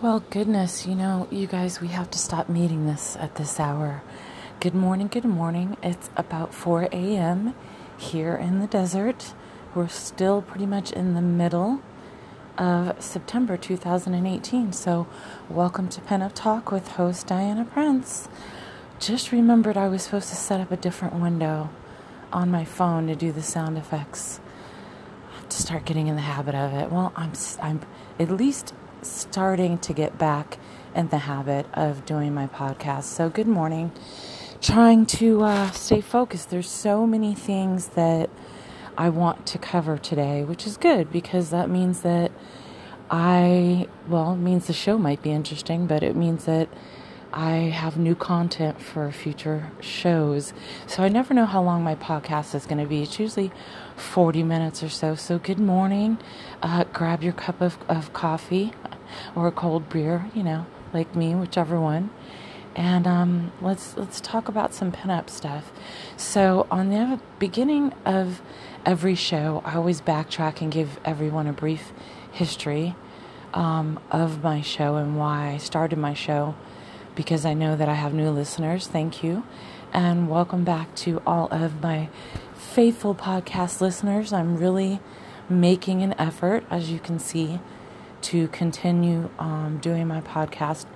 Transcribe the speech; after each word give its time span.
Well, 0.00 0.22
goodness, 0.30 0.86
you 0.86 0.94
know, 0.94 1.26
you 1.28 1.48
guys, 1.48 1.80
we 1.80 1.88
have 1.88 2.08
to 2.12 2.20
stop 2.20 2.48
meeting 2.48 2.86
this 2.86 3.16
at 3.16 3.34
this 3.34 3.58
hour. 3.58 4.04
Good 4.60 4.72
morning, 4.72 5.08
good 5.08 5.24
morning. 5.24 5.76
It's 5.82 6.08
about 6.16 6.54
4 6.54 6.82
a.m. 6.92 7.52
here 7.96 8.36
in 8.36 8.60
the 8.60 8.68
desert. 8.68 9.34
We're 9.74 9.88
still 9.88 10.40
pretty 10.40 10.66
much 10.66 10.92
in 10.92 11.14
the 11.14 11.20
middle 11.20 11.82
of 12.56 13.02
September 13.02 13.56
2018. 13.56 14.72
So, 14.72 15.08
welcome 15.48 15.88
to 15.88 16.00
Pinup 16.00 16.32
Talk 16.32 16.70
with 16.70 16.86
host 16.90 17.26
Diana 17.26 17.64
Prince. 17.64 18.28
Just 19.00 19.32
remembered 19.32 19.76
I 19.76 19.88
was 19.88 20.04
supposed 20.04 20.28
to 20.28 20.36
set 20.36 20.60
up 20.60 20.70
a 20.70 20.76
different 20.76 21.16
window 21.16 21.70
on 22.32 22.52
my 22.52 22.64
phone 22.64 23.08
to 23.08 23.16
do 23.16 23.32
the 23.32 23.42
sound 23.42 23.76
effects. 23.76 24.38
Have 25.34 25.48
to 25.48 25.56
start 25.60 25.84
getting 25.84 26.06
in 26.06 26.14
the 26.14 26.22
habit 26.22 26.54
of 26.54 26.72
it. 26.72 26.92
Well, 26.92 27.12
I'm 27.16 27.32
I'm 27.60 27.80
at 28.20 28.30
least 28.30 28.72
starting 29.02 29.78
to 29.78 29.92
get 29.92 30.18
back 30.18 30.58
in 30.94 31.08
the 31.08 31.18
habit 31.18 31.66
of 31.74 32.04
doing 32.04 32.34
my 32.34 32.46
podcast. 32.46 33.04
So, 33.04 33.28
good 33.28 33.46
morning. 33.46 33.92
Trying 34.60 35.06
to 35.06 35.42
uh, 35.44 35.70
stay 35.70 36.00
focused. 36.00 36.50
There's 36.50 36.68
so 36.68 37.06
many 37.06 37.34
things 37.34 37.88
that 37.88 38.30
I 38.96 39.08
want 39.10 39.46
to 39.46 39.58
cover 39.58 39.96
today, 39.96 40.42
which 40.42 40.66
is 40.66 40.76
good 40.76 41.12
because 41.12 41.50
that 41.50 41.70
means 41.70 42.00
that 42.02 42.32
I, 43.10 43.86
well, 44.08 44.32
it 44.32 44.38
means 44.38 44.66
the 44.66 44.72
show 44.72 44.98
might 44.98 45.22
be 45.22 45.30
interesting, 45.30 45.86
but 45.86 46.02
it 46.02 46.16
means 46.16 46.44
that 46.46 46.68
I 47.32 47.50
have 47.50 47.96
new 47.96 48.14
content 48.14 48.80
for 48.80 49.12
future 49.12 49.70
shows. 49.80 50.52
So 50.86 51.02
I 51.02 51.08
never 51.08 51.34
know 51.34 51.44
how 51.44 51.62
long 51.62 51.84
my 51.84 51.94
podcast 51.94 52.54
is 52.54 52.64
going 52.66 52.78
to 52.78 52.86
be. 52.86 53.02
It's 53.02 53.20
usually 53.20 53.52
40 53.96 54.42
minutes 54.42 54.82
or 54.82 54.88
so. 54.88 55.14
So 55.14 55.38
good 55.38 55.58
morning. 55.60 56.18
Uh, 56.62 56.84
grab 56.92 57.22
your 57.22 57.34
cup 57.34 57.60
of, 57.60 57.78
of 57.88 58.12
coffee 58.12 58.72
or 59.34 59.46
a 59.46 59.52
cold 59.52 59.88
beer, 59.88 60.30
you 60.34 60.42
know, 60.42 60.66
like 60.92 61.14
me, 61.14 61.34
whichever 61.34 61.80
one. 61.80 62.10
And 62.76 63.06
um, 63.06 63.52
let's 63.60 63.96
let's 63.96 64.20
talk 64.20 64.48
about 64.48 64.72
some 64.72 64.92
pinup 64.92 65.30
stuff. 65.30 65.72
So 66.16 66.66
on 66.70 66.90
the 66.90 67.20
beginning 67.38 67.92
of 68.04 68.40
every 68.86 69.16
show, 69.16 69.62
I 69.64 69.74
always 69.74 70.00
backtrack 70.00 70.60
and 70.60 70.70
give 70.70 71.00
everyone 71.04 71.46
a 71.46 71.52
brief 71.52 71.92
history 72.30 72.94
um, 73.52 73.98
of 74.10 74.42
my 74.42 74.60
show 74.60 74.96
and 74.96 75.18
why 75.18 75.54
I 75.54 75.56
started 75.56 75.98
my 75.98 76.14
show 76.14 76.54
because 77.14 77.44
I 77.44 77.54
know 77.54 77.74
that 77.74 77.88
I 77.88 77.94
have 77.94 78.14
new 78.14 78.30
listeners. 78.30 78.86
Thank 78.86 79.24
you. 79.24 79.42
And 79.92 80.28
welcome 80.28 80.62
back 80.62 80.94
to 80.96 81.20
all 81.26 81.48
of 81.50 81.82
my 81.82 82.10
faithful 82.54 83.14
podcast 83.14 83.80
listeners. 83.80 84.32
I'm 84.32 84.56
really 84.56 85.00
making 85.48 86.02
an 86.02 86.14
effort, 86.18 86.64
as 86.70 86.92
you 86.92 86.98
can 86.98 87.18
see, 87.18 87.58
to 88.22 88.48
continue 88.48 89.30
um, 89.38 89.78
doing 89.80 90.06
my 90.06 90.20
podcast 90.20 90.86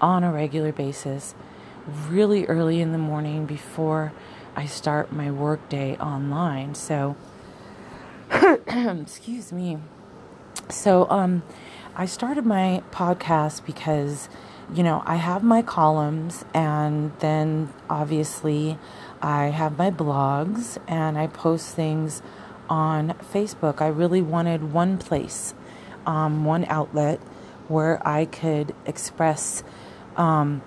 on 0.00 0.24
a 0.24 0.32
regular 0.32 0.72
basis, 0.72 1.34
really 2.08 2.46
early 2.46 2.80
in 2.80 2.92
the 2.92 2.98
morning 2.98 3.46
before 3.46 4.12
I 4.56 4.66
start 4.66 5.12
my 5.12 5.30
workday 5.30 5.96
online. 5.96 6.74
So, 6.74 7.16
excuse 8.32 9.52
me. 9.52 9.78
So, 10.68 11.08
um, 11.10 11.42
I 11.94 12.06
started 12.06 12.46
my 12.46 12.82
podcast 12.90 13.64
because 13.66 14.28
you 14.74 14.82
know, 14.82 15.02
I 15.04 15.16
have 15.16 15.42
my 15.42 15.60
columns, 15.60 16.44
and 16.54 17.12
then 17.18 17.72
obviously 17.90 18.78
I 19.20 19.46
have 19.46 19.76
my 19.76 19.90
blogs, 19.90 20.78
and 20.88 21.18
I 21.18 21.26
post 21.26 21.74
things 21.74 22.22
on 22.70 23.10
Facebook. 23.32 23.82
I 23.82 23.88
really 23.88 24.22
wanted 24.22 24.72
one 24.72 24.96
place, 24.96 25.54
um, 26.06 26.44
one 26.44 26.64
outlet 26.66 27.20
where 27.68 28.06
I 28.06 28.24
could 28.24 28.74
express 28.86 29.62
um, 30.16 30.62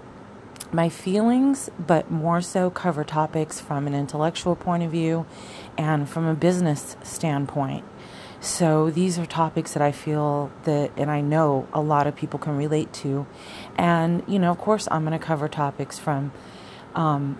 my 0.71 0.89
feelings, 0.89 1.69
but 1.79 2.09
more 2.09 2.41
so 2.41 2.69
cover 2.69 3.03
topics 3.03 3.59
from 3.59 3.87
an 3.87 3.93
intellectual 3.93 4.55
point 4.55 4.83
of 4.83 4.91
view 4.91 5.25
and 5.77 6.09
from 6.09 6.25
a 6.25 6.33
business 6.33 6.97
standpoint. 7.03 7.85
So 8.41 8.91
these 8.91 9.17
are 9.17 9.25
topics 9.25 9.73
that 9.73 9.81
I 9.81 9.91
feel 9.91 10.51
that, 10.65 10.91
and 10.97 11.09
I 11.09 11.21
know 11.21 11.67
a 11.73 11.81
lot 11.81 12.05
of 12.05 12.15
people 12.15 12.37
can 12.37 12.55
relate 12.57 12.93
to. 12.93 13.25
And, 13.77 14.23
you 14.27 14.37
know, 14.37 14.51
of 14.51 14.57
course, 14.57 14.87
I'm 14.91 15.03
going 15.05 15.17
to 15.17 15.25
cover 15.25 15.47
topics 15.47 15.97
from 15.97 16.31
um, 16.93 17.39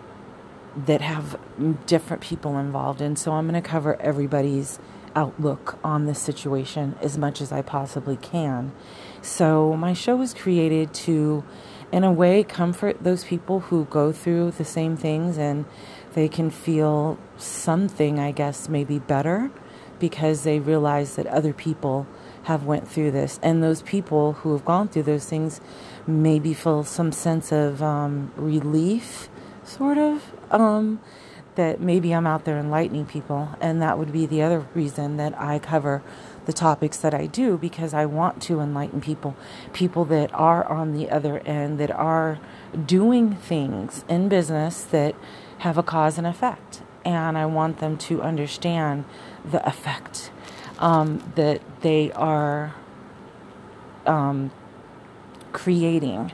that 0.76 1.02
have 1.02 1.38
different 1.86 2.24
people 2.24 2.58
involved. 2.58 3.02
And 3.02 3.20
so 3.20 3.34
I'm 3.34 3.48
going 3.48 3.62
to 3.62 3.68
cover 3.68 4.02
everybody's 4.02 4.80
outlook 5.16 5.78
on 5.84 6.06
this 6.06 6.20
situation 6.20 6.96
as 7.02 7.18
much 7.18 7.42
as 7.42 7.52
I 7.52 7.62
possibly 7.62 8.18
can. 8.18 8.72
So 9.22 9.76
my 9.76 9.94
show 9.94 10.16
was 10.16 10.34
created 10.34 10.94
to, 11.06 11.44
in 11.92 12.04
a 12.04 12.12
way, 12.12 12.44
comfort 12.44 13.04
those 13.04 13.24
people 13.24 13.62
who 13.62 13.86
go 13.86 14.12
through 14.12 14.52
the 14.52 14.66
same 14.66 14.98
things 14.98 15.38
and 15.38 15.66
they 16.14 16.28
can 16.28 16.50
feel 16.50 17.18
something, 17.38 18.20
I 18.20 18.32
guess, 18.32 18.70
maybe 18.70 19.00
better 19.00 19.52
because 20.00 20.44
they 20.44 20.60
realize 20.60 21.16
that 21.16 21.28
other 21.28 21.54
people 21.54 22.06
have 22.44 22.66
went 22.66 22.88
through 22.88 23.12
this 23.12 23.40
and 23.42 23.64
those 23.64 23.82
people 23.82 24.34
who 24.34 24.54
have 24.54 24.64
gone 24.66 24.88
through 24.88 25.04
those 25.04 25.26
things 25.26 25.60
maybe 26.06 26.54
feel 26.54 26.84
some 26.84 27.12
sense 27.12 27.52
of 27.52 27.82
um, 27.82 28.32
relief 28.36 29.30
sort 29.64 29.98
of 29.98 30.32
um, 30.52 31.00
that 31.56 31.80
maybe 31.80 32.14
i'm 32.14 32.28
out 32.28 32.46
there 32.46 32.58
enlightening 32.58 33.06
people 33.06 33.50
and 33.60 33.82
that 33.82 33.98
would 33.98 34.12
be 34.12 34.26
the 34.26 34.42
other 34.42 34.66
reason 34.74 35.18
that 35.18 35.38
i 35.40 35.60
cover 35.60 36.02
the 36.46 36.54
topics 36.54 36.98
that 36.98 37.14
i 37.14 37.26
do 37.26 37.58
because 37.58 37.94
i 37.94 38.06
want 38.06 38.42
to 38.42 38.60
enlighten 38.60 39.02
people 39.02 39.36
people 39.74 40.06
that 40.06 40.34
are 40.34 40.66
on 40.66 40.94
the 40.94 41.10
other 41.10 41.40
end 41.40 41.80
that 41.80 41.92
are 41.92 42.40
doing 42.86 43.36
things 43.36 44.06
in 44.08 44.30
business 44.30 44.84
that 44.84 45.16
have 45.60 45.78
a 45.78 45.84
cause 45.84 46.18
and 46.18 46.28
effect 46.28 46.82
and 47.04 47.38
i 47.38 47.46
want 47.46 47.80
them 47.80 47.98
to 47.98 48.22
understand 48.22 49.06
the 49.44 49.66
effect 49.68 50.32
um, 50.80 51.32
that 51.36 51.62
they 51.82 52.12
are 52.12 52.76
um, 54.06 54.52
creating 55.54 56.32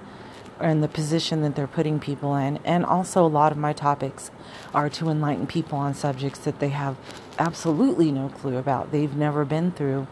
and 0.59 0.83
the 0.83 0.87
position 0.87 1.41
that 1.41 1.55
they're 1.55 1.67
putting 1.67 1.99
people 1.99 2.35
in. 2.35 2.57
And 2.63 2.85
also, 2.85 3.25
a 3.25 3.27
lot 3.27 3.51
of 3.51 3.57
my 3.57 3.73
topics 3.73 4.31
are 4.73 4.89
to 4.89 5.09
enlighten 5.09 5.47
people 5.47 5.77
on 5.77 5.93
subjects 5.93 6.39
that 6.39 6.59
they 6.59 6.69
have 6.69 6.97
absolutely 7.37 8.11
no 8.11 8.29
clue 8.29 8.57
about, 8.57 8.91
they've 8.91 9.15
never 9.15 9.45
been 9.45 9.71
through, 9.71 10.07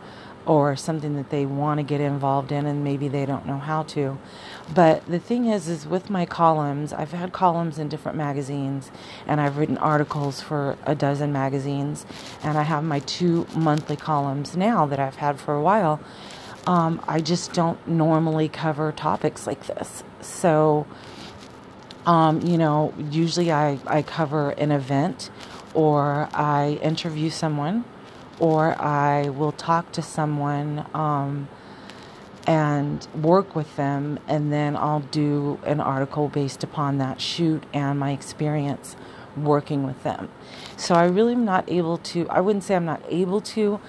or 0.46 0.76
something 0.76 1.16
that 1.16 1.30
they 1.30 1.46
want 1.46 1.78
to 1.78 1.84
get 1.84 2.02
involved 2.02 2.52
in 2.52 2.66
and 2.66 2.84
maybe 2.84 3.08
they 3.08 3.26
don't 3.26 3.46
know 3.46 3.60
how 3.60 3.84
to. 3.84 4.18
But 4.74 5.06
the 5.06 5.20
thing 5.20 5.46
is 5.46 5.68
is 5.68 5.86
with 5.86 6.10
my 6.10 6.26
columns, 6.26 6.92
I've 6.92 7.12
had 7.12 7.34
columns 7.34 7.78
in 7.78 7.88
different 7.88 8.18
magazines 8.18 8.90
and 9.28 9.40
I've 9.40 9.58
written 9.58 9.78
articles 9.78 10.42
for 10.42 10.76
a 10.86 10.96
dozen 10.96 11.32
magazines 11.32 12.06
and 12.42 12.58
I 12.58 12.64
have 12.64 12.84
my 12.84 13.00
two 13.00 13.46
monthly 13.56 13.96
columns 13.96 14.58
now 14.58 14.86
that 14.88 15.00
I've 15.00 15.18
had 15.18 15.40
for 15.40 15.54
a 15.54 15.62
while. 15.62 16.00
Um, 16.66 17.02
I 17.08 17.22
just 17.22 17.54
don't 17.54 17.88
normally 17.88 18.50
cover 18.50 18.92
topics 18.92 19.48
like 19.48 19.68
this. 19.68 20.04
So, 20.22 20.86
um, 22.06 22.42
you 22.42 22.58
know, 22.58 22.94
usually 23.12 23.52
I, 23.52 23.80
I 23.86 24.02
cover 24.02 24.52
an 24.52 24.72
event 24.72 25.30
or 25.74 26.30
I 26.34 26.80
interview 26.82 27.30
someone 27.30 27.86
or 28.40 28.80
I 28.82 29.30
will 29.30 29.52
talk 29.52 29.92
to 29.94 30.02
someone 30.02 30.86
um, 30.94 31.50
and 32.48 33.06
work 33.14 33.56
with 33.56 33.76
them, 33.76 34.18
and 34.28 34.52
then 34.52 34.76
I'll 34.76 35.02
do 35.02 35.60
an 35.66 35.80
article 35.80 36.30
based 36.30 36.64
upon 36.64 36.98
that 36.98 37.22
shoot 37.22 37.64
and 37.74 38.00
my 38.00 38.12
experience 38.12 38.96
working 39.38 39.86
with 39.86 40.02
them. 40.04 40.30
So 40.78 40.96
I 40.96 41.06
really 41.06 41.34
am 41.34 41.46
not 41.46 41.70
able 41.70 41.98
to, 41.98 42.28
I 42.30 42.40
wouldn't 42.40 42.64
say 42.64 42.76
I'm 42.76 42.86
not 42.86 43.04
able 43.10 43.42
to, 43.42 43.80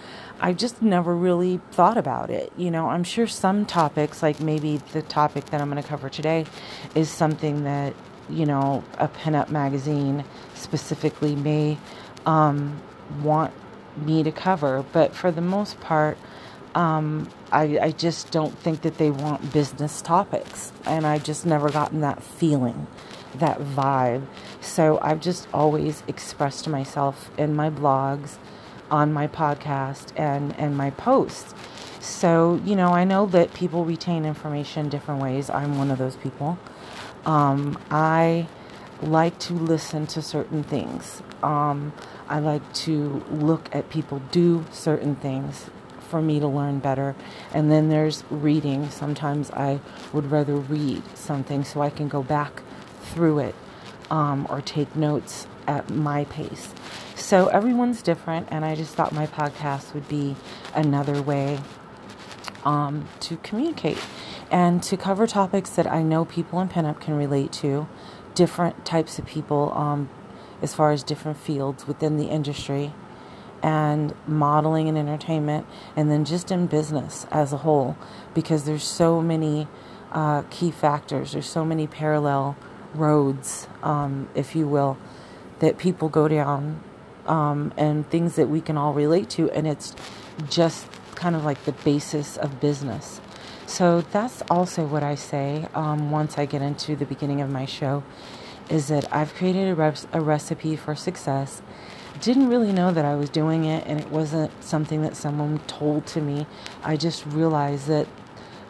I 0.43 0.55
just 0.55 0.81
never 0.81 1.15
really 1.15 1.61
thought 1.71 1.99
about 1.99 2.31
it. 2.31 2.51
You 2.57 2.71
know, 2.71 2.89
I'm 2.89 3.05
sure 3.05 3.27
some 3.27 3.67
topics, 3.67 4.23
like 4.23 4.41
maybe 4.41 4.79
the 4.93 5.03
topic 5.03 5.47
that 5.47 5.61
I'm 5.61 5.71
going 5.71 5.83
to 5.83 5.87
cover 5.89 6.09
today, 6.09 6.47
is 6.95 7.11
something 7.11 7.65
that, 7.65 7.95
you 8.31 8.47
know, 8.47 8.83
a 8.99 9.09
pinup 9.09 9.51
magazine 9.51 10.25
specifically 10.55 11.37
may 11.37 11.77
um, 12.25 12.81
want 13.23 13.53
me 13.97 14.23
to 14.23 14.33
cover. 14.33 14.83
But 14.93 15.15
for 15.15 15.31
the 15.31 15.43
most 15.43 15.79
part, 15.81 16.17
um, 16.75 17.29
I, 17.53 17.79
I 17.79 17.91
just 17.91 18.31
don't 18.31 18.57
think 18.59 18.81
that 18.83 18.97
they 18.97 19.11
want 19.11 19.53
business 19.53 20.01
topics. 20.01 20.73
And 20.87 21.07
I 21.07 21.19
just 21.19 21.45
never 21.45 21.69
gotten 21.69 22.01
that 22.01 22.23
feeling, 22.23 22.87
that 23.35 23.59
vibe. 23.59 24.27
So 24.63 24.99
I've 25.03 25.21
just 25.21 25.49
always 25.53 26.03
expressed 26.09 26.67
myself 26.67 27.31
in 27.37 27.55
my 27.55 27.69
blogs, 27.69 28.39
on 28.91 29.13
my 29.13 29.29
podcast, 29.29 30.13
and, 30.19 30.59
and 30.59 30.77
my 30.77 30.91
posts. 30.91 31.55
So, 32.01 32.61
you 32.65 32.77
know, 32.77 32.89
I 32.89 33.05
know 33.05 33.27
that 33.27 33.53
people 33.55 33.85
retain 33.85 34.25
information 34.25 34.89
different 34.89 35.21
ways. 35.21 35.51
I'm 35.51 35.77
one 35.79 35.91
of 35.91 35.99
those 35.99 36.17
people. 36.17 36.59
Um, 37.27 37.79
I 37.91 38.49
like 39.03 39.39
to 39.41 39.55
listen 39.55 40.07
to 40.09 40.23
certain 40.23 40.63
things. 40.63 41.23
Um, 41.43 41.93
I 42.29 42.39
like 42.39 42.73
to 42.75 43.25
look 43.31 43.75
at 43.75 43.91
people 43.91 44.23
do 44.31 44.65
certain 44.71 45.17
things 45.17 45.71
for 46.09 46.21
me 46.21 46.41
to 46.41 46.47
learn 46.47 46.81
better. 46.81 47.15
And 47.53 47.71
then 47.71 47.89
there's 47.89 48.25
reading. 48.31 48.91
Sometimes 48.91 49.51
I 49.53 49.81
would 50.13 50.31
rather 50.31 50.55
read 50.57 51.03
something 51.17 51.65
so 51.65 51.81
I 51.83 51.91
can 51.91 52.09
go 52.09 52.23
back 52.23 52.63
through 53.03 53.41
it 53.41 53.55
um, 54.11 54.47
or 54.51 54.61
take 54.61 54.95
notes 54.97 55.47
at 55.67 55.89
my 55.91 56.25
pace. 56.25 56.75
So 57.21 57.47
everyone's 57.47 58.03
different, 58.03 58.49
and 58.51 58.65
I 58.65 58.75
just 58.75 58.95
thought 58.95 59.13
my 59.13 59.27
podcast 59.27 59.95
would 59.95 60.09
be 60.09 60.35
another 60.75 61.23
way 61.23 61.61
um, 62.65 63.07
to 63.21 63.37
communicate 63.37 63.99
and 64.51 64.83
to 64.85 64.97
cover 64.97 65.27
topics 65.29 65.71
that 65.71 65.87
I 65.87 66.03
know 66.03 66.25
people 66.25 66.61
in 66.61 66.69
pinup 66.69 66.99
can 66.99 67.15
relate 67.15 67.53
to, 67.53 67.87
different 68.35 68.85
types 68.85 69.19
of 69.19 69.27
people, 69.27 69.73
um, 69.75 70.09
as 70.61 70.75
far 70.75 70.91
as 70.91 71.05
different 71.05 71.39
fields 71.39 71.87
within 71.87 72.17
the 72.17 72.25
industry, 72.25 72.93
and 73.63 74.13
modeling 74.27 74.89
and 74.89 74.99
entertainment, 74.99 75.67
and 75.95 76.11
then 76.11 76.25
just 76.25 76.51
in 76.51 76.67
business 76.67 77.27
as 77.31 77.53
a 77.53 77.59
whole, 77.59 77.97
because 78.35 78.65
there's 78.65 78.83
so 78.83 79.21
many 79.21 79.69
uh, 80.11 80.43
key 80.51 80.71
factors, 80.71 81.33
there's 81.33 81.49
so 81.49 81.65
many 81.65 81.87
parallel 81.87 82.57
roads, 82.95 83.69
um, 83.83 84.29
if 84.35 84.57
you 84.57 84.67
will, 84.67 84.99
that 85.61 85.79
people 85.79 86.09
go 86.09 86.27
down, 86.27 86.83
um, 87.31 87.73
and 87.77 88.11
things 88.11 88.35
that 88.35 88.49
we 88.49 88.61
can 88.61 88.77
all 88.77 88.93
relate 88.93 89.31
to, 89.31 89.49
and 89.53 89.67
it's 89.67 89.95
just 90.49 90.87
kind 91.15 91.37
of 91.37 91.45
like 91.45 91.65
the 91.65 91.73
basis 91.73 92.37
of 92.37 92.61
business. 92.61 93.21
So 93.67 94.01
that's 94.01 94.43
also 94.51 94.85
what 94.85 95.05
I 95.05 95.15
say 95.15 95.69
um, 95.75 96.11
once 96.11 96.37
I 96.39 96.45
get 96.45 96.61
into 96.61 96.97
the 96.97 97.07
beginning 97.07 97.41
of 97.41 97.49
my 97.49 97.67
show 97.67 98.03
is 98.69 98.89
that 98.89 99.13
I've 99.15 99.33
created 99.35 99.79
a, 99.79 99.95
a 100.13 100.21
recipe 100.21 100.75
for 100.75 100.97
success. 100.97 101.63
Didn't 102.21 102.49
really 102.49 102.73
know 102.73 102.93
that 102.93 103.05
I 103.05 103.15
was 103.15 103.31
doing 103.31 103.65
it, 103.65 103.87
and 103.87 104.01
it 104.01 104.11
wasn't 104.11 104.51
something 104.63 105.03
that 105.03 105.17
someone 105.17 105.61
told 105.69 106.07
to 106.07 106.21
me. 106.21 106.47
I 106.83 106.97
just 106.97 107.25
realized 107.27 107.87
that, 107.87 108.09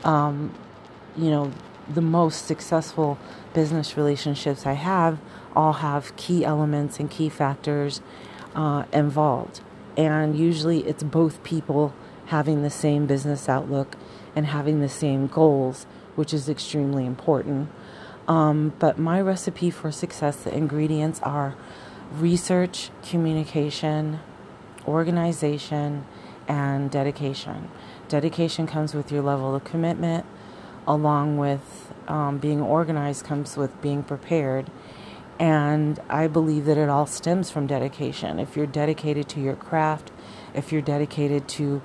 um, 0.05 0.55
you 1.17 1.31
know, 1.31 1.51
the 1.89 2.03
most 2.03 2.47
successful 2.47 3.19
business 3.55 3.97
relationships 3.97 4.67
I 4.67 4.75
have 4.75 5.19
all 5.57 5.73
have 5.73 6.15
key 6.17 6.45
elements 6.45 7.01
and 7.01 7.11
key 7.11 7.29
factors 7.29 8.01
uh, 8.55 8.85
involved. 8.93 9.61
And 9.97 10.39
usually 10.39 10.81
it's 10.81 11.03
both 11.03 11.43
people 11.43 11.93
having 12.27 12.63
the 12.63 12.71
same 12.71 13.07
business 13.07 13.49
outlook 13.49 13.97
and 14.37 14.47
having 14.47 14.81
the 14.81 14.89
same 14.89 15.27
goals, 15.27 15.87
which 16.15 16.33
is 16.33 16.49
extremely 16.49 17.05
important. 17.05 17.69
Um, 18.29 18.73
but 18.79 18.99
my 18.99 19.21
recipe 19.21 19.71
for 19.71 19.91
success, 19.91 20.37
the 20.37 20.55
ingredients 20.55 21.21
are 21.23 21.57
research, 22.13 22.91
communication, 23.03 24.21
organization, 24.87 26.05
and 26.47 26.91
dedication. 26.91 27.69
Dedication 28.09 28.67
comes 28.67 28.95
with 28.95 29.11
your 29.11 29.23
level 29.23 29.55
of 29.55 29.65
commitment, 29.65 30.27
along 30.87 31.39
with 31.39 31.93
um, 32.09 32.39
being 32.39 32.61
organized, 32.61 33.25
comes 33.25 33.57
with 33.57 33.81
being 33.83 34.03
prepared. 34.03 34.71
And 35.41 35.99
I 36.11 36.27
believe 36.27 36.67
that 36.67 36.77
it 36.77 36.91
all 36.91 37.07
stems 37.07 37.51
from 37.51 37.67
dedication. 37.67 38.39
If 38.39 38.57
you're 38.57 38.67
dedicated 38.67 39.27
to 39.31 39.41
your 39.41 39.57
craft, 39.57 40.13
if 40.53 40.71
you're 40.71 40.83
dedicated 40.83 41.49
to 41.49 41.81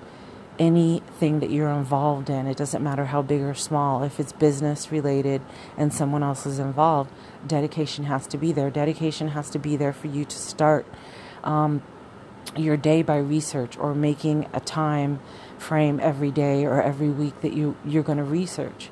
anything 0.59 1.39
that 1.39 1.49
you're 1.49 1.69
involved 1.69 2.29
in, 2.29 2.47
it 2.47 2.57
doesn't 2.57 2.83
matter 2.83 3.05
how 3.05 3.21
big 3.21 3.41
or 3.41 3.53
small, 3.53 4.03
if 4.03 4.19
it's 4.19 4.33
business 4.33 4.91
related 4.91 5.41
and 5.77 5.93
someone 5.93 6.21
else 6.21 6.45
is 6.45 6.59
involved, 6.59 7.09
dedication 7.47 8.05
has 8.05 8.27
to 8.27 8.37
be 8.37 8.51
there. 8.51 8.69
Dedication 8.69 9.29
has 9.29 9.49
to 9.51 9.59
be 9.59 9.77
there 9.77 9.93
for 9.93 10.07
you 10.07 10.25
to 10.25 10.37
start 10.37 10.85
um, 11.45 11.81
your 12.57 12.75
day 12.75 13.03
by 13.03 13.17
research 13.17 13.77
or 13.77 13.95
making 13.95 14.49
a 14.53 14.59
time 14.59 15.21
frame 15.57 16.01
every 16.01 16.31
day 16.31 16.65
or 16.65 16.81
every 16.81 17.09
week 17.09 17.39
that 17.39 17.53
you, 17.53 17.77
you're 17.85 18.03
going 18.03 18.17
to 18.17 18.23
research. 18.23 18.89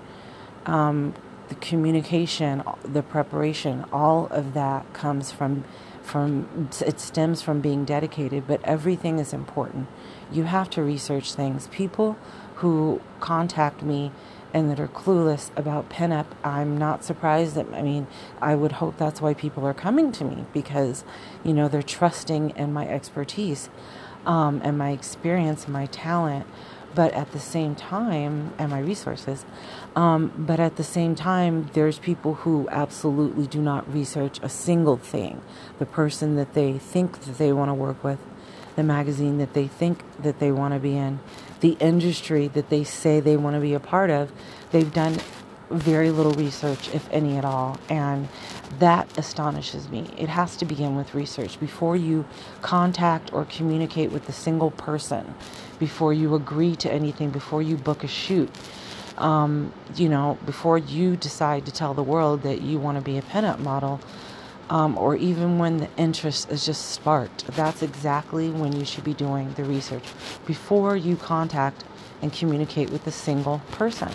Um, 0.66 1.13
the 1.50 1.56
communication, 1.56 2.63
the 2.84 3.04
preparation, 3.04 3.86
all 3.94 4.28
of 4.31 4.54
that 4.54 4.92
comes 4.94 5.31
from 5.31 5.66
from 6.04 6.69
it 6.86 7.00
stems 7.00 7.42
from 7.42 7.62
being 7.62 7.86
dedicated, 7.86 8.45
but 8.48 8.62
everything 8.66 9.19
is 9.19 9.34
important 9.34 9.88
you 10.31 10.44
have 10.45 10.69
to 10.72 10.84
research 10.84 11.34
things. 11.34 11.68
People 11.68 12.18
who 12.56 13.01
contact 13.19 13.84
me 13.84 14.12
and 14.54 14.69
that 14.69 14.80
are 14.80 14.88
clueless 14.88 15.51
about 15.57 15.90
pinup, 15.90 16.28
I'm 16.44 16.78
not 16.78 17.04
surprised 17.04 17.56
that, 17.56 17.68
I 17.74 17.81
mean, 17.81 18.07
I 18.42 18.56
would 18.56 18.74
hope 18.74 18.98
that's 18.98 19.22
why 19.22 19.34
people 19.34 19.66
are 19.66 19.74
coming 19.74 20.12
to 20.13 20.24
me 20.24 20.45
because, 20.54 21.04
you 21.44 21.54
know, 21.54 21.68
they're 21.68 21.84
trusting 21.84 22.51
in 22.51 22.74
my 22.74 22.88
expertise 22.88 23.69
um, 24.25 24.62
and 24.63 24.78
my 24.78 24.92
experience 24.92 25.66
and 25.66 25.74
my 25.74 25.88
talent. 25.88 26.48
But 26.95 27.13
at 27.13 27.31
the 27.31 27.40
same 27.40 27.75
time, 27.75 28.54
and 28.57 28.69
my 28.69 28.80
resources, 28.80 29.45
um, 29.95 30.31
but 30.38 30.60
at 30.60 30.75
the 30.75 30.84
same 30.84 31.16
time, 31.16 31.69
there's 31.74 31.98
people 31.98 32.36
who 32.36 32.68
absolutely 32.72 33.48
do 33.48 33.62
not 33.62 33.92
research 33.92 34.40
a 34.44 34.50
single 34.50 34.98
thing. 34.98 35.42
The 35.80 35.86
person 35.86 36.36
that 36.36 36.54
they 36.54 36.78
think 36.78 37.22
that 37.22 37.38
they 37.38 37.51
want 37.51 37.69
to 37.69 37.74
work 37.74 38.04
with 38.04 38.19
the 38.75 38.84
magazine 38.84 39.38
that 39.38 39.54
they 39.54 39.68
think 39.68 40.04
that 40.22 40.40
they 40.40 40.51
want 40.51 40.74
to 40.74 40.80
be 40.80 40.95
in, 40.95 41.19
the 41.60 41.78
industry 41.80 42.48
that 42.50 42.69
they 42.69 42.84
say 42.84 43.19
they 43.19 43.38
want 43.38 43.56
to 43.56 43.60
be 43.60 43.74
a 43.74 43.80
part 43.80 44.10
of, 44.10 44.31
they've 44.72 44.94
done 44.94 45.18
very 45.73 46.11
little 46.11 46.33
research, 46.33 46.93
if 46.93 47.07
any 47.11 47.37
at 47.37 47.45
all. 47.45 47.77
And 47.89 48.29
that 48.79 49.07
astonishes 49.17 49.89
me. 49.89 50.09
It 50.17 50.29
has 50.29 50.55
to 50.57 50.65
begin 50.65 50.95
with 50.95 51.13
research 51.13 51.59
before 51.59 51.95
you 51.95 52.25
contact 52.61 53.33
or 53.33 53.45
communicate 53.45 54.11
with 54.11 54.27
a 54.29 54.33
single 54.33 54.71
person, 54.71 55.35
before 55.79 56.13
you 56.13 56.35
agree 56.35 56.75
to 56.77 56.91
anything, 56.91 57.29
before 57.29 57.61
you 57.61 57.75
book 57.75 58.03
a 58.03 58.07
shoot. 58.07 58.49
Um, 59.17 59.71
you 59.95 60.09
know, 60.09 60.39
before 60.43 60.79
you 60.79 61.15
decide 61.15 61.67
to 61.67 61.71
tell 61.71 61.93
the 61.93 62.01
world 62.01 62.41
that 62.43 62.61
you 62.61 62.79
want 62.79 62.97
to 62.97 63.03
be 63.03 63.17
a 63.17 63.21
pinup 63.21 63.59
model, 63.59 63.99
um, 64.69 64.97
or 64.97 65.15
even 65.15 65.59
when 65.59 65.77
the 65.77 65.89
interest 65.97 66.49
is 66.49 66.65
just 66.65 66.91
sparked. 66.91 67.45
That's 67.47 67.83
exactly 67.83 68.49
when 68.49 68.73
you 68.73 68.85
should 68.85 69.03
be 69.03 69.13
doing 69.13 69.53
the 69.53 69.63
research 69.63 70.03
before 70.47 70.97
you 70.97 71.15
contact 71.15 71.83
and 72.23 72.33
communicate 72.33 72.89
with 72.89 73.05
a 73.05 73.11
single 73.11 73.61
person. 73.71 74.09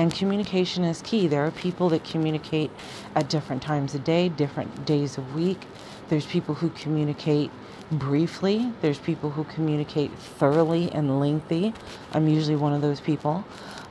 And 0.00 0.10
communication 0.14 0.82
is 0.82 1.02
key. 1.02 1.28
There 1.28 1.44
are 1.44 1.50
people 1.50 1.90
that 1.90 2.04
communicate 2.04 2.70
at 3.14 3.28
different 3.28 3.60
times 3.60 3.94
of 3.94 4.02
day, 4.02 4.30
different 4.30 4.86
days 4.86 5.18
of 5.18 5.34
week. 5.34 5.60
There's 6.08 6.24
people 6.24 6.54
who 6.54 6.70
communicate 6.70 7.50
briefly. 7.92 8.72
There's 8.80 8.98
people 8.98 9.28
who 9.28 9.44
communicate 9.44 10.10
thoroughly 10.12 10.90
and 10.90 11.20
lengthy. 11.20 11.74
I'm 12.12 12.28
usually 12.28 12.56
one 12.56 12.72
of 12.72 12.80
those 12.80 12.98
people. 12.98 13.44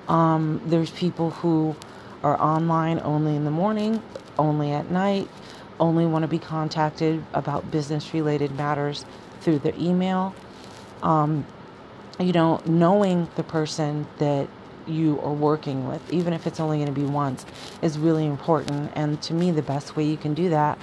Um, 0.07 0.59
there's 0.65 0.89
people 0.89 1.29
who 1.29 1.75
are 2.23 2.41
online 2.41 2.99
only 3.03 3.35
in 3.35 3.45
the 3.45 3.51
morning, 3.51 4.01
only 4.39 4.71
at 4.71 4.89
night 4.89 5.27
only 5.79 6.07
want 6.07 6.23
to 6.23 6.27
be 6.27 6.39
contacted 6.39 7.23
about 7.33 7.69
business 7.69 8.15
related 8.15 8.51
matters 8.55 9.05
through 9.41 9.59
the 9.59 9.79
email. 9.79 10.33
Um, 11.03 11.45
you 12.19 12.33
know, 12.33 12.61
knowing 12.65 13.29
the 13.35 13.43
person 13.43 14.07
that 14.17 14.49
you 14.89 15.19
are 15.21 15.33
working 15.33 15.87
with, 15.87 16.01
even 16.11 16.33
if 16.33 16.47
it's 16.47 16.59
only 16.59 16.77
going 16.77 16.93
to 16.93 16.99
be 16.99 17.05
once, 17.05 17.45
is 17.81 17.97
really 17.97 18.25
important. 18.25 18.91
And 18.95 19.21
to 19.23 19.33
me, 19.33 19.51
the 19.51 19.61
best 19.61 19.95
way 19.95 20.03
you 20.03 20.17
can 20.17 20.33
do 20.33 20.49
that, 20.49 20.79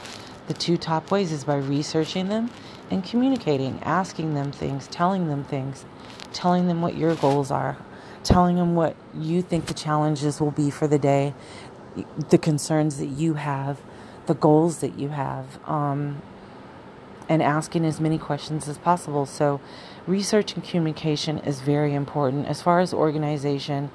the 0.46 0.54
two 0.54 0.76
top 0.76 1.10
ways, 1.10 1.32
is 1.32 1.44
by 1.44 1.56
researching 1.56 2.28
them 2.28 2.50
and 2.90 3.04
communicating, 3.04 3.80
asking 3.82 4.34
them 4.34 4.52
things, 4.52 4.86
telling 4.88 5.28
them 5.28 5.44
things, 5.44 5.84
telling 6.32 6.68
them 6.68 6.82
what 6.82 6.96
your 6.96 7.14
goals 7.16 7.50
are, 7.50 7.76
telling 8.22 8.56
them 8.56 8.74
what 8.74 8.96
you 9.14 9.42
think 9.42 9.66
the 9.66 9.74
challenges 9.74 10.40
will 10.40 10.50
be 10.50 10.70
for 10.70 10.86
the 10.86 10.98
day, 10.98 11.34
the 12.30 12.38
concerns 12.38 12.98
that 12.98 13.06
you 13.06 13.34
have 13.34 13.80
the 14.26 14.34
goals 14.34 14.78
that 14.80 14.98
you 14.98 15.08
have 15.08 15.58
um, 15.68 16.20
and 17.28 17.42
asking 17.42 17.84
as 17.84 18.00
many 18.00 18.18
questions 18.18 18.68
as 18.68 18.78
possible. 18.78 19.26
So, 19.26 19.60
research 20.06 20.54
and 20.54 20.64
communication 20.64 21.38
is 21.38 21.60
very 21.60 21.94
important. 21.94 22.46
As 22.46 22.62
far 22.62 22.80
as 22.80 22.94
organization, 22.94 23.90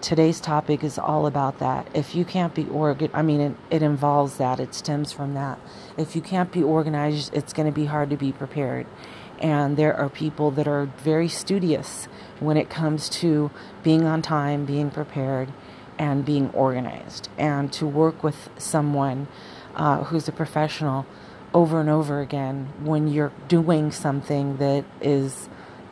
today's 0.00 0.40
topic 0.40 0.82
is 0.82 0.98
all 0.98 1.26
about 1.26 1.58
that. 1.58 1.88
If 1.94 2.14
you 2.14 2.24
can't 2.24 2.54
be 2.54 2.66
organ, 2.68 3.10
I 3.12 3.22
mean, 3.22 3.40
it, 3.40 3.56
it 3.70 3.82
involves 3.82 4.38
that. 4.38 4.60
It 4.60 4.74
stems 4.74 5.12
from 5.12 5.34
that. 5.34 5.58
If 5.96 6.16
you 6.16 6.22
can't 6.22 6.50
be 6.50 6.62
organized, 6.62 7.34
it's 7.34 7.52
going 7.52 7.66
to 7.66 7.72
be 7.72 7.86
hard 7.86 8.10
to 8.10 8.16
be 8.16 8.32
prepared. 8.32 8.86
And 9.38 9.76
there 9.76 9.94
are 9.94 10.08
people 10.08 10.50
that 10.52 10.68
are 10.68 10.86
very 11.02 11.28
studious 11.28 12.06
when 12.40 12.56
it 12.56 12.68
comes 12.68 13.08
to 13.20 13.50
being 13.82 14.04
on 14.04 14.22
time, 14.22 14.66
being 14.66 14.90
prepared, 14.90 15.52
and 15.98 16.24
being 16.24 16.50
organized. 16.50 17.28
And 17.38 17.72
to 17.74 17.86
work 17.86 18.22
with 18.22 18.48
someone 18.56 19.28
uh, 19.74 20.04
who's 20.04 20.28
a 20.28 20.32
professional 20.32 21.06
over 21.52 21.80
and 21.80 21.90
over 21.90 22.20
again 22.20 22.72
when 22.82 23.08
you're 23.08 23.32
doing 23.48 23.90
something 23.90 24.56
that 24.58 24.84
is 25.00 25.48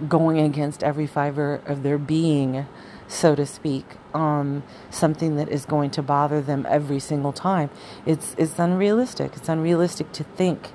going 0.06 0.38
against 0.38 0.82
every 0.84 1.06
fiber 1.06 1.60
of 1.66 1.82
their 1.82 1.98
being, 1.98 2.66
so 3.08 3.34
to 3.34 3.46
speak, 3.46 3.84
um, 4.14 4.62
something 4.90 5.36
that 5.36 5.48
is 5.48 5.64
going 5.64 5.90
to 5.90 6.02
bother 6.02 6.40
them 6.40 6.66
every 6.68 7.00
single 7.00 7.32
time. 7.32 7.70
It's 8.06 8.34
it's 8.38 8.58
unrealistic. 8.58 9.32
It's 9.36 9.48
unrealistic 9.48 10.12
to 10.12 10.24
think 10.24 10.72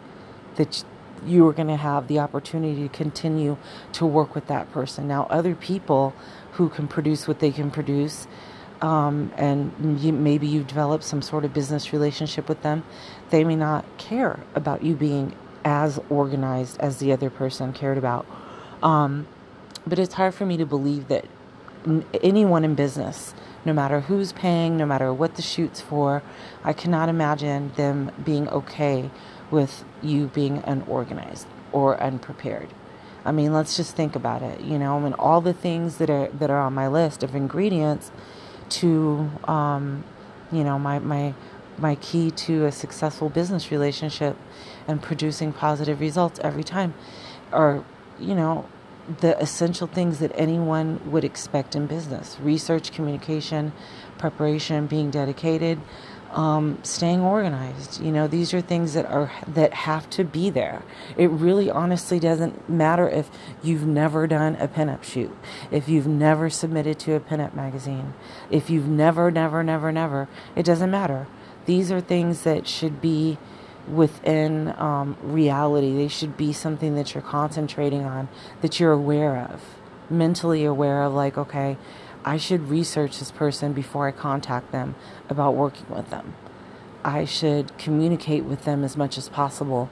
that 0.56 0.84
you 1.26 1.48
are 1.48 1.54
going 1.54 1.68
to 1.68 1.78
have 1.78 2.08
the 2.08 2.20
opportunity 2.20 2.84
to 2.84 2.90
continue 2.90 3.58
to 3.94 4.06
work 4.06 4.36
with 4.36 4.48
that 4.48 4.72
person. 4.72 5.08
Now, 5.08 5.28
other 5.30 5.56
people 5.56 6.14
who 6.54 6.70
can 6.70 6.88
produce 6.88 7.28
what 7.28 7.40
they 7.40 7.52
can 7.52 7.72
produce, 7.72 8.28
um, 8.82 9.32
and 9.38 10.00
you, 10.02 10.12
maybe 10.12 10.48
you've 10.48 10.68
developed 10.68 11.04
some 11.04 11.22
sort 11.22 11.46
of 11.46 11.54
business 11.54 11.94
relationship 11.94 12.50
with 12.50 12.62
them, 12.62 12.84
they 13.30 13.44
may 13.44 13.56
not 13.56 13.86
care 13.98 14.42
about 14.54 14.84
you 14.84 14.96
being 14.96 15.36
as 15.64 16.00
organized 16.10 16.78
as 16.80 16.98
the 16.98 17.14
other 17.14 17.30
person 17.30 17.72
cared 17.72 17.98
about. 17.98 18.26
Um, 18.84 19.28
but 19.88 19.98
it's 19.98 20.14
hard 20.14 20.36
for 20.36 20.46
me 20.46 20.58
to 20.58 20.66
believe 20.66 21.08
that 21.08 21.26
anyone 22.22 22.64
in 22.64 22.76
business, 22.76 23.34
no 23.66 23.74
matter 23.74 24.02
who's 24.02 24.32
paying, 24.34 24.78
no 24.78 24.86
matter 24.86 25.12
what 25.14 25.36
the 25.36 25.42
shoot's 25.42 25.82
for, 25.82 26.22
I 26.64 26.74
cannot 26.74 27.10
imagine 27.10 27.72
them 27.76 28.12
being 28.24 28.48
okay 28.50 29.10
with 29.50 29.84
you 30.02 30.28
being 30.28 30.62
unorganized 30.66 31.48
or 31.72 32.00
unprepared. 32.02 32.70
I 33.26 33.32
mean, 33.32 33.54
let's 33.54 33.76
just 33.78 33.96
think 33.96 34.16
about 34.16 34.42
it. 34.42 34.62
You 34.62 34.78
know, 34.78 34.98
I 34.98 35.00
mean, 35.00 35.14
all 35.14 35.42
the 35.42 35.54
things 35.54 35.98
that 35.98 36.10
are 36.10 36.28
that 36.28 36.50
are 36.50 36.60
on 36.60 36.74
my 36.74 36.88
list 36.88 37.24
of 37.24 37.36
ingredients 37.36 38.12
to, 38.70 39.32
um, 39.46 40.04
you 40.52 40.64
know, 40.64 40.78
my 40.78 41.00
my 41.00 41.34
my 41.78 41.96
key 41.96 42.32
to 42.32 42.66
a 42.66 42.72
successful 42.72 43.30
business 43.30 43.72
relationship 43.72 44.38
and 44.88 45.02
producing 45.02 45.54
positive 45.54 46.00
results 46.00 46.40
every 46.44 46.64
time 46.64 46.94
are, 47.52 47.84
you 48.24 48.36
know, 48.36 48.66
the 49.20 49.40
essential 49.40 49.88
things 49.88 50.20
that 50.20 50.32
anyone 50.36 51.00
would 51.12 51.24
expect 51.24 51.76
in 51.76 51.88
business. 51.88 52.38
Research, 52.40 52.92
communication, 52.92 53.74
preparation, 54.18 54.88
being 54.88 55.12
dedicated. 55.12 55.80
Um, 56.32 56.80
staying 56.82 57.22
organized. 57.22 58.02
You 58.02 58.12
know 58.12 58.28
these 58.28 58.56
are 58.56 58.62
things 58.62 58.96
that 58.96 59.06
are 59.06 59.32
that 59.48 59.72
have 59.72 60.10
to 60.12 60.24
be 60.24 60.50
there. 60.50 60.82
It 61.16 61.30
really 61.30 61.70
honestly 61.70 62.20
doesn't 62.20 62.68
matter 62.68 63.08
if 63.08 63.30
you've 63.62 63.86
never 63.86 64.26
done 64.26 64.56
a 64.56 64.68
pinup 64.68 65.04
shoot 65.04 65.32
if 65.70 65.88
you've 65.88 66.08
never 66.08 66.50
submitted 66.50 66.98
to 67.02 67.14
a 67.14 67.20
pinup 67.20 67.54
magazine 67.54 68.16
if 68.50 68.68
you've 68.68 68.88
never 68.88 69.30
never 69.30 69.64
never 69.64 69.92
never 69.92 70.28
it 70.56 70.66
doesn't 70.66 70.90
matter. 70.90 71.28
These 71.68 71.92
are 71.92 72.02
things 72.02 72.42
that 72.42 72.68
should 72.68 73.00
be 73.00 73.38
within 73.88 74.74
um, 74.78 75.18
reality. 75.22 75.96
They 75.96 76.08
should 76.08 76.38
be 76.38 76.54
something 76.54 76.96
that 76.96 77.14
you're 77.14 77.24
concentrating 77.24 78.04
on, 78.04 78.30
that 78.62 78.80
you're 78.80 78.92
aware 78.92 79.38
of, 79.38 79.62
mentally 80.10 80.66
aware 80.66 81.04
of, 81.04 81.14
like, 81.14 81.38
okay, 81.38 81.78
I 82.26 82.38
should 82.38 82.70
research 82.70 83.20
this 83.20 83.32
person 83.32 83.74
before 83.74 84.08
I 84.08 84.12
contact 84.12 84.72
them 84.72 84.96
about 85.30 85.56
working 85.56 85.88
with 85.90 86.10
them. 86.10 86.36
I 87.04 87.26
should 87.26 87.78
communicate 87.78 88.46
with 88.46 88.64
them 88.64 88.84
as 88.84 88.96
much 88.96 89.18
as 89.18 89.28
possible 89.28 89.90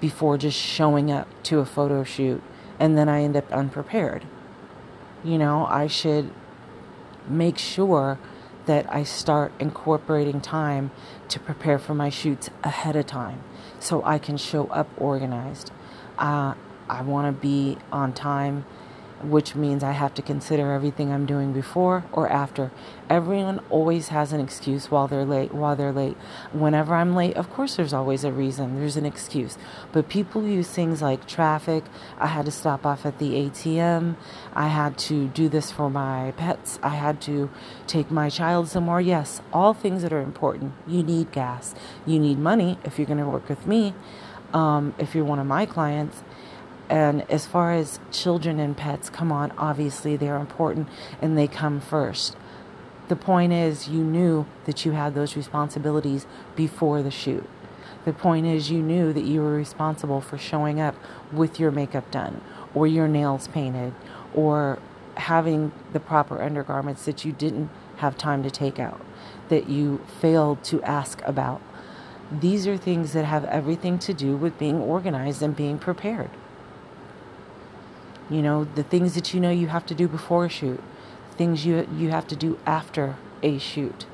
before 0.00 0.38
just 0.38 0.58
showing 0.58 1.10
up 1.10 1.28
to 1.44 1.58
a 1.58 1.64
photo 1.64 2.04
shoot 2.04 2.42
and 2.78 2.96
then 2.96 3.08
I 3.08 3.22
end 3.22 3.36
up 3.36 3.50
unprepared. 3.52 4.24
You 5.24 5.38
know, 5.38 5.66
I 5.66 5.86
should 5.86 6.32
make 7.28 7.58
sure 7.58 8.18
that 8.66 8.92
I 8.92 9.04
start 9.04 9.52
incorporating 9.58 10.40
time 10.40 10.90
to 11.32 11.40
prepare 11.40 11.78
for 11.78 11.94
my 11.94 12.10
shoots 12.10 12.50
ahead 12.62 12.94
of 12.94 13.06
time 13.06 13.42
so 13.80 14.04
I 14.04 14.18
can 14.18 14.36
show 14.36 14.66
up 14.66 14.88
organized. 14.98 15.70
Uh, 16.18 16.54
I 16.88 17.00
want 17.02 17.34
to 17.34 17.40
be 17.40 17.78
on 17.90 18.12
time 18.12 18.66
which 19.22 19.54
means 19.54 19.82
I 19.82 19.92
have 19.92 20.14
to 20.14 20.22
consider 20.22 20.72
everything 20.72 21.12
I'm 21.12 21.26
doing 21.26 21.52
before 21.52 22.04
or 22.12 22.28
after. 22.28 22.70
Everyone 23.08 23.60
always 23.70 24.08
has 24.08 24.32
an 24.32 24.40
excuse 24.40 24.90
while 24.90 25.06
they're 25.06 25.24
late. 25.24 25.52
While 25.52 25.76
they're 25.76 25.92
late, 25.92 26.16
whenever 26.52 26.94
I'm 26.94 27.14
late, 27.14 27.36
of 27.36 27.50
course 27.50 27.76
there's 27.76 27.92
always 27.92 28.24
a 28.24 28.32
reason. 28.32 28.78
There's 28.78 28.96
an 28.96 29.06
excuse. 29.06 29.56
But 29.92 30.08
people 30.08 30.46
use 30.46 30.68
things 30.68 31.02
like 31.02 31.26
traffic. 31.26 31.84
I 32.18 32.28
had 32.28 32.46
to 32.46 32.50
stop 32.50 32.84
off 32.84 33.06
at 33.06 33.18
the 33.18 33.34
ATM. 33.34 34.16
I 34.54 34.68
had 34.68 34.98
to 34.98 35.28
do 35.28 35.48
this 35.48 35.70
for 35.70 35.90
my 35.90 36.32
pets. 36.36 36.78
I 36.82 36.96
had 36.96 37.20
to 37.22 37.50
take 37.86 38.10
my 38.10 38.28
child 38.28 38.68
somewhere. 38.68 39.00
Yes, 39.00 39.40
all 39.52 39.74
things 39.74 40.02
that 40.02 40.12
are 40.12 40.20
important. 40.22 40.72
You 40.86 41.02
need 41.02 41.32
gas. 41.32 41.74
You 42.06 42.18
need 42.18 42.38
money 42.38 42.78
if 42.84 42.98
you're 42.98 43.06
going 43.06 43.18
to 43.18 43.26
work 43.28 43.48
with 43.48 43.66
me. 43.66 43.94
Um, 44.52 44.94
if 44.98 45.14
you're 45.14 45.24
one 45.24 45.38
of 45.38 45.46
my 45.46 45.64
clients 45.64 46.22
and 46.92 47.22
as 47.30 47.46
far 47.46 47.72
as 47.72 48.00
children 48.10 48.60
and 48.60 48.76
pets, 48.76 49.08
come 49.08 49.32
on, 49.32 49.50
obviously 49.52 50.14
they're 50.14 50.36
important 50.36 50.90
and 51.22 51.38
they 51.38 51.48
come 51.48 51.80
first. 51.80 52.36
The 53.08 53.16
point 53.16 53.54
is, 53.54 53.88
you 53.88 54.04
knew 54.04 54.44
that 54.66 54.84
you 54.84 54.92
had 54.92 55.14
those 55.14 55.34
responsibilities 55.34 56.26
before 56.54 57.02
the 57.02 57.10
shoot. 57.10 57.48
The 58.04 58.12
point 58.12 58.44
is, 58.44 58.70
you 58.70 58.82
knew 58.82 59.14
that 59.14 59.24
you 59.24 59.40
were 59.40 59.54
responsible 59.54 60.20
for 60.20 60.36
showing 60.36 60.82
up 60.82 60.94
with 61.32 61.58
your 61.58 61.70
makeup 61.70 62.10
done, 62.10 62.42
or 62.74 62.86
your 62.86 63.08
nails 63.08 63.48
painted, 63.48 63.94
or 64.34 64.78
having 65.16 65.72
the 65.94 66.00
proper 66.00 66.42
undergarments 66.42 67.06
that 67.06 67.24
you 67.24 67.32
didn't 67.32 67.70
have 67.96 68.18
time 68.18 68.42
to 68.42 68.50
take 68.50 68.78
out, 68.78 69.00
that 69.48 69.66
you 69.66 70.02
failed 70.20 70.62
to 70.64 70.82
ask 70.82 71.22
about. 71.24 71.62
These 72.30 72.66
are 72.66 72.76
things 72.76 73.14
that 73.14 73.24
have 73.24 73.46
everything 73.46 73.98
to 74.00 74.12
do 74.12 74.36
with 74.36 74.58
being 74.58 74.78
organized 74.78 75.40
and 75.40 75.56
being 75.56 75.78
prepared. 75.78 76.28
You 78.32 78.40
know, 78.40 78.64
the 78.64 78.82
things 78.82 79.14
that 79.14 79.34
you 79.34 79.40
know 79.40 79.50
you 79.50 79.68
have 79.68 79.84
to 79.86 79.94
do 79.94 80.08
before 80.08 80.46
a 80.46 80.48
shoot, 80.48 80.82
things 81.36 81.66
you 81.66 81.86
you 81.94 82.08
have 82.10 82.26
to 82.28 82.36
do 82.36 82.58
after 82.64 83.16
a 83.42 83.58
shoot. 83.58 84.06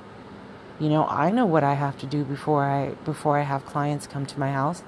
You 0.81 0.89
know, 0.89 1.07
I 1.07 1.31
know 1.31 1.47
what 1.47 1.63
I 1.63 1.75
have 1.75 1.97
to 1.99 2.07
do 2.07 2.25
before 2.25 2.65
I 2.65 2.95
before 3.05 3.39
I 3.39 3.43
have 3.43 3.65
clients 3.65 4.09
come 4.09 4.27
to 4.27 4.41
my 4.41 4.51
house. 4.51 4.83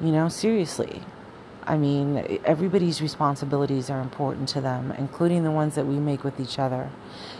You 0.00 0.10
know, 0.10 0.28
seriously. 0.28 1.02
I 1.64 1.76
mean, 1.76 2.40
everybody's 2.44 3.00
responsibilities 3.00 3.88
are 3.88 4.00
important 4.00 4.48
to 4.48 4.60
them, 4.60 4.92
including 4.98 5.44
the 5.44 5.52
ones 5.52 5.76
that 5.76 5.86
we 5.86 6.00
make 6.00 6.24
with 6.24 6.40
each 6.40 6.58
other. 6.58 6.90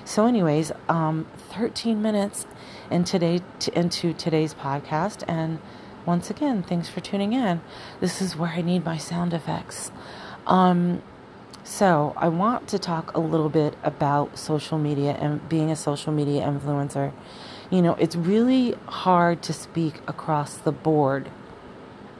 So, 0.05 0.27
anyways, 0.27 0.71
um, 0.89 1.27
13 1.51 2.01
minutes 2.01 2.47
in 2.89 3.03
today 3.03 3.41
to, 3.59 3.77
into 3.77 4.13
today's 4.13 4.55
podcast, 4.55 5.25
and 5.27 5.59
once 6.07 6.31
again, 6.31 6.63
thanks 6.63 6.89
for 6.89 7.01
tuning 7.01 7.33
in. 7.33 7.63
This 8.01 8.23
is 8.23 8.37
where 8.37 8.51
I 8.51 8.63
need 8.63 8.85
my 8.85 8.97
sound 8.97 9.35
effects. 9.35 9.91
Um, 10.47 11.03
so, 11.65 12.13
I 12.17 12.29
want 12.29 12.67
to 12.69 12.79
talk 12.79 13.17
a 13.17 13.21
little 13.21 13.49
bit 13.49 13.77
about 13.85 14.37
social 14.37 14.79
media 14.79 15.13
and 15.13 15.49
being 15.49 15.71
a 15.71 15.77
social 15.77 16.13
media 16.13 16.43
influencer. 16.43 17.13
You 17.71 17.83
know, 17.83 17.95
it's 17.95 18.17
really 18.17 18.75
hard 18.87 19.43
to 19.43 19.53
speak 19.53 20.01
across 20.09 20.57
the 20.57 20.73
board 20.73 21.31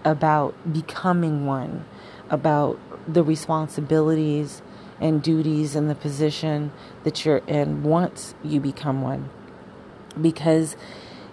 about 0.05 0.55
becoming 0.73 1.45
one, 1.45 1.85
about 2.31 2.79
the 3.13 3.25
responsibilities 3.25 4.63
and 5.01 5.21
duties 5.21 5.75
and 5.75 5.91
the 5.91 5.95
position 5.97 6.71
that 7.03 7.25
you're 7.25 7.43
in 7.49 7.83
once 7.83 8.37
you 8.45 8.61
become 8.61 9.03
one. 9.03 9.29
Because, 10.21 10.77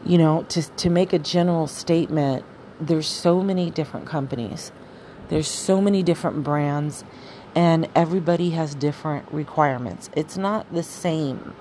you 0.03 0.17
know, 0.17 0.43
to, 0.49 0.63
to 0.63 0.89
make 0.89 1.13
a 1.13 1.19
general 1.19 1.67
statement, 1.67 2.43
there's 2.81 3.07
so 3.07 3.43
many 3.43 3.69
different 3.69 4.07
companies 4.07 4.71
there's 5.29 5.47
so 5.47 5.79
many 5.81 6.03
different 6.03 6.43
brands, 6.43 7.03
and 7.55 7.87
everybody 7.95 8.51
has 8.51 8.75
different 8.75 9.31
requirements. 9.31 10.09
It's 10.15 10.37
not 10.37 10.71
the 10.73 10.83
same 10.83 11.53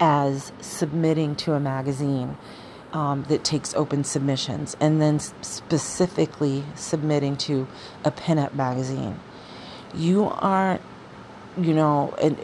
as 0.00 0.52
submitting 0.60 1.36
to 1.36 1.54
a 1.54 1.60
magazine 1.60 2.36
um, 2.92 3.24
that 3.28 3.44
takes 3.44 3.74
open 3.74 4.04
submissions 4.04 4.76
and 4.80 5.00
then 5.00 5.18
specifically 5.18 6.64
submitting 6.74 7.36
to 7.36 7.66
a 8.04 8.10
pinup 8.10 8.54
magazine. 8.54 9.18
You 9.94 10.26
aren't, 10.26 10.82
you 11.58 11.74
know, 11.74 12.14
and 12.20 12.38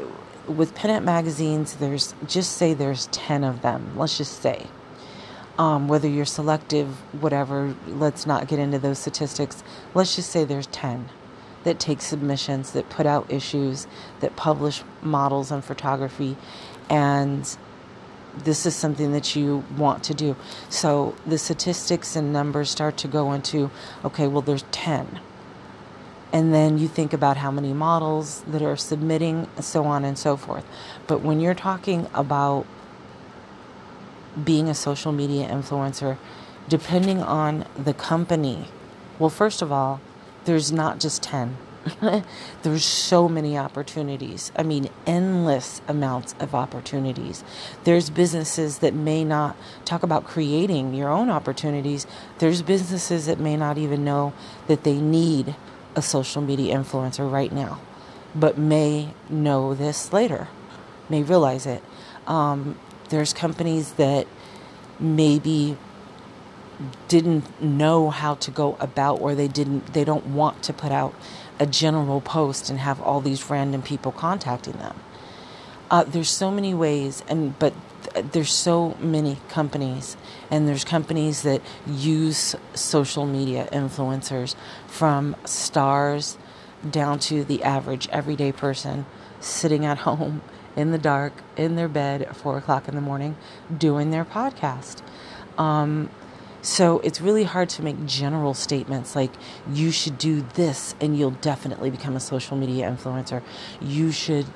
with 0.47 0.75
pinup 0.75 1.03
magazines, 1.03 1.75
there's 1.77 2.15
just 2.27 2.53
say 2.57 2.75
there's 2.75 3.07
10 3.09 3.45
of 3.45 3.61
them, 3.63 3.93
let's 3.97 4.17
just 4.17 4.41
say 4.41 4.67
um, 5.59 5.89
whether 5.89 6.09
you're 6.09 6.25
selective, 6.25 6.89
whatever, 7.21 7.75
let's 7.87 8.27
not 8.27 8.47
get 8.47 8.59
into 8.59 8.79
those 8.79 8.99
statistics. 8.99 9.63
Let's 9.95 10.15
just 10.17 10.31
say 10.31 10.45
there's 10.45 10.69
10 10.69 11.09
that 11.65 11.81
take 11.81 12.01
submissions, 12.01 12.71
that 12.71 12.89
put 12.89 13.05
out 13.05 13.31
issues, 13.31 13.87
that 14.21 14.37
publish 14.37 14.83
models 15.03 15.51
on 15.51 15.61
photography, 15.61 16.37
and 16.89 17.57
this 18.37 18.65
is 18.65 18.75
something 18.75 19.13
that 19.13 19.35
you 19.35 19.65
want 19.77 20.05
to 20.05 20.15
do. 20.15 20.37
So 20.69 21.17
the 21.27 21.39
statistics 21.39 22.15
and 22.15 22.33
numbers 22.33 22.71
start 22.71 22.97
to 22.99 23.09
go 23.09 23.33
into 23.33 23.71
okay, 24.05 24.29
well, 24.29 24.43
there's 24.43 24.65
10. 24.71 25.21
And 26.33 26.53
then 26.53 26.79
you 26.79 26.89
think 26.89 27.13
about 27.13 27.39
how 27.39 27.51
many 27.51 27.73
models 27.73 28.43
that 28.47 28.63
are 28.63 28.77
submitting, 28.77 29.49
so 29.61 29.85
on 29.85 30.05
and 30.05 30.17
so 30.19 30.37
forth. 30.37 30.65
But 31.07 31.23
when 31.23 31.41
you're 31.41 31.55
talking 31.55 32.07
about 32.15 32.67
being 34.45 34.69
a 34.69 34.75
social 34.75 35.13
media 35.13 35.49
influencer, 35.49 36.19
depending 36.69 37.23
on 37.23 37.65
the 37.77 37.95
company, 37.95 38.69
well, 39.19 39.31
first 39.31 39.63
of 39.63 39.73
all, 39.73 40.01
there's 40.45 40.71
not 40.73 41.01
just 41.01 41.23
10. 41.23 41.57
There's 42.63 42.85
so 42.85 43.29
many 43.29 43.57
opportunities. 43.57 44.53
I 44.57 44.63
mean, 44.63 44.91
endless 45.07 45.81
amounts 45.89 46.35
of 46.39 46.55
opportunities. 46.55 47.45
There's 47.85 48.11
businesses 48.11 48.79
that 48.79 48.95
may 48.95 49.25
not 49.25 49.57
talk 49.85 50.03
about 50.03 50.25
creating 50.25 50.95
your 50.95 51.09
own 51.09 51.31
opportunities. 51.31 52.07
There's 52.39 52.63
businesses 52.63 53.27
that 53.27 53.39
may 53.39 53.57
not 53.57 53.79
even 53.79 54.05
know 54.05 54.33
that 54.67 54.85
they 54.85 55.01
need 55.01 55.55
a 55.95 56.03
social 56.03 56.43
media 56.43 56.77
influencer 56.77 57.31
right 57.31 57.53
now, 57.53 57.81
but 58.35 58.59
may 58.59 59.15
know 59.29 59.75
this 59.75 60.13
later, 60.13 60.49
may 61.09 61.23
realize 61.23 61.67
it. 61.67 61.83
Um, 62.27 62.79
there's 63.09 63.33
companies 63.33 63.93
that 63.93 64.27
maybe 65.01 65.77
didn't 67.09 67.61
know 67.61 68.11
how 68.11 68.35
to 68.37 68.51
go 68.51 68.77
about 68.79 69.21
or 69.21 69.35
they 69.35 69.49
didn't 69.49 69.93
they 69.95 70.05
don't 70.05 70.27
want 70.27 70.63
to 70.63 70.73
put 70.73 70.93
out 70.93 71.15
a 71.59 71.67
general 71.67 72.21
post 72.21 72.71
and 72.71 72.79
have 72.79 73.01
all 73.01 73.21
these 73.21 73.51
random 73.51 73.83
people 73.83 74.13
contacting 74.13 74.75
them. 74.75 74.97
Uh, 75.91 76.05
there's 76.05 76.29
so 76.29 76.51
many 76.51 76.75
ways 76.75 77.25
and 77.29 77.59
but 77.59 77.75
there's 78.33 78.53
so 78.53 78.97
many 79.01 79.39
companies 79.49 80.17
and 80.51 80.69
there's 80.69 80.85
companies 80.85 81.43
that 81.43 81.61
use 81.87 82.55
social 82.75 83.27
media 83.27 83.69
influencers 83.73 84.55
from 84.87 85.35
stars 85.45 86.39
down 86.89 87.19
to 87.19 87.45
the 87.45 87.63
average 87.65 88.09
everyday 88.11 88.53
person 88.53 89.05
sitting 89.41 89.85
at 89.85 89.99
home 90.09 90.43
in 90.79 90.93
the 90.93 90.99
dark 90.99 91.35
in 91.57 91.77
their 91.77 91.89
bed 91.89 92.23
at 92.23 92.35
four 92.35 92.57
o'clock 92.57 92.89
in 92.89 92.95
the 92.95 93.01
morning 93.01 93.37
doing 93.79 94.11
their 94.11 94.25
podcast 94.25 95.03
um, 95.59 96.09
so 96.63 96.99
it's 97.01 97.21
really 97.21 97.45
hard 97.45 97.69
to 97.71 97.83
make 97.83 98.05
general 98.07 98.53
statements 98.53 99.15
like 99.15 99.31
you 99.73 99.91
should 99.91 100.19
do 100.19 100.43
this 100.55 100.95
and 101.01 101.17
you'll 101.17 101.31
definitely 101.31 101.91
become 101.91 102.17
a 102.17 102.21
social 102.21 102.57
media 102.57 102.91
influencer. 102.91 103.43
You 103.81 104.11
should, 104.11 104.47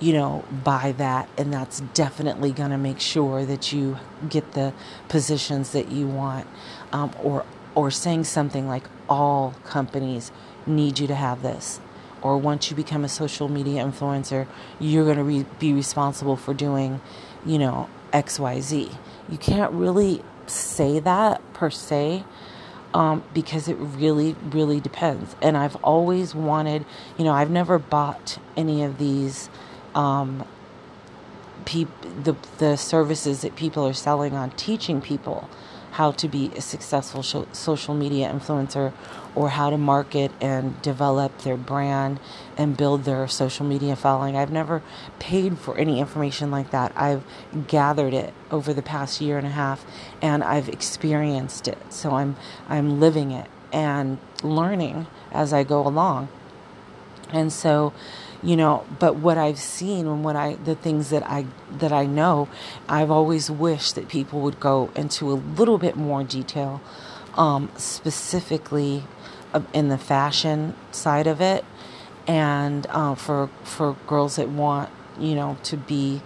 you 0.00 0.14
know, 0.14 0.44
buy 0.64 0.92
that 0.98 1.28
and 1.36 1.52
that's 1.52 1.80
definitely 1.94 2.52
going 2.52 2.70
to 2.70 2.78
make 2.78 3.00
sure 3.00 3.44
that 3.44 3.72
you 3.72 3.98
get 4.28 4.52
the 4.52 4.72
positions 5.08 5.72
that 5.72 5.90
you 5.90 6.06
want. 6.06 6.46
Um, 6.92 7.12
or 7.22 7.44
or 7.74 7.90
saying 7.90 8.24
something 8.24 8.68
like 8.68 8.84
all 9.08 9.54
companies 9.64 10.30
need 10.66 10.98
you 10.98 11.06
to 11.06 11.14
have 11.14 11.42
this 11.42 11.80
or 12.22 12.38
once 12.38 12.70
you 12.70 12.76
become 12.76 13.04
a 13.04 13.08
social 13.08 13.48
media 13.48 13.84
influencer 13.84 14.46
you're 14.78 15.04
going 15.04 15.16
to 15.16 15.24
re- 15.24 15.46
be 15.58 15.72
responsible 15.72 16.36
for 16.36 16.54
doing 16.54 17.00
you 17.44 17.58
know 17.58 17.88
xyz 18.12 18.94
you 19.28 19.38
can't 19.38 19.72
really 19.72 20.22
say 20.46 20.98
that 20.98 21.40
per 21.52 21.70
se 21.70 22.24
um, 22.94 23.22
because 23.32 23.68
it 23.68 23.74
really, 23.74 24.36
really 24.50 24.80
depends. 24.80 25.34
And 25.40 25.56
I've 25.56 25.76
always 25.76 26.34
wanted, 26.34 26.84
you 27.16 27.24
know, 27.24 27.32
I've 27.32 27.50
never 27.50 27.78
bought 27.78 28.38
any 28.56 28.82
of 28.82 28.98
these 28.98 29.48
um, 29.94 30.44
peop- 31.64 31.88
the 32.24 32.36
the 32.58 32.76
services 32.76 33.42
that 33.42 33.56
people 33.56 33.86
are 33.86 33.94
selling 33.94 34.34
on 34.34 34.50
teaching 34.52 35.00
people 35.00 35.48
how 35.92 36.10
to 36.10 36.28
be 36.28 36.50
a 36.56 36.60
successful 36.60 37.22
social 37.22 37.94
media 37.94 38.30
influencer 38.30 38.92
or 39.34 39.50
how 39.50 39.70
to 39.70 39.78
market 39.78 40.30
and 40.40 40.80
develop 40.82 41.38
their 41.38 41.56
brand 41.56 42.20
and 42.56 42.76
build 42.76 43.04
their 43.04 43.26
social 43.28 43.64
media 43.64 43.96
following. 43.96 44.36
I've 44.36 44.52
never 44.52 44.82
paid 45.18 45.58
for 45.58 45.76
any 45.76 46.00
information 46.00 46.50
like 46.50 46.70
that. 46.70 46.92
I've 46.96 47.24
gathered 47.66 48.14
it 48.14 48.34
over 48.50 48.74
the 48.74 48.82
past 48.82 49.20
year 49.20 49.38
and 49.38 49.46
a 49.46 49.50
half 49.50 49.84
and 50.20 50.44
I've 50.44 50.68
experienced 50.68 51.68
it. 51.68 51.78
So 51.90 52.12
I'm 52.12 52.36
I'm 52.68 53.00
living 53.00 53.30
it 53.30 53.48
and 53.72 54.18
learning 54.42 55.06
as 55.32 55.52
I 55.52 55.64
go 55.64 55.86
along. 55.86 56.28
And 57.32 57.52
so 57.52 57.92
you 58.42 58.56
know 58.56 58.84
but 58.98 59.14
what 59.14 59.38
i've 59.38 59.58
seen 59.58 60.06
and 60.06 60.24
what 60.24 60.34
i 60.34 60.54
the 60.64 60.74
things 60.74 61.10
that 61.10 61.22
i 61.30 61.46
that 61.70 61.92
i 61.92 62.04
know 62.04 62.48
i've 62.88 63.10
always 63.10 63.48
wished 63.48 63.94
that 63.94 64.08
people 64.08 64.40
would 64.40 64.58
go 64.58 64.90
into 64.96 65.30
a 65.30 65.34
little 65.34 65.78
bit 65.78 65.96
more 65.96 66.24
detail 66.24 66.80
um, 67.36 67.70
specifically 67.76 69.04
in 69.72 69.88
the 69.88 69.98
fashion 69.98 70.74
side 70.90 71.26
of 71.26 71.40
it. 71.40 71.64
And 72.26 72.86
uh, 72.90 73.14
for 73.14 73.50
for 73.64 73.96
girls 74.06 74.36
that 74.36 74.48
want 74.48 74.90
you 75.18 75.34
know 75.34 75.56
to 75.64 75.76
be 75.76 76.22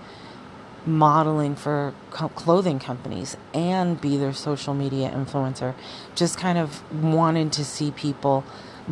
modeling 0.85 1.57
for 1.57 1.93
co- 2.11 2.29
clothing 2.29 2.79
companies 2.79 3.37
and 3.53 4.01
be 4.01 4.17
their 4.17 4.33
social 4.33 4.73
media 4.73 5.11
influencer 5.11 5.75
just 6.15 6.39
kind 6.39 6.57
of 6.57 6.81
wanted 7.03 7.53
to 7.53 7.65
see 7.65 7.91
people 7.91 8.45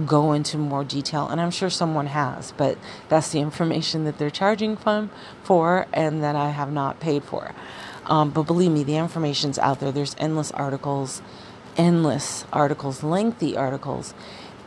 go 0.05 0.33
into 0.33 0.59
more 0.59 0.83
detail. 0.83 1.29
And 1.29 1.41
i'm 1.41 1.53
sure 1.53 1.71
someone 1.71 2.09
has 2.09 2.53
but 2.53 2.79
that's 3.09 3.31
the 3.31 3.39
information 3.49 4.05
that 4.05 4.19
they're 4.19 4.31
charging 4.31 4.77
from 4.77 5.11
for 5.45 5.87
and 5.93 6.23
that 6.23 6.35
i 6.35 6.51
have 6.51 6.73
not 6.73 6.99
paid 6.99 7.23
for. 7.23 7.55
Um, 8.07 8.31
but 8.31 8.43
believe 8.43 8.71
me 8.71 8.85
the 8.85 8.97
information's 8.97 9.59
out 9.59 9.81
there. 9.81 9.91
There's 9.91 10.15
endless 10.19 10.51
articles 10.53 11.23
endless 11.77 12.45
articles 12.53 13.03
lengthy 13.03 13.57
articles 13.57 14.15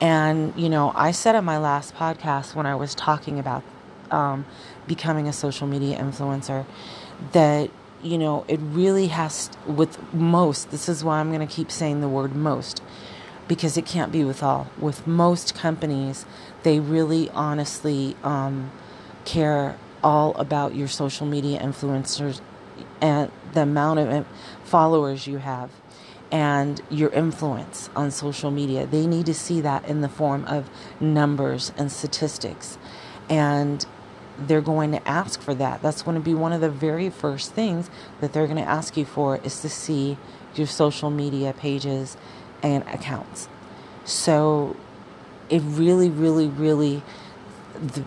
and 0.01 0.53
you 0.55 0.69
know 0.69 0.91
i 0.95 1.11
said 1.11 1.35
on 1.35 1.45
my 1.45 1.57
last 1.57 1.95
podcast 1.95 2.55
when 2.55 2.65
i 2.65 2.75
was 2.75 2.93
talking 2.95 3.39
about 3.39 3.63
um, 4.11 4.45
becoming 4.87 5.27
a 5.27 5.33
social 5.33 5.67
media 5.67 5.97
influencer 5.97 6.65
that 7.33 7.69
you 8.01 8.17
know 8.17 8.45
it 8.47 8.59
really 8.61 9.07
has 9.07 9.49
with 9.65 10.13
most 10.13 10.71
this 10.71 10.87
is 10.87 11.03
why 11.03 11.19
i'm 11.19 11.31
going 11.33 11.45
to 11.45 11.53
keep 11.53 11.71
saying 11.71 11.99
the 12.01 12.07
word 12.09 12.35
most 12.35 12.81
because 13.47 13.77
it 13.77 13.85
can't 13.85 14.11
be 14.11 14.23
with 14.23 14.43
all. 14.43 14.67
With 14.77 15.07
most 15.07 15.55
companies, 15.55 16.25
they 16.63 16.79
really 16.79 17.29
honestly 17.31 18.15
um, 18.23 18.71
care 19.25 19.77
all 20.03 20.35
about 20.35 20.75
your 20.75 20.87
social 20.87 21.25
media 21.25 21.59
influencers 21.59 22.41
and 23.01 23.31
the 23.53 23.61
amount 23.61 23.99
of 23.99 24.27
followers 24.63 25.27
you 25.27 25.37
have 25.37 25.71
and 26.31 26.81
your 26.89 27.09
influence 27.09 27.89
on 27.95 28.11
social 28.11 28.51
media. 28.51 28.85
They 28.85 29.07
need 29.07 29.25
to 29.27 29.33
see 29.33 29.61
that 29.61 29.85
in 29.87 30.01
the 30.01 30.09
form 30.09 30.45
of 30.45 30.69
numbers 30.99 31.71
and 31.77 31.91
statistics. 31.91 32.77
And 33.29 33.85
they're 34.37 34.61
going 34.61 34.91
to 34.91 35.07
ask 35.07 35.41
for 35.41 35.55
that. 35.55 35.81
That's 35.81 36.01
going 36.01 36.15
to 36.15 36.21
be 36.23 36.33
one 36.33 36.53
of 36.53 36.61
the 36.61 36.69
very 36.69 37.09
first 37.09 37.53
things 37.53 37.89
that 38.21 38.33
they're 38.33 38.45
going 38.45 38.57
to 38.57 38.69
ask 38.69 38.97
you 38.97 39.05
for 39.05 39.37
is 39.37 39.61
to 39.61 39.69
see 39.69 40.17
your 40.55 40.67
social 40.67 41.09
media 41.09 41.53
pages 41.53 42.17
and 42.61 42.83
accounts. 42.83 43.47
So 44.05 44.75
it 45.49 45.61
really, 45.65 46.09
really, 46.09 46.47
really, 46.47 47.03
the, 47.73 48.03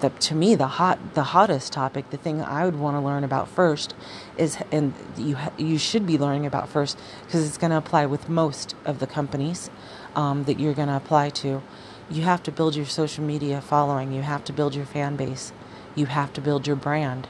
the, 0.00 0.10
to 0.10 0.34
me, 0.34 0.54
the 0.54 0.66
hot, 0.66 1.14
the 1.14 1.22
hottest 1.22 1.72
topic, 1.72 2.10
the 2.10 2.16
thing 2.16 2.42
I 2.42 2.64
would 2.64 2.76
want 2.76 2.96
to 2.96 3.00
learn 3.00 3.24
about 3.24 3.48
first 3.48 3.94
is, 4.36 4.58
and 4.72 4.94
you 5.16 5.36
you 5.58 5.78
should 5.78 6.06
be 6.06 6.18
learning 6.18 6.46
about 6.46 6.68
first 6.68 6.98
because 7.24 7.46
it's 7.46 7.58
going 7.58 7.70
to 7.70 7.76
apply 7.76 8.06
with 8.06 8.28
most 8.28 8.74
of 8.84 8.98
the 8.98 9.06
companies 9.06 9.70
um, 10.16 10.44
that 10.44 10.58
you're 10.58 10.74
going 10.74 10.88
to 10.88 10.96
apply 10.96 11.30
to. 11.30 11.62
You 12.10 12.22
have 12.22 12.42
to 12.44 12.52
build 12.52 12.74
your 12.74 12.86
social 12.86 13.24
media 13.24 13.60
following. 13.60 14.12
You 14.12 14.22
have 14.22 14.44
to 14.44 14.52
build 14.52 14.74
your 14.74 14.86
fan 14.86 15.16
base. 15.16 15.52
You 15.94 16.06
have 16.06 16.32
to 16.34 16.40
build 16.40 16.66
your 16.66 16.76
brand. 16.76 17.28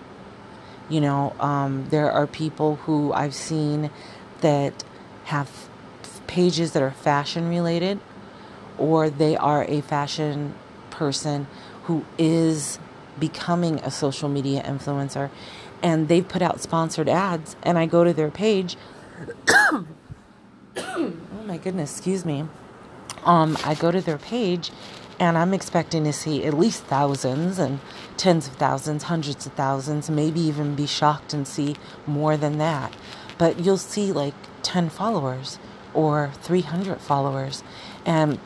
You 0.88 1.00
know, 1.00 1.34
um, 1.38 1.86
there 1.90 2.10
are 2.10 2.26
people 2.26 2.76
who 2.76 3.12
I've 3.12 3.34
seen 3.34 3.90
that 4.40 4.84
have 5.24 5.68
pages 6.26 6.72
that 6.72 6.82
are 6.82 6.90
fashion 6.90 7.48
related 7.48 8.00
or 8.78 9.10
they 9.10 9.36
are 9.36 9.64
a 9.64 9.80
fashion 9.80 10.54
person 10.90 11.46
who 11.90 12.04
is 12.18 12.78
becoming 13.18 13.80
a 13.80 13.90
social 13.90 14.28
media 14.28 14.62
influencer 14.62 15.28
and 15.82 16.06
they've 16.06 16.28
put 16.28 16.40
out 16.40 16.60
sponsored 16.60 17.08
ads 17.08 17.56
and 17.64 17.76
I 17.76 17.86
go 17.86 18.04
to 18.04 18.12
their 18.12 18.30
page. 18.30 18.76
Oh 20.76 21.12
my 21.46 21.58
goodness 21.58 21.90
excuse 21.90 22.24
me. 22.24 22.44
Um, 23.24 23.58
I 23.64 23.74
go 23.74 23.90
to 23.90 24.00
their 24.00 24.18
page 24.18 24.70
and 25.18 25.36
I'm 25.36 25.52
expecting 25.52 26.04
to 26.04 26.12
see 26.12 26.44
at 26.44 26.54
least 26.54 26.84
thousands 26.84 27.58
and 27.58 27.80
tens 28.16 28.46
of 28.46 28.54
thousands 28.54 29.04
hundreds 29.04 29.46
of 29.46 29.52
thousands 29.54 30.08
maybe 30.08 30.40
even 30.40 30.76
be 30.76 30.86
shocked 30.86 31.34
and 31.34 31.48
see 31.48 31.74
more 32.06 32.36
than 32.36 32.58
that. 32.58 32.94
But 33.36 33.58
you'll 33.58 33.78
see 33.78 34.12
like 34.12 34.34
10 34.62 34.90
followers 34.90 35.58
or 35.92 36.30
300 36.40 37.00
followers. 37.00 37.64
And 38.06 38.38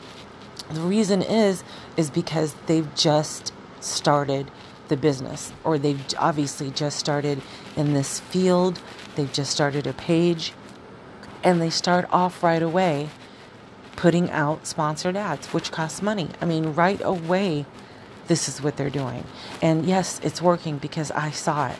the 0.69 0.81
reason 0.81 1.21
is 1.21 1.63
is 1.97 2.09
because 2.09 2.55
they've 2.65 2.93
just 2.95 3.53
started 3.79 4.49
the 4.87 4.97
business 4.97 5.51
or 5.63 5.77
they've 5.77 6.01
obviously 6.17 6.71
just 6.71 6.97
started 6.99 7.41
in 7.75 7.93
this 7.93 8.19
field. 8.19 8.79
They've 9.15 9.31
just 9.31 9.51
started 9.51 9.87
a 9.87 9.93
page 9.93 10.53
and 11.43 11.61
they 11.61 11.69
start 11.69 12.07
off 12.11 12.43
right 12.43 12.61
away 12.61 13.09
putting 13.95 14.29
out 14.29 14.67
sponsored 14.67 15.15
ads 15.15 15.47
which 15.47 15.71
costs 15.71 16.01
money. 16.01 16.29
I 16.41 16.45
mean, 16.45 16.73
right 16.73 17.01
away 17.03 17.65
this 18.27 18.49
is 18.49 18.61
what 18.61 18.75
they're 18.75 18.89
doing. 18.89 19.23
And 19.61 19.85
yes, 19.85 20.19
it's 20.23 20.41
working 20.41 20.77
because 20.77 21.11
I 21.11 21.31
saw 21.31 21.67
it 21.67 21.79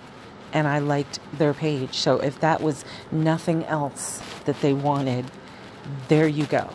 and 0.54 0.68
I 0.68 0.80
liked 0.80 1.20
their 1.38 1.54
page. 1.54 1.96
So 1.96 2.20
if 2.20 2.40
that 2.40 2.62
was 2.62 2.86
nothing 3.12 3.66
else 3.66 4.22
that 4.46 4.62
they 4.62 4.74
wanted, 4.74 5.26
there 6.08 6.28
you 6.28 6.46
go. 6.46 6.70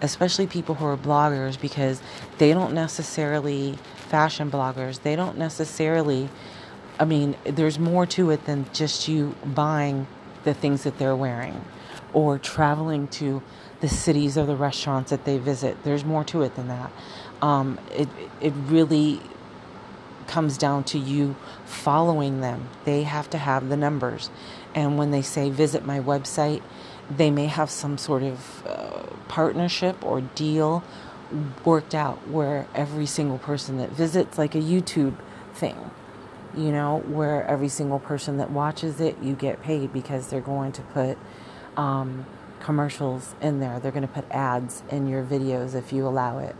Especially 0.00 0.46
people 0.46 0.74
who 0.74 0.84
are 0.84 0.96
bloggers, 0.96 1.60
because 1.60 2.00
they 2.38 2.52
don't 2.52 2.74
necessarily, 2.74 3.78
fashion 3.96 4.50
bloggers, 4.50 5.02
they 5.02 5.16
don't 5.16 5.38
necessarily, 5.38 6.28
I 6.98 7.04
mean, 7.04 7.36
there's 7.44 7.78
more 7.78 8.06
to 8.06 8.30
it 8.30 8.44
than 8.44 8.66
just 8.72 9.08
you 9.08 9.34
buying 9.44 10.06
the 10.44 10.54
things 10.54 10.84
that 10.84 10.98
they're 10.98 11.16
wearing 11.16 11.64
or 12.12 12.38
traveling 12.38 13.08
to 13.08 13.42
the 13.80 13.88
cities 13.88 14.38
or 14.38 14.46
the 14.46 14.56
restaurants 14.56 15.10
that 15.10 15.24
they 15.24 15.38
visit. 15.38 15.76
There's 15.84 16.04
more 16.04 16.24
to 16.24 16.42
it 16.42 16.54
than 16.54 16.68
that. 16.68 16.90
Um, 17.42 17.78
it, 17.94 18.08
it 18.40 18.52
really 18.66 19.20
comes 20.26 20.56
down 20.56 20.84
to 20.84 20.98
you 20.98 21.36
following 21.64 22.40
them. 22.40 22.68
They 22.84 23.02
have 23.02 23.28
to 23.30 23.38
have 23.38 23.68
the 23.68 23.76
numbers. 23.76 24.30
And 24.74 24.98
when 24.98 25.10
they 25.10 25.22
say 25.22 25.50
visit 25.50 25.84
my 25.84 26.00
website, 26.00 26.62
they 27.10 27.30
may 27.30 27.46
have 27.46 27.70
some 27.70 27.98
sort 27.98 28.22
of 28.22 28.66
uh, 28.66 29.02
partnership 29.28 30.04
or 30.04 30.20
deal 30.20 30.82
worked 31.64 31.94
out 31.94 32.28
where 32.28 32.66
every 32.74 33.06
single 33.06 33.38
person 33.38 33.78
that 33.78 33.90
visits, 33.90 34.38
like 34.38 34.54
a 34.54 34.60
YouTube 34.60 35.14
thing, 35.54 35.90
you 36.56 36.70
know, 36.70 36.98
where 37.06 37.44
every 37.44 37.68
single 37.68 37.98
person 37.98 38.38
that 38.38 38.50
watches 38.50 39.00
it, 39.00 39.16
you 39.20 39.34
get 39.34 39.62
paid 39.62 39.92
because 39.92 40.28
they're 40.28 40.40
going 40.40 40.72
to 40.72 40.82
put 40.82 41.18
um, 41.76 42.26
commercials 42.60 43.34
in 43.40 43.60
there. 43.60 43.78
They're 43.80 43.92
going 43.92 44.06
to 44.06 44.12
put 44.12 44.24
ads 44.30 44.82
in 44.90 45.06
your 45.06 45.24
videos 45.24 45.74
if 45.74 45.92
you 45.92 46.06
allow 46.06 46.38
it. 46.38 46.54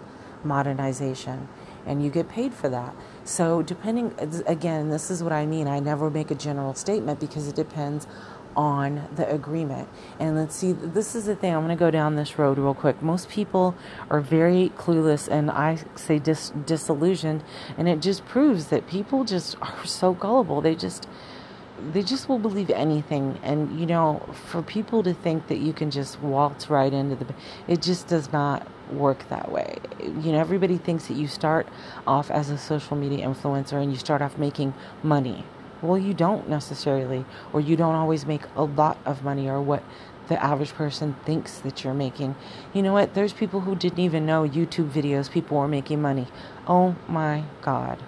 Modernization. 0.44 1.48
And 1.86 2.02
you 2.02 2.10
get 2.10 2.28
paid 2.28 2.52
for 2.52 2.68
that. 2.68 2.94
So, 3.24 3.62
depending, 3.62 4.12
again, 4.46 4.90
this 4.90 5.08
is 5.08 5.22
what 5.22 5.32
I 5.32 5.46
mean. 5.46 5.68
I 5.68 5.78
never 5.78 6.10
make 6.10 6.32
a 6.32 6.34
general 6.34 6.74
statement 6.74 7.20
because 7.20 7.46
it 7.46 7.54
depends 7.54 8.08
on 8.56 9.08
the 9.14 9.30
agreement. 9.30 9.88
And 10.18 10.34
let's 10.36 10.56
see, 10.56 10.72
this 10.72 11.14
is 11.14 11.26
the 11.26 11.36
thing. 11.36 11.54
I'm 11.54 11.64
going 11.64 11.76
to 11.76 11.78
go 11.78 11.90
down 11.90 12.16
this 12.16 12.38
road 12.38 12.58
real 12.58 12.74
quick. 12.74 13.02
Most 13.02 13.28
people 13.28 13.74
are 14.10 14.20
very 14.20 14.72
clueless 14.76 15.28
and 15.28 15.50
I 15.50 15.78
say 15.94 16.18
dis- 16.18 16.52
disillusioned, 16.64 17.44
and 17.76 17.88
it 17.88 18.00
just 18.00 18.24
proves 18.26 18.68
that 18.68 18.86
people 18.88 19.24
just 19.24 19.56
are 19.60 19.84
so 19.84 20.14
gullible. 20.14 20.60
They 20.60 20.74
just 20.74 21.06
they 21.92 22.02
just 22.02 22.28
will 22.28 22.38
believe 22.38 22.70
anything 22.70 23.38
and 23.42 23.78
you 23.78 23.86
know 23.86 24.22
for 24.46 24.62
people 24.62 25.02
to 25.02 25.12
think 25.12 25.46
that 25.48 25.58
you 25.58 25.72
can 25.72 25.90
just 25.90 26.20
waltz 26.22 26.70
right 26.70 26.92
into 26.92 27.14
the 27.16 27.34
it 27.68 27.82
just 27.82 28.08
does 28.08 28.32
not 28.32 28.66
work 28.90 29.28
that 29.28 29.50
way 29.50 29.76
you 30.00 30.32
know 30.32 30.38
everybody 30.38 30.78
thinks 30.78 31.06
that 31.08 31.14
you 31.14 31.28
start 31.28 31.66
off 32.06 32.30
as 32.30 32.48
a 32.48 32.56
social 32.56 32.96
media 32.96 33.26
influencer 33.26 33.74
and 33.74 33.92
you 33.92 33.98
start 33.98 34.22
off 34.22 34.38
making 34.38 34.72
money 35.02 35.44
well, 35.82 35.98
you 35.98 36.14
don't 36.14 36.48
necessarily, 36.48 37.24
or 37.52 37.60
you 37.60 37.76
don't 37.76 37.94
always 37.94 38.26
make 38.26 38.42
a 38.56 38.64
lot 38.64 38.98
of 39.04 39.22
money, 39.22 39.48
or 39.48 39.60
what 39.60 39.82
the 40.28 40.42
average 40.42 40.72
person 40.72 41.14
thinks 41.24 41.58
that 41.58 41.84
you're 41.84 41.94
making. 41.94 42.34
You 42.72 42.82
know 42.82 42.92
what? 42.92 43.14
There's 43.14 43.32
people 43.32 43.60
who 43.60 43.76
didn't 43.76 44.00
even 44.00 44.26
know 44.26 44.48
YouTube 44.48 44.90
videos, 44.90 45.30
people 45.30 45.58
were 45.58 45.68
making 45.68 46.02
money. 46.02 46.26
Oh 46.66 46.96
my 47.08 47.44
God. 47.62 48.02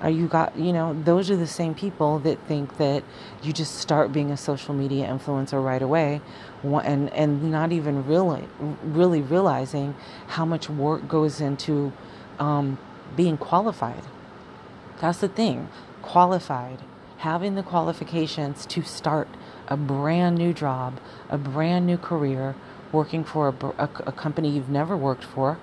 Are 0.00 0.10
you 0.10 0.26
got, 0.26 0.56
you 0.58 0.72
know, 0.72 1.00
those 1.04 1.30
are 1.30 1.36
the 1.36 1.46
same 1.46 1.76
people 1.76 2.18
that 2.20 2.40
think 2.48 2.76
that 2.78 3.04
you 3.40 3.52
just 3.52 3.76
start 3.76 4.12
being 4.12 4.32
a 4.32 4.36
social 4.36 4.74
media 4.74 5.06
influencer 5.06 5.64
right 5.64 5.80
away 5.80 6.20
and, 6.64 7.08
and 7.12 7.52
not 7.52 7.70
even 7.70 8.04
really, 8.04 8.48
really 8.82 9.20
realizing 9.20 9.94
how 10.26 10.44
much 10.44 10.68
work 10.68 11.06
goes 11.06 11.40
into 11.40 11.92
um, 12.40 12.78
being 13.14 13.36
qualified. 13.36 14.02
That's 15.00 15.18
the 15.18 15.28
thing, 15.28 15.68
qualified 16.02 16.80
having 17.22 17.54
the 17.54 17.62
qualifications 17.62 18.66
to 18.66 18.82
start 18.82 19.28
a 19.68 19.76
brand 19.76 20.36
new 20.36 20.52
job, 20.52 20.98
a 21.30 21.38
brand 21.38 21.86
new 21.86 21.96
career, 21.96 22.52
working 22.90 23.22
for 23.22 23.48
a, 23.48 23.66
a, 23.78 23.88
a 24.06 24.12
company 24.12 24.50
you've 24.50 24.68
never 24.68 24.96
worked 24.96 25.22
for, 25.22 25.56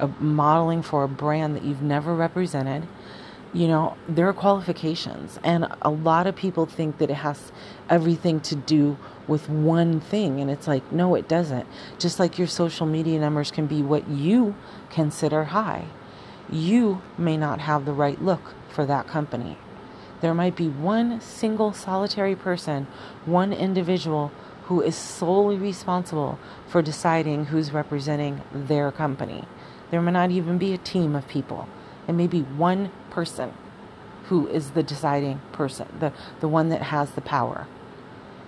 a, 0.00 0.08
modeling 0.18 0.82
for 0.82 1.04
a 1.04 1.08
brand 1.08 1.54
that 1.54 1.62
you've 1.62 1.80
never 1.80 2.12
represented. 2.16 2.88
You 3.52 3.68
know, 3.68 3.96
there 4.08 4.28
are 4.28 4.32
qualifications, 4.32 5.38
and 5.44 5.68
a 5.82 5.90
lot 5.90 6.26
of 6.26 6.34
people 6.34 6.66
think 6.66 6.98
that 6.98 7.10
it 7.10 7.14
has 7.14 7.52
everything 7.88 8.40
to 8.40 8.56
do 8.56 8.98
with 9.28 9.48
one 9.48 10.00
thing, 10.00 10.40
and 10.40 10.50
it's 10.50 10.66
like, 10.66 10.90
no, 10.90 11.14
it 11.14 11.28
doesn't. 11.28 11.68
Just 11.96 12.18
like 12.18 12.38
your 12.38 12.48
social 12.48 12.86
media 12.86 13.20
numbers 13.20 13.52
can 13.52 13.68
be 13.68 13.82
what 13.82 14.08
you 14.08 14.56
consider 14.90 15.44
high, 15.44 15.84
you 16.50 17.02
may 17.16 17.36
not 17.36 17.60
have 17.60 17.84
the 17.84 17.92
right 17.92 18.20
look 18.20 18.52
for 18.68 18.84
that 18.84 19.06
company 19.06 19.56
there 20.20 20.34
might 20.34 20.56
be 20.56 20.68
one 20.68 21.20
single 21.20 21.72
solitary 21.72 22.34
person, 22.34 22.86
one 23.26 23.52
individual 23.52 24.32
who 24.64 24.80
is 24.80 24.96
solely 24.96 25.56
responsible 25.56 26.38
for 26.66 26.80
deciding 26.80 27.46
who's 27.46 27.72
representing 27.72 28.40
their 28.52 28.90
company. 28.90 29.44
There 29.90 30.00
may 30.00 30.12
not 30.12 30.30
even 30.30 30.58
be 30.58 30.72
a 30.72 30.78
team 30.78 31.14
of 31.14 31.28
people. 31.28 31.68
It 32.08 32.12
may 32.12 32.26
be 32.26 32.42
one 32.42 32.90
person 33.10 33.52
who 34.24 34.48
is 34.48 34.70
the 34.70 34.82
deciding 34.82 35.40
person, 35.52 35.86
the, 36.00 36.12
the 36.40 36.48
one 36.48 36.70
that 36.70 36.82
has 36.82 37.10
the 37.10 37.20
power. 37.20 37.66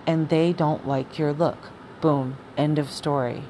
And 0.07 0.29
they 0.29 0.53
don't 0.53 0.87
like 0.87 1.19
your 1.19 1.33
look. 1.33 1.69
Boom. 2.01 2.37
End 2.55 2.79
of 2.79 2.89
story. 2.89 3.43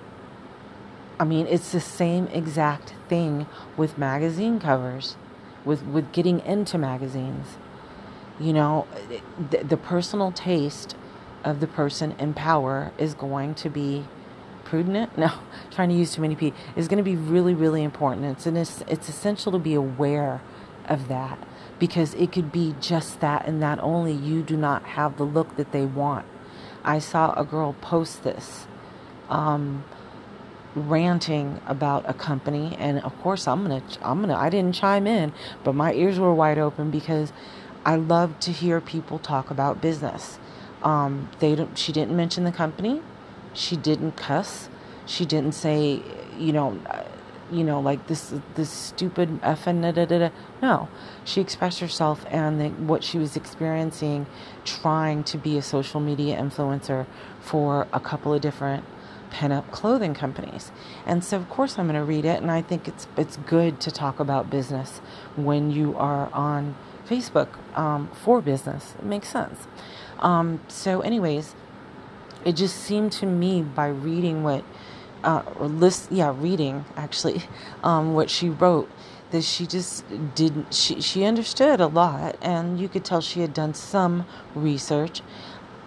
I 1.19 1.23
mean, 1.23 1.47
it's 1.47 1.71
the 1.71 1.79
same 1.79 2.27
exact 2.27 2.93
thing 3.07 3.47
with 3.75 3.97
magazine 3.97 4.59
covers, 4.59 5.15
with, 5.63 5.83
with 5.83 6.11
getting 6.11 6.41
into 6.41 6.77
magazines. 6.77 7.57
You 8.39 8.53
know, 8.53 8.87
the, 9.51 9.63
the 9.63 9.77
personal 9.77 10.31
taste 10.31 10.95
of 11.43 11.59
the 11.59 11.67
person 11.67 12.13
in 12.19 12.33
power 12.33 12.91
is 12.97 13.13
going 13.13 13.55
to 13.55 13.69
be 13.69 14.05
prudent. 14.63 15.17
No, 15.17 15.31
trying 15.71 15.89
to 15.89 15.95
use 15.95 16.13
too 16.13 16.21
many 16.21 16.35
P 16.35 16.53
is 16.75 16.87
going 16.87 16.97
to 16.97 17.03
be 17.03 17.15
really, 17.15 17.53
really 17.53 17.83
important. 17.83 18.25
It's 18.25 18.45
it's, 18.45 18.83
it's 18.87 19.09
essential 19.09 19.51
to 19.53 19.59
be 19.59 19.73
aware 19.73 20.41
of 20.85 21.07
that 21.07 21.39
because 21.79 22.13
it 22.15 22.31
could 22.31 22.51
be 22.51 22.75
just 22.81 23.19
that 23.21 23.47
and 23.47 23.61
that 23.61 23.79
only. 23.79 24.13
You 24.13 24.43
do 24.43 24.57
not 24.57 24.83
have 24.83 25.17
the 25.17 25.23
look 25.23 25.55
that 25.55 25.71
they 25.71 25.85
want. 25.85 26.25
I 26.83 26.99
saw 26.99 27.33
a 27.39 27.43
girl 27.43 27.73
post 27.81 28.23
this. 28.23 28.67
Um, 29.29 29.83
ranting 30.75 31.59
about 31.65 32.07
a 32.07 32.13
company 32.13 32.75
and 32.79 32.99
of 32.99 33.17
course 33.21 33.47
I'm 33.47 33.67
to 33.67 33.81
I'm 34.01 34.27
to 34.27 34.35
I 34.35 34.49
didn't 34.49 34.75
chime 34.75 35.07
in 35.07 35.33
but 35.63 35.73
my 35.73 35.93
ears 35.93 36.19
were 36.19 36.33
wide 36.33 36.59
open 36.59 36.91
because 36.91 37.33
I 37.87 37.95
love 37.95 38.37
to 38.41 38.51
hear 38.51 38.81
people 38.81 39.17
talk 39.17 39.49
about 39.49 39.81
business. 39.81 40.39
Um, 40.83 41.29
they 41.39 41.55
don't, 41.55 41.77
she 41.77 41.93
didn't 41.93 42.17
mention 42.17 42.43
the 42.43 42.51
company. 42.51 43.01
She 43.53 43.77
didn't 43.77 44.17
cuss. 44.17 44.67
She 45.05 45.25
didn't 45.25 45.53
say, 45.53 46.03
you 46.37 46.51
know, 46.51 46.77
you 47.49 47.63
know, 47.63 47.79
like 47.79 48.07
this 48.07 48.33
this 48.55 48.69
stupid 48.69 49.41
effing 49.41 49.81
da 49.81 49.91
da 49.91 50.05
da. 50.05 50.29
No, 50.61 50.89
she 51.23 51.39
expressed 51.39 51.79
herself 51.79 52.25
and 52.29 52.59
the, 52.59 52.69
what 52.71 53.05
she 53.05 53.17
was 53.17 53.37
experiencing, 53.37 54.25
trying 54.65 55.23
to 55.23 55.37
be 55.37 55.57
a 55.57 55.61
social 55.61 56.01
media 56.01 56.37
influencer 56.37 57.05
for 57.39 57.87
a 57.93 58.01
couple 58.01 58.33
of 58.33 58.41
different 58.41 58.83
pin-up 59.29 59.71
clothing 59.71 60.13
companies. 60.13 60.71
And 61.05 61.23
so 61.23 61.37
of 61.37 61.49
course 61.49 61.79
I'm 61.79 61.87
going 61.87 61.99
to 61.99 62.03
read 62.03 62.25
it 62.25 62.41
and 62.41 62.51
I 62.51 62.61
think 62.61 62.85
it's 62.85 63.07
it's 63.15 63.37
good 63.37 63.79
to 63.81 63.91
talk 63.91 64.19
about 64.19 64.49
business 64.49 64.99
when 65.37 65.71
you 65.71 65.95
are 65.97 66.29
on 66.33 66.75
Facebook 67.07 67.47
um, 67.77 68.09
for 68.23 68.41
business. 68.41 68.95
It 68.99 69.05
makes 69.05 69.29
sense. 69.29 69.67
Um, 70.19 70.59
so, 70.67 71.01
anyways, 71.01 71.55
it 72.45 72.53
just 72.53 72.77
seemed 72.77 73.11
to 73.13 73.25
me 73.25 73.61
by 73.61 73.87
reading 73.87 74.43
what, 74.43 74.63
uh, 75.23 75.43
or 75.59 75.67
list, 75.67 76.11
yeah, 76.11 76.33
reading 76.35 76.85
actually, 76.95 77.43
um, 77.83 78.13
what 78.13 78.29
she 78.29 78.49
wrote, 78.49 78.89
that 79.31 79.43
she 79.43 79.65
just 79.67 80.05
didn't, 80.35 80.73
she, 80.73 81.01
she 81.01 81.25
understood 81.25 81.81
a 81.81 81.87
lot, 81.87 82.37
and 82.41 82.79
you 82.79 82.87
could 82.87 83.03
tell 83.03 83.19
she 83.21 83.41
had 83.41 83.53
done 83.53 83.73
some 83.73 84.25
research. 84.55 85.21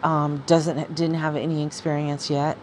Um, 0.02 0.42
doesn't 0.46 0.94
didn't 0.94 1.16
have 1.16 1.36
any 1.36 1.62
experience 1.62 2.30
yet, 2.30 2.56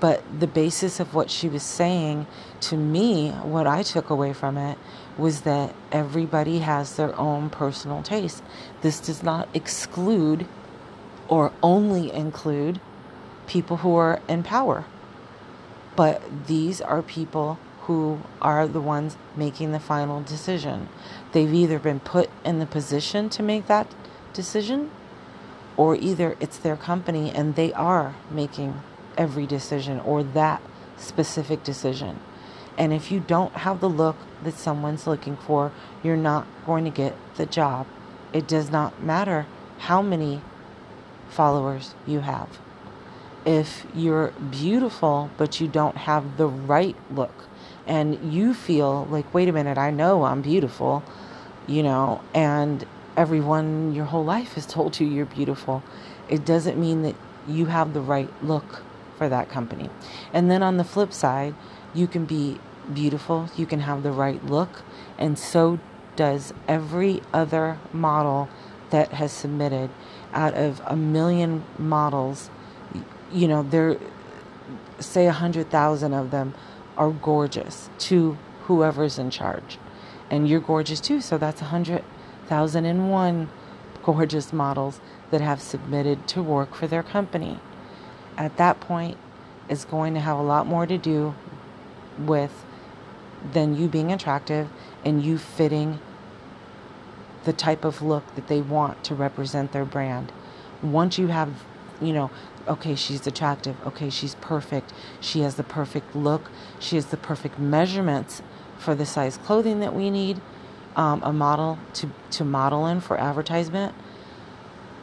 but 0.00 0.24
the 0.40 0.48
basis 0.48 0.98
of 0.98 1.14
what 1.14 1.30
she 1.30 1.48
was 1.48 1.62
saying 1.62 2.26
to 2.62 2.76
me, 2.76 3.30
what 3.30 3.68
I 3.68 3.84
took 3.84 4.10
away 4.10 4.32
from 4.32 4.56
it 4.56 4.76
was 5.18 5.42
that 5.42 5.74
everybody 5.92 6.60
has 6.60 6.96
their 6.96 7.18
own 7.18 7.50
personal 7.50 8.02
taste. 8.02 8.42
This 8.82 9.00
does 9.00 9.22
not 9.22 9.48
exclude 9.54 10.46
or 11.28 11.52
only 11.62 12.12
include 12.12 12.80
people 13.46 13.78
who 13.78 13.94
are 13.94 14.20
in 14.28 14.42
power. 14.42 14.84
But 15.96 16.46
these 16.46 16.80
are 16.80 17.02
people 17.02 17.58
who 17.82 18.20
are 18.40 18.66
the 18.68 18.80
ones 18.80 19.16
making 19.36 19.72
the 19.72 19.80
final 19.80 20.22
decision. 20.22 20.88
They've 21.32 21.52
either 21.52 21.78
been 21.78 22.00
put 22.00 22.30
in 22.44 22.58
the 22.58 22.66
position 22.66 23.28
to 23.30 23.42
make 23.42 23.66
that 23.66 23.92
decision, 24.32 24.90
or 25.76 25.96
either 25.96 26.36
it's 26.40 26.58
their 26.58 26.76
company 26.76 27.30
and 27.30 27.56
they 27.56 27.72
are 27.72 28.14
making 28.30 28.80
every 29.16 29.46
decision 29.46 29.98
or 30.00 30.22
that 30.22 30.62
specific 30.96 31.64
decision. 31.64 32.20
And 32.80 32.94
if 32.94 33.12
you 33.12 33.20
don't 33.20 33.52
have 33.52 33.80
the 33.80 33.90
look 33.90 34.16
that 34.42 34.54
someone's 34.54 35.06
looking 35.06 35.36
for, 35.36 35.70
you're 36.02 36.16
not 36.16 36.46
going 36.64 36.84
to 36.84 36.90
get 36.90 37.14
the 37.36 37.44
job. 37.44 37.86
It 38.32 38.48
does 38.48 38.70
not 38.70 39.02
matter 39.02 39.46
how 39.80 40.00
many 40.00 40.40
followers 41.28 41.94
you 42.06 42.20
have. 42.20 42.58
If 43.44 43.86
you're 43.94 44.32
beautiful 44.50 45.30
but 45.36 45.60
you 45.60 45.68
don't 45.68 45.98
have 45.98 46.38
the 46.38 46.46
right 46.46 46.96
look, 47.10 47.34
and 47.86 48.32
you 48.32 48.54
feel 48.54 49.04
like, 49.10 49.34
wait 49.34 49.50
a 49.50 49.52
minute, 49.52 49.76
I 49.76 49.90
know 49.90 50.24
I'm 50.24 50.40
beautiful, 50.40 51.02
you 51.66 51.82
know, 51.82 52.22
and 52.32 52.86
everyone 53.14 53.94
your 53.94 54.06
whole 54.06 54.24
life 54.24 54.54
has 54.54 54.64
told 54.76 54.98
you 54.98 55.06
you're 55.06 55.26
beautiful, 55.26 55.82
it 56.30 56.46
doesn't 56.46 56.80
mean 56.80 57.02
that 57.02 57.16
you 57.46 57.66
have 57.66 57.92
the 57.92 58.00
right 58.00 58.30
look 58.42 58.82
for 59.18 59.28
that 59.28 59.50
company. 59.50 59.90
And 60.32 60.50
then 60.50 60.62
on 60.62 60.78
the 60.78 60.84
flip 60.84 61.12
side, 61.12 61.54
you 61.92 62.06
can 62.06 62.24
be 62.24 62.58
beautiful, 62.92 63.48
you 63.56 63.66
can 63.66 63.80
have 63.80 64.02
the 64.02 64.12
right 64.12 64.44
look, 64.44 64.82
and 65.18 65.38
so 65.38 65.78
does 66.16 66.52
every 66.68 67.22
other 67.32 67.78
model 67.92 68.48
that 68.90 69.12
has 69.12 69.32
submitted 69.32 69.90
out 70.32 70.54
of 70.54 70.82
a 70.86 70.96
million 70.96 71.64
models. 71.78 72.50
You 73.32 73.48
know, 73.48 73.62
there, 73.62 73.96
say 74.98 75.26
a 75.26 75.32
hundred 75.32 75.70
thousand 75.70 76.14
of 76.14 76.30
them 76.30 76.54
are 76.96 77.10
gorgeous 77.10 77.88
to 77.98 78.36
whoever's 78.62 79.18
in 79.18 79.30
charge. 79.30 79.78
And 80.30 80.48
you're 80.48 80.60
gorgeous 80.60 81.00
too, 81.00 81.20
so 81.20 81.38
that's 81.38 81.60
a 81.60 81.66
hundred 81.66 82.04
thousand 82.46 82.84
and 82.84 83.10
one 83.10 83.48
gorgeous 84.02 84.52
models 84.52 85.00
that 85.30 85.40
have 85.40 85.60
submitted 85.60 86.26
to 86.28 86.42
work 86.42 86.74
for 86.74 86.86
their 86.86 87.02
company. 87.02 87.58
At 88.36 88.56
that 88.56 88.80
point, 88.80 89.16
it's 89.68 89.84
going 89.84 90.14
to 90.14 90.20
have 90.20 90.38
a 90.38 90.42
lot 90.42 90.66
more 90.66 90.86
to 90.86 90.98
do 90.98 91.34
with 92.18 92.64
than 93.52 93.76
you 93.76 93.88
being 93.88 94.12
attractive 94.12 94.68
and 95.04 95.24
you 95.24 95.38
fitting 95.38 95.98
the 97.44 97.52
type 97.52 97.84
of 97.84 98.02
look 98.02 98.34
that 98.34 98.48
they 98.48 98.60
want 98.60 99.02
to 99.04 99.14
represent 99.14 99.72
their 99.72 99.84
brand. 99.84 100.32
Once 100.82 101.18
you 101.18 101.28
have, 101.28 101.64
you 102.00 102.12
know, 102.12 102.30
okay, 102.68 102.94
she's 102.94 103.26
attractive, 103.26 103.76
okay, 103.86 104.10
she's 104.10 104.34
perfect, 104.36 104.92
she 105.20 105.40
has 105.40 105.54
the 105.54 105.62
perfect 105.62 106.14
look, 106.14 106.50
she 106.78 106.96
has 106.96 107.06
the 107.06 107.16
perfect 107.16 107.58
measurements 107.58 108.42
for 108.78 108.94
the 108.94 109.06
size 109.06 109.38
clothing 109.38 109.80
that 109.80 109.94
we 109.94 110.10
need, 110.10 110.40
um, 110.96 111.22
a 111.22 111.32
model 111.32 111.78
to, 111.94 112.10
to 112.30 112.44
model 112.44 112.86
in 112.86 113.00
for 113.00 113.18
advertisement. 113.18 113.94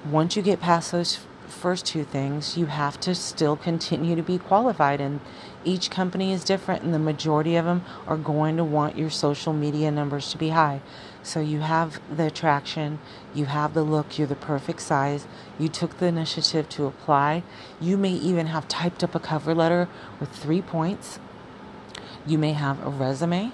Once 0.06 0.36
you 0.36 0.41
get 0.41 0.60
past 0.60 0.91
those 0.91 1.19
first 1.47 1.86
two 1.86 2.04
things, 2.04 2.58
you 2.58 2.67
have 2.67 3.00
to 3.00 3.15
still 3.15 3.56
continue 3.56 4.15
to 4.15 4.21
be 4.21 4.38
qualified. 4.38 5.02
And 5.02 5.19
each 5.65 5.89
company 5.89 6.32
is 6.32 6.43
different, 6.43 6.84
and 6.84 6.93
the 6.93 7.00
majority 7.00 7.56
of 7.56 7.65
them 7.65 7.84
are 8.06 8.17
going 8.17 8.58
to 8.58 8.63
want 8.63 8.98
your 8.98 9.10
social 9.10 9.54
media 9.54 9.91
numbers 9.91 10.32
to 10.32 10.38
be 10.38 10.50
high. 10.50 10.82
So 11.24 11.39
you 11.39 11.60
have 11.60 12.00
the 12.15 12.28
attraction, 12.28 13.00
you 13.34 13.46
have 13.46 13.74
the 13.74 13.84
look, 13.84 14.17
you're 14.17 14.28
the 14.28 14.36
perfect 14.36 14.82
size, 14.82 15.28
you 15.60 15.67
took 15.67 15.98
the 15.98 16.06
initiative 16.06 16.70
to 16.70 16.86
apply. 16.86 17.43
You 17.82 17.98
may 17.98 18.13
even 18.13 18.48
have 18.48 18.67
typed 18.67 19.04
up 19.04 19.13
a 19.13 19.20
cover 19.20 19.54
letter 19.54 19.89
with 20.20 20.30
three 20.30 20.62
points. 20.62 21.20
You 22.26 22.38
may 22.38 22.54
have 22.54 22.86
a 22.86 22.89
resume. 22.89 23.52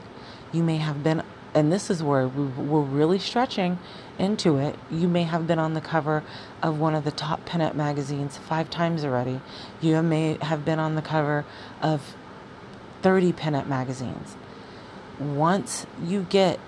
You 0.52 0.63
may 0.63 0.78
have 0.78 1.04
been 1.04 1.24
and 1.56 1.72
this 1.72 1.89
is 1.89 2.02
where 2.02 2.28
we're 2.28 2.82
really 2.82 3.20
stretching 3.20 3.78
into 4.24 4.58
it. 4.58 4.76
You 4.90 5.08
may 5.08 5.24
have 5.24 5.46
been 5.46 5.60
on 5.60 5.74
the 5.74 5.82
cover 5.82 6.24
of 6.62 6.80
one 6.80 6.96
of 6.96 7.04
the 7.04 7.12
top 7.12 7.46
pinup 7.46 7.76
magazines 7.76 8.38
five 8.38 8.70
times 8.70 9.04
already. 9.04 9.42
You 9.82 10.02
may 10.02 10.38
have 10.42 10.66
been 10.66 10.80
on 10.80 10.96
the 10.96 11.02
cover 11.02 11.46
of 11.82 12.16
30 13.02 13.34
pinup 13.34 13.68
magazines. 13.68 14.36
Once 15.20 15.86
you 16.04 16.26
get 16.30 16.60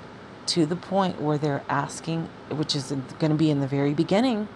to 0.47 0.65
the 0.65 0.75
point 0.75 1.21
where 1.21 1.37
they're 1.37 1.63
asking, 1.67 2.29
which 2.49 2.75
is 2.75 2.91
going 3.19 3.31
to 3.31 3.37
be 3.37 3.49
in 3.49 3.61
the 3.61 3.67
very 3.67 3.93
beginning, 3.93 4.47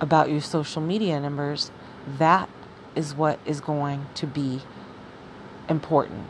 about 0.00 0.30
your 0.30 0.40
social 0.40 0.82
media 0.82 1.20
numbers, 1.20 1.70
that 2.18 2.48
is 2.96 3.14
what 3.14 3.38
is 3.44 3.60
going 3.60 4.06
to 4.14 4.26
be 4.26 4.62
important 5.68 6.26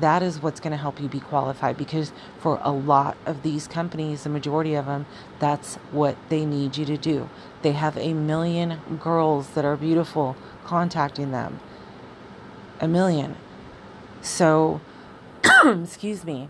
that 0.00 0.22
is 0.22 0.42
what's 0.42 0.60
going 0.60 0.70
to 0.72 0.76
help 0.76 1.00
you 1.00 1.08
be 1.08 1.20
qualified 1.20 1.76
because 1.76 2.12
for 2.38 2.58
a 2.62 2.72
lot 2.72 3.16
of 3.26 3.42
these 3.42 3.66
companies, 3.66 4.24
the 4.24 4.30
majority 4.30 4.74
of 4.74 4.86
them, 4.86 5.06
that's 5.38 5.76
what 5.90 6.16
they 6.28 6.44
need 6.44 6.76
you 6.76 6.84
to 6.84 6.96
do. 6.96 7.28
They 7.62 7.72
have 7.72 7.96
a 7.96 8.12
million 8.12 8.80
girls 9.00 9.50
that 9.50 9.64
are 9.64 9.76
beautiful 9.76 10.36
contacting 10.64 11.30
them. 11.30 11.60
A 12.80 12.88
million. 12.88 13.36
So, 14.20 14.80
excuse 15.64 16.24
me. 16.24 16.48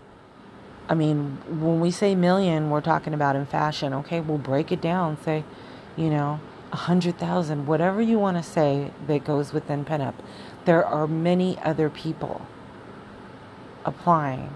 I 0.89 0.95
mean, 0.95 1.37
when 1.47 1.79
we 1.79 1.91
say 1.91 2.13
million, 2.13 2.69
we're 2.69 2.81
talking 2.81 3.13
about 3.13 3.35
in 3.35 3.45
fashion. 3.45 3.93
Okay, 3.93 4.19
we'll 4.19 4.37
break 4.37 4.71
it 4.71 4.81
down. 4.81 5.17
Say, 5.23 5.43
you 5.95 6.09
know, 6.09 6.39
a 6.71 6.75
hundred 6.75 7.17
thousand, 7.17 7.67
whatever 7.67 8.01
you 8.01 8.19
want 8.19 8.37
to 8.37 8.43
say 8.43 8.91
that 9.07 9.23
goes 9.23 9.53
within 9.53 9.85
pinup. 9.85 10.15
There 10.65 10.85
are 10.85 11.07
many 11.07 11.57
other 11.59 11.89
people 11.89 12.45
applying 13.85 14.53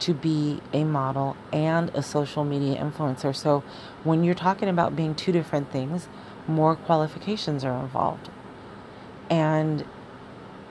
to 0.00 0.14
be 0.14 0.60
a 0.72 0.84
model 0.84 1.36
and 1.52 1.90
a 1.90 2.02
social 2.02 2.44
media 2.44 2.80
influencer. 2.82 3.34
So 3.36 3.62
when 4.02 4.24
you're 4.24 4.34
talking 4.34 4.68
about 4.68 4.96
being 4.96 5.14
two 5.14 5.32
different 5.32 5.70
things, 5.70 6.08
more 6.46 6.74
qualifications 6.74 7.64
are 7.64 7.78
involved. 7.80 8.30
And 9.28 9.84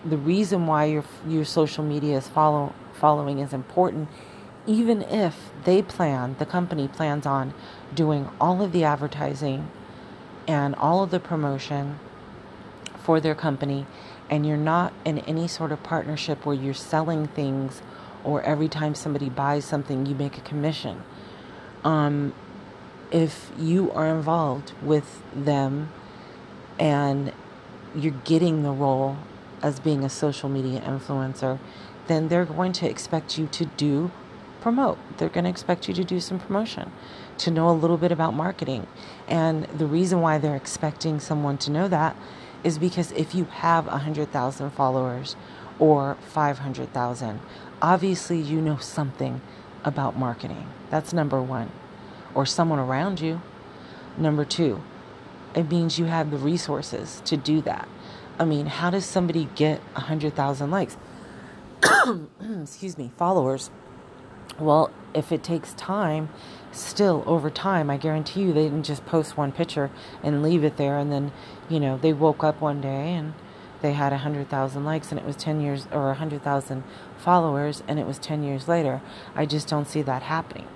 the 0.03 0.17
reason 0.17 0.65
why 0.65 0.85
your 0.85 1.03
your 1.27 1.45
social 1.45 1.83
media 1.83 2.17
is 2.17 2.27
follow, 2.27 2.73
following 2.93 3.39
is 3.39 3.53
important 3.53 4.09
even 4.69 5.01
if 5.01 5.49
they 5.63 5.81
plan, 5.81 6.35
the 6.37 6.45
company 6.45 6.87
plans 6.87 7.25
on 7.25 7.53
doing 7.95 8.29
all 8.39 8.61
of 8.61 8.71
the 8.71 8.83
advertising 8.83 9.67
and 10.47 10.75
all 10.75 11.01
of 11.01 11.09
the 11.09 11.19
promotion 11.19 11.99
for 13.01 13.19
their 13.19 13.33
company 13.33 13.87
and 14.29 14.45
you're 14.45 14.57
not 14.57 14.93
in 15.05 15.19
any 15.19 15.47
sort 15.47 15.71
of 15.71 15.81
partnership 15.83 16.45
where 16.45 16.55
you're 16.55 16.73
selling 16.73 17.27
things 17.27 17.81
or 18.23 18.41
every 18.43 18.67
time 18.67 18.95
somebody 18.95 19.29
buys 19.29 19.65
something 19.65 20.05
you 20.05 20.15
make 20.15 20.37
a 20.37 20.41
commission. 20.41 21.03
Um, 21.83 22.33
if 23.11 23.51
you 23.57 23.91
are 23.91 24.07
involved 24.07 24.73
with 24.81 25.23
them 25.33 25.89
and 26.77 27.31
you're 27.95 28.13
getting 28.23 28.63
the 28.63 28.71
role 28.71 29.17
as 29.61 29.79
being 29.79 30.03
a 30.03 30.09
social 30.09 30.47
media 30.47 30.79
influencer 30.81 31.59
then 32.09 32.27
they're 32.27 32.45
going 32.45 32.73
to 32.73 32.89
expect 32.89 33.37
you 33.37 33.47
to 33.47 33.65
do 33.65 34.11
promote. 34.61 34.97
They're 35.17 35.29
going 35.29 35.45
to 35.45 35.49
expect 35.49 35.87
you 35.87 35.93
to 35.93 36.03
do 36.03 36.19
some 36.19 36.39
promotion 36.39 36.91
to 37.37 37.51
know 37.51 37.69
a 37.69 37.71
little 37.71 37.97
bit 37.97 38.11
about 38.11 38.33
marketing. 38.33 38.87
And 39.27 39.63
the 39.65 39.85
reason 39.85 40.19
why 40.19 40.37
they're 40.37 40.55
expecting 40.55 41.19
someone 41.19 41.57
to 41.59 41.71
know 41.71 41.87
that 41.87 42.15
is 42.63 42.77
because 42.77 43.11
if 43.13 43.33
you 43.33 43.45
have 43.45 43.87
100,000 43.87 44.69
followers 44.71 45.35
or 45.77 46.17
500,000, 46.21 47.39
obviously 47.81 48.39
you 48.39 48.61
know 48.61 48.77
something 48.77 49.41
about 49.83 50.17
marketing. 50.17 50.67
That's 50.89 51.13
number 51.13 51.41
one. 51.41 51.71
Or 52.35 52.45
someone 52.45 52.79
around 52.79 53.21
you. 53.21 53.41
Number 54.17 54.45
two, 54.45 54.83
it 55.55 55.69
means 55.69 55.97
you 55.97 56.05
have 56.05 56.31
the 56.31 56.37
resources 56.37 57.21
to 57.25 57.37
do 57.37 57.61
that. 57.61 57.87
I 58.37 58.45
mean, 58.45 58.67
how 58.67 58.89
does 58.89 59.05
somebody 59.05 59.49
get 59.55 59.79
100,000 59.93 60.71
likes? 60.71 60.97
Excuse 62.61 62.97
me, 62.97 63.11
followers. 63.17 63.69
Well, 64.59 64.91
if 65.13 65.31
it 65.31 65.43
takes 65.43 65.73
time, 65.73 66.29
still 66.71 67.23
over 67.25 67.49
time, 67.49 67.89
I 67.89 67.97
guarantee 67.97 68.41
you 68.41 68.53
they 68.53 68.63
didn't 68.63 68.83
just 68.83 69.05
post 69.05 69.37
one 69.37 69.51
picture 69.51 69.89
and 70.23 70.43
leave 70.43 70.63
it 70.63 70.77
there 70.77 70.97
and 70.97 71.11
then, 71.11 71.31
you 71.69 71.79
know, 71.79 71.97
they 71.97 72.13
woke 72.13 72.43
up 72.43 72.61
one 72.61 72.81
day 72.81 73.13
and 73.13 73.33
they 73.81 73.93
had 73.93 74.11
100,000 74.11 74.83
likes 74.83 75.11
and 75.11 75.19
it 75.19 75.25
was 75.25 75.35
10 75.35 75.61
years 75.61 75.87
or 75.91 76.07
100,000 76.07 76.83
followers 77.17 77.83
and 77.87 77.99
it 77.99 78.05
was 78.05 78.19
10 78.19 78.43
years 78.43 78.67
later. 78.67 79.01
I 79.35 79.45
just 79.45 79.67
don't 79.67 79.87
see 79.87 80.01
that 80.03 80.23
happening. 80.23 80.67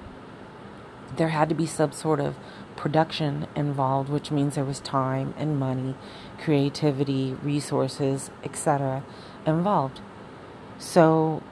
There 1.16 1.30
had 1.30 1.50
to 1.50 1.56
be 1.56 1.66
some 1.66 1.92
sort 1.92 2.20
of 2.20 2.36
production 2.76 3.48
involved, 3.56 4.10
which 4.10 4.32
means 4.32 4.56
there 4.56 4.64
was 4.64 4.80
time 4.80 5.34
and 5.38 5.60
money, 5.60 5.96
creativity, 6.40 7.36
resources, 7.44 8.32
etc. 8.44 9.04
involved. 9.46 10.00
So 10.80 11.44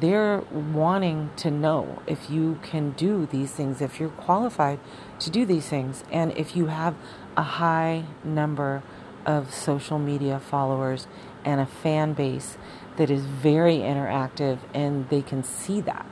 they're 0.00 0.42
wanting 0.50 1.30
to 1.36 1.50
know 1.50 2.02
if 2.06 2.30
you 2.30 2.58
can 2.62 2.92
do 2.92 3.26
these 3.26 3.52
things, 3.52 3.80
if 3.80 3.98
you're 3.98 4.10
qualified 4.10 4.78
to 5.18 5.30
do 5.30 5.44
these 5.44 5.68
things, 5.68 6.04
and 6.10 6.32
if 6.36 6.54
you 6.54 6.66
have 6.66 6.94
a 7.36 7.42
high 7.42 8.04
number 8.22 8.82
of 9.26 9.52
social 9.52 9.98
media 9.98 10.38
followers 10.38 11.06
and 11.44 11.60
a 11.60 11.66
fan 11.66 12.12
base 12.12 12.56
that 12.96 13.10
is 13.10 13.24
very 13.24 13.78
interactive, 13.78 14.58
and 14.74 15.08
they 15.08 15.22
can 15.22 15.42
see 15.42 15.80
that 15.80 16.06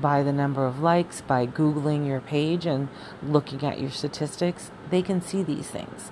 by 0.00 0.22
the 0.22 0.32
number 0.32 0.66
of 0.66 0.80
likes, 0.80 1.20
by 1.20 1.46
Googling 1.46 2.06
your 2.06 2.20
page 2.20 2.66
and 2.66 2.88
looking 3.22 3.62
at 3.64 3.80
your 3.80 3.90
statistics, 3.90 4.70
they 4.90 5.02
can 5.02 5.20
see 5.20 5.42
these 5.42 5.68
things. 5.68 6.10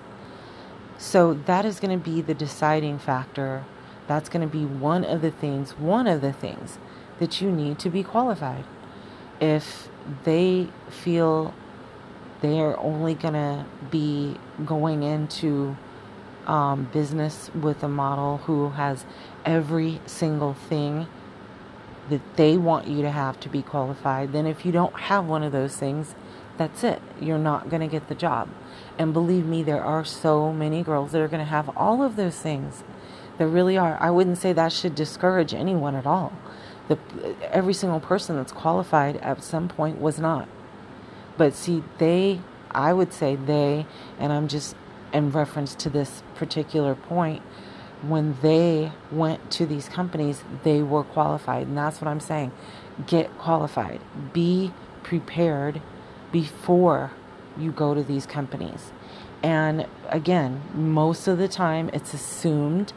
So 0.99 1.35
that 1.47 1.65
is 1.65 1.81
going 1.81 1.99
to 1.99 2.05
be 2.05 2.21
the 2.21 2.35
deciding 2.35 2.99
factor 2.99 3.65
that's 4.11 4.29
going 4.29 4.41
to 4.41 4.53
be 4.53 4.65
one 4.65 5.05
of 5.05 5.23
the 5.23 5.31
things, 5.31 5.71
one 5.79 6.09
of 6.09 6.21
the 6.21 6.33
things 6.33 6.79
that 7.21 7.41
you 7.41 7.49
need 7.49 7.79
to 7.79 7.89
be 7.89 8.03
qualified. 8.03 8.65
If 9.41 9.89
they 10.25 10.67
feel 10.89 11.55
they 12.41 12.59
are 12.59 12.77
only 12.79 13.15
going 13.15 13.35
to 13.35 13.65
be 13.89 14.35
going 14.67 15.05
into 15.05 15.77
um, 16.49 16.89
business 16.93 17.53
with 17.55 17.85
a 17.85 17.89
model 17.89 18.39
who 18.39 18.71
has 18.71 19.05
every 19.45 20.01
single 20.07 20.55
thing 20.55 21.07
that 22.09 22.37
they 22.37 22.57
want 22.57 22.89
you 22.89 23.03
to 23.03 23.13
have 23.13 23.39
to 23.39 23.49
be 23.49 23.63
qualified, 23.63 24.33
then 24.33 24.45
if 24.45 24.67
you 24.67 24.73
don't 24.73 25.03
have 25.03 25.25
one 25.25 25.45
of 25.45 25.53
those 25.53 25.77
things, 25.77 26.17
that's 26.57 26.83
it. 26.83 27.01
You're 27.21 27.39
not 27.39 27.71
going 27.71 27.81
to 27.81 27.87
get 27.87 28.09
the 28.09 28.17
job. 28.17 28.49
And 28.99 29.13
believe 29.13 29.47
me, 29.47 29.63
there 29.63 29.85
are 29.85 30.05
so 30.05 30.53
many 30.53 30.83
girls 30.83 31.13
that 31.13 31.21
are 31.21 31.29
going 31.29 31.47
to 31.47 31.49
have 31.49 31.69
all 31.77 32.03
of 32.03 32.17
those 32.17 32.37
things. 32.37 32.83
There 33.41 33.49
really 33.49 33.79
are. 33.79 33.97
I 33.99 34.11
wouldn't 34.11 34.37
say 34.37 34.53
that 34.53 34.71
should 34.71 34.95
discourage 34.95 35.55
anyone 35.55 35.95
at 35.95 36.05
all. 36.05 36.31
The, 36.89 36.99
every 37.51 37.73
single 37.73 37.99
person 37.99 38.37
that's 38.37 38.53
qualified 38.53 39.17
at 39.17 39.43
some 39.43 39.67
point 39.67 39.99
was 39.99 40.19
not. 40.19 40.47
But 41.39 41.55
see, 41.55 41.83
they, 41.97 42.43
I 42.71 42.93
would 42.93 43.15
say 43.15 43.37
they, 43.37 43.87
and 44.19 44.31
I'm 44.31 44.47
just 44.47 44.77
in 45.15 45.31
reference 45.31 45.75
to 45.77 45.89
this 45.89 46.23
particular 46.35 46.95
point, 46.95 47.41
when 48.03 48.37
they 48.43 48.93
went 49.11 49.51
to 49.53 49.65
these 49.65 49.89
companies, 49.89 50.45
they 50.63 50.83
were 50.83 51.03
qualified. 51.03 51.67
And 51.67 51.79
that's 51.79 51.99
what 52.03 52.09
I'm 52.09 52.21
saying. 52.21 52.53
Get 53.07 53.39
qualified. 53.39 54.03
Be 54.35 54.75
prepared 55.03 55.81
before 56.31 57.13
you 57.59 57.73
go 57.73 57.95
to 57.95 58.03
these 58.03 58.27
companies. 58.27 58.93
And 59.43 59.87
again, 60.11 60.61
most 60.75 61.27
of 61.27 61.39
the 61.39 61.49
time 61.49 61.89
it's 61.95 62.13
assumed 62.13 62.93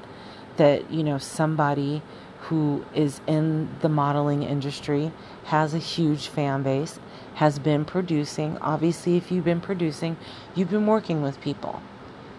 that, 0.58 0.92
you 0.92 1.04
know, 1.04 1.18
somebody 1.18 2.02
who 2.42 2.84
is 2.94 3.22
in 3.26 3.70
the 3.82 3.89
modeling 3.89 4.44
industry 4.44 5.12
has 5.46 5.74
a 5.74 5.80
huge 5.80 6.28
fan 6.28 6.62
base, 6.62 7.00
has 7.36 7.58
been 7.58 7.86
producing. 7.86 8.58
Obviously, 8.58 9.16
if 9.16 9.32
you've 9.32 9.46
been 9.46 9.62
producing, 9.62 10.18
you've 10.54 10.70
been 10.70 10.88
working 10.88 11.22
with 11.22 11.39
people. 11.42 11.82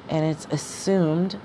And 0.09 0.24
it's 0.27 0.46
assumed 0.50 1.38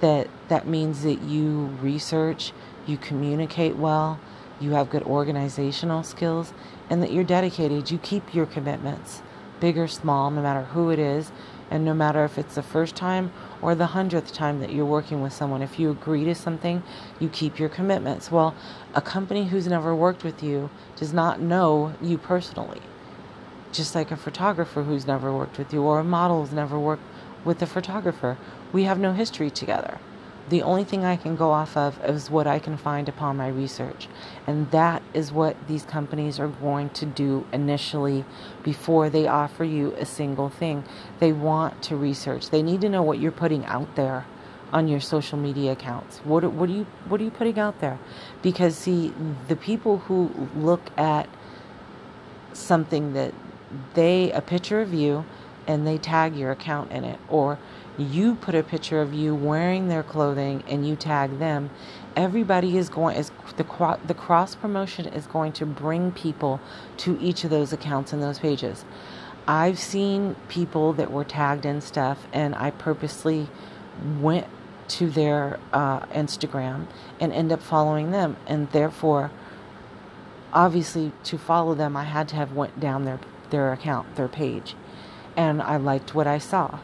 that 0.00 0.28
that 0.48 0.66
means 0.66 1.02
that 1.04 1.22
you 1.22 1.66
research, 1.80 2.52
you 2.86 2.96
communicate 2.96 3.76
well, 3.76 4.18
you 4.60 4.72
have 4.72 4.90
good 4.90 5.04
organizational 5.04 6.02
skills, 6.02 6.52
and 6.90 7.02
that 7.02 7.12
you're 7.12 7.24
dedicated. 7.24 7.90
You 7.90 7.98
keep 7.98 8.34
your 8.34 8.46
commitments, 8.46 9.22
big 9.60 9.78
or 9.78 9.86
small, 9.86 10.30
no 10.30 10.42
matter 10.42 10.64
who 10.64 10.90
it 10.90 10.98
is, 10.98 11.30
and 11.70 11.84
no 11.84 11.94
matter 11.94 12.24
if 12.24 12.36
it's 12.36 12.56
the 12.56 12.62
first 12.62 12.96
time 12.96 13.32
or 13.62 13.74
the 13.74 13.86
hundredth 13.86 14.32
time 14.32 14.60
that 14.60 14.72
you're 14.72 14.84
working 14.84 15.22
with 15.22 15.32
someone. 15.32 15.62
If 15.62 15.78
you 15.78 15.90
agree 15.90 16.24
to 16.24 16.34
something, 16.34 16.82
you 17.20 17.28
keep 17.28 17.58
your 17.58 17.68
commitments. 17.68 18.30
Well, 18.30 18.54
a 18.94 19.00
company 19.00 19.46
who's 19.46 19.66
never 19.66 19.94
worked 19.94 20.24
with 20.24 20.42
you 20.42 20.70
does 20.96 21.12
not 21.12 21.40
know 21.40 21.94
you 22.02 22.18
personally. 22.18 22.80
Just 23.72 23.94
like 23.94 24.10
a 24.10 24.16
photographer 24.16 24.82
who's 24.82 25.06
never 25.06 25.32
worked 25.32 25.56
with 25.58 25.72
you, 25.72 25.82
or 25.82 26.00
a 26.00 26.04
model 26.04 26.44
who's 26.44 26.52
never 26.52 26.78
worked 26.78 27.04
with 27.44 27.62
a 27.62 27.66
photographer. 27.66 28.36
We 28.72 28.84
have 28.84 28.98
no 28.98 29.12
history 29.12 29.50
together. 29.50 29.98
The 30.50 30.62
only 30.62 30.82
thing 30.82 31.04
I 31.04 31.16
can 31.16 31.36
go 31.36 31.52
off 31.52 31.76
of 31.76 32.04
is 32.04 32.28
what 32.28 32.48
I 32.48 32.58
can 32.58 32.76
find 32.76 33.08
upon 33.08 33.36
my 33.36 33.46
research. 33.46 34.08
And 34.48 34.68
that 34.72 35.00
is 35.14 35.30
what 35.30 35.56
these 35.68 35.84
companies 35.84 36.40
are 36.40 36.48
going 36.48 36.90
to 36.90 37.06
do 37.06 37.46
initially 37.52 38.24
before 38.64 39.08
they 39.08 39.28
offer 39.28 39.62
you 39.62 39.94
a 39.96 40.04
single 40.04 40.48
thing. 40.48 40.82
They 41.20 41.32
want 41.32 41.82
to 41.84 41.96
research. 41.96 42.50
They 42.50 42.62
need 42.62 42.80
to 42.80 42.88
know 42.88 43.02
what 43.02 43.20
you're 43.20 43.30
putting 43.30 43.64
out 43.66 43.94
there 43.94 44.26
on 44.72 44.88
your 44.88 44.98
social 45.00 45.38
media 45.38 45.72
accounts. 45.72 46.18
What 46.24 46.44
what 46.52 46.68
are 46.68 46.72
you 46.72 46.86
what 47.08 47.20
are 47.20 47.24
you 47.24 47.30
putting 47.30 47.58
out 47.58 47.80
there? 47.80 48.00
Because 48.42 48.76
see, 48.76 49.12
the 49.46 49.56
people 49.56 49.98
who 49.98 50.48
look 50.56 50.90
at 50.98 51.28
something 52.52 53.12
that 53.12 53.32
they 53.94 54.32
a 54.32 54.40
picture 54.40 54.80
of 54.80 54.92
you 54.92 55.24
and 55.70 55.86
they 55.86 55.98
tag 55.98 56.34
your 56.34 56.50
account 56.50 56.90
in 56.90 57.04
it. 57.04 57.20
Or 57.28 57.56
you 57.96 58.34
put 58.34 58.56
a 58.56 58.62
picture 58.64 59.00
of 59.00 59.14
you 59.14 59.34
wearing 59.34 59.86
their 59.88 60.02
clothing 60.02 60.64
and 60.66 60.86
you 60.86 60.96
tag 60.96 61.38
them, 61.38 61.70
everybody 62.16 62.76
is 62.76 62.88
going 62.88 63.16
is 63.16 63.30
the 63.56 63.98
the 64.04 64.14
cross 64.14 64.56
promotion 64.56 65.06
is 65.06 65.26
going 65.28 65.52
to 65.52 65.64
bring 65.66 66.10
people 66.10 66.60
to 66.96 67.16
each 67.20 67.44
of 67.44 67.50
those 67.50 67.72
accounts 67.72 68.12
and 68.12 68.20
those 68.20 68.40
pages. 68.40 68.84
I've 69.46 69.78
seen 69.78 70.34
people 70.48 70.92
that 70.94 71.12
were 71.12 71.24
tagged 71.24 71.64
in 71.64 71.80
stuff, 71.80 72.26
and 72.32 72.54
I 72.56 72.72
purposely 72.72 73.48
went 74.20 74.46
to 74.88 75.08
their 75.08 75.60
uh, 75.72 76.00
Instagram 76.06 76.86
and 77.20 77.32
end 77.32 77.52
up 77.52 77.62
following 77.62 78.10
them, 78.10 78.36
and 78.46 78.70
therefore, 78.72 79.30
obviously, 80.52 81.12
to 81.24 81.38
follow 81.38 81.74
them, 81.74 81.96
I 81.96 82.04
had 82.04 82.28
to 82.30 82.36
have 82.36 82.52
went 82.52 82.80
down 82.80 83.04
their 83.04 83.20
their 83.50 83.72
account, 83.72 84.16
their 84.16 84.28
page, 84.28 84.74
and 85.40 85.62
I 85.62 85.76
liked 85.76 86.14
what 86.14 86.26
I 86.26 86.38
saw 86.38 86.78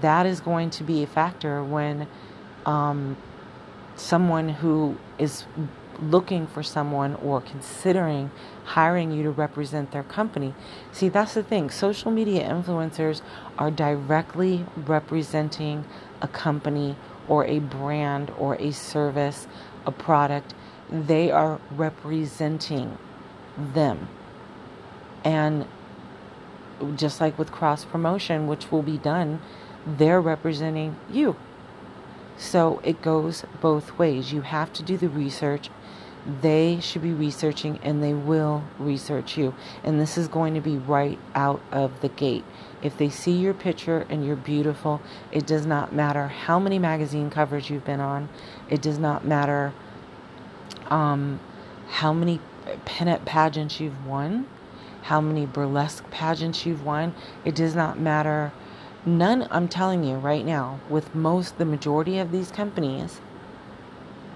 that 0.00 0.26
is 0.26 0.40
going 0.40 0.70
to 0.70 0.84
be 0.84 1.02
a 1.02 1.06
factor 1.06 1.62
when 1.62 2.06
um, 2.64 3.16
someone 3.96 4.48
who 4.48 4.96
is 5.18 5.44
looking 6.00 6.46
for 6.46 6.62
someone 6.62 7.14
or 7.16 7.40
considering 7.40 8.30
hiring 8.64 9.10
you 9.10 9.22
to 9.22 9.30
represent 9.30 9.90
their 9.90 10.02
company. 10.04 10.54
See, 10.92 11.08
that's 11.08 11.34
the 11.34 11.42
thing. 11.42 11.68
Social 11.70 12.10
media 12.10 12.48
influencers 12.48 13.20
are 13.58 13.70
directly 13.70 14.64
representing 14.76 15.84
a 16.22 16.28
company 16.28 16.96
or 17.28 17.44
a 17.44 17.58
brand 17.58 18.30
or 18.38 18.54
a 18.54 18.70
service, 18.70 19.46
a 19.84 19.92
product. 19.92 20.54
They 20.88 21.30
are 21.30 21.60
representing 21.72 22.96
them. 23.58 24.08
And 25.22 25.66
just 26.96 27.20
like 27.20 27.38
with 27.38 27.52
cross 27.52 27.84
promotion, 27.84 28.46
which 28.46 28.70
will 28.70 28.82
be 28.82 28.98
done 28.98 29.40
they're 29.86 30.20
representing 30.20 30.96
you. 31.10 31.36
So 32.36 32.80
it 32.84 33.02
goes 33.02 33.44
both 33.60 33.98
ways. 33.98 34.32
You 34.32 34.42
have 34.42 34.72
to 34.74 34.82
do 34.82 34.96
the 34.96 35.08
research. 35.08 35.70
They 36.42 36.80
should 36.80 37.02
be 37.02 37.12
researching 37.12 37.78
and 37.82 38.02
they 38.02 38.14
will 38.14 38.64
research 38.78 39.36
you. 39.36 39.54
And 39.82 40.00
this 40.00 40.18
is 40.18 40.28
going 40.28 40.54
to 40.54 40.60
be 40.60 40.76
right 40.76 41.18
out 41.34 41.60
of 41.70 42.00
the 42.00 42.08
gate. 42.08 42.44
If 42.82 42.96
they 42.96 43.10
see 43.10 43.32
your 43.32 43.54
picture 43.54 44.06
and 44.08 44.24
you're 44.24 44.36
beautiful, 44.36 45.00
it 45.32 45.46
does 45.46 45.66
not 45.66 45.94
matter 45.94 46.28
how 46.28 46.58
many 46.58 46.78
magazine 46.78 47.30
covers 47.30 47.68
you've 47.68 47.84
been 47.84 48.00
on. 48.00 48.28
It 48.68 48.80
does 48.80 48.98
not 48.98 49.24
matter 49.24 49.72
um, 50.88 51.40
how 51.88 52.12
many 52.12 52.40
pinup 52.86 53.24
pageants 53.24 53.80
you've 53.80 54.06
won, 54.06 54.46
how 55.02 55.20
many 55.20 55.46
burlesque 55.46 56.08
pageants 56.10 56.66
you've 56.66 56.84
won. 56.84 57.14
It 57.44 57.54
does 57.54 57.74
not 57.74 57.98
matter 57.98 58.52
None, 59.06 59.48
I'm 59.50 59.66
telling 59.66 60.04
you 60.04 60.16
right 60.16 60.44
now, 60.44 60.78
with 60.90 61.14
most, 61.14 61.56
the 61.56 61.64
majority 61.64 62.18
of 62.18 62.32
these 62.32 62.50
companies, 62.50 63.20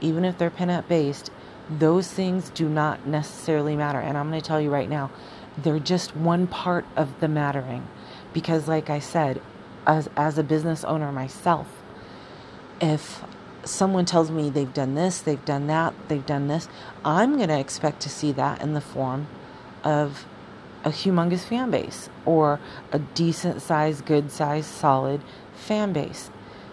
even 0.00 0.24
if 0.24 0.38
they're 0.38 0.50
pinup 0.50 0.88
based, 0.88 1.30
those 1.68 2.10
things 2.10 2.48
do 2.48 2.68
not 2.68 3.06
necessarily 3.06 3.76
matter. 3.76 4.00
And 4.00 4.16
I'm 4.16 4.30
going 4.30 4.40
to 4.40 4.46
tell 4.46 4.60
you 4.60 4.70
right 4.70 4.88
now, 4.88 5.10
they're 5.58 5.78
just 5.78 6.16
one 6.16 6.46
part 6.46 6.86
of 6.96 7.20
the 7.20 7.28
mattering. 7.28 7.86
Because, 8.32 8.66
like 8.66 8.88
I 8.88 9.00
said, 9.00 9.42
as, 9.86 10.08
as 10.16 10.38
a 10.38 10.42
business 10.42 10.82
owner 10.84 11.12
myself, 11.12 11.82
if 12.80 13.22
someone 13.64 14.06
tells 14.06 14.30
me 14.30 14.48
they've 14.48 14.72
done 14.72 14.94
this, 14.94 15.20
they've 15.20 15.44
done 15.44 15.66
that, 15.66 15.92
they've 16.08 16.24
done 16.24 16.48
this, 16.48 16.68
I'm 17.04 17.36
going 17.36 17.48
to 17.48 17.60
expect 17.60 18.00
to 18.00 18.08
see 18.08 18.32
that 18.32 18.62
in 18.62 18.72
the 18.72 18.80
form 18.80 19.26
of 19.82 20.24
a 20.84 20.90
humongous 20.90 21.44
fan 21.44 21.70
base 21.70 22.08
or 22.24 22.60
a 22.92 22.98
decent 22.98 23.62
sized, 23.62 24.04
good 24.04 24.30
sized, 24.30 24.66
solid 24.66 25.20
fan 25.54 25.92
base. 25.92 26.30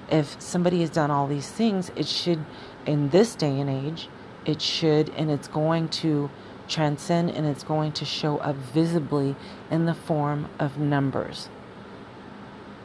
If 0.09 0.39
somebody 0.41 0.81
has 0.81 0.89
done 0.89 1.09
all 1.09 1.27
these 1.27 1.49
things, 1.49 1.91
it 1.95 2.07
should, 2.07 2.43
in 2.85 3.09
this 3.09 3.33
day 3.35 3.59
and 3.59 3.69
age, 3.69 4.09
it 4.45 4.61
should, 4.61 5.09
and 5.11 5.31
it's 5.31 5.47
going 5.47 5.87
to 5.89 6.29
transcend 6.67 7.29
and 7.29 7.45
it's 7.45 7.63
going 7.63 7.91
to 7.93 8.05
show 8.05 8.37
up 8.37 8.55
visibly 8.55 9.35
in 9.69 9.85
the 9.85 9.93
form 9.93 10.49
of 10.59 10.77
numbers. 10.77 11.49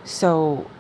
So 0.05 0.71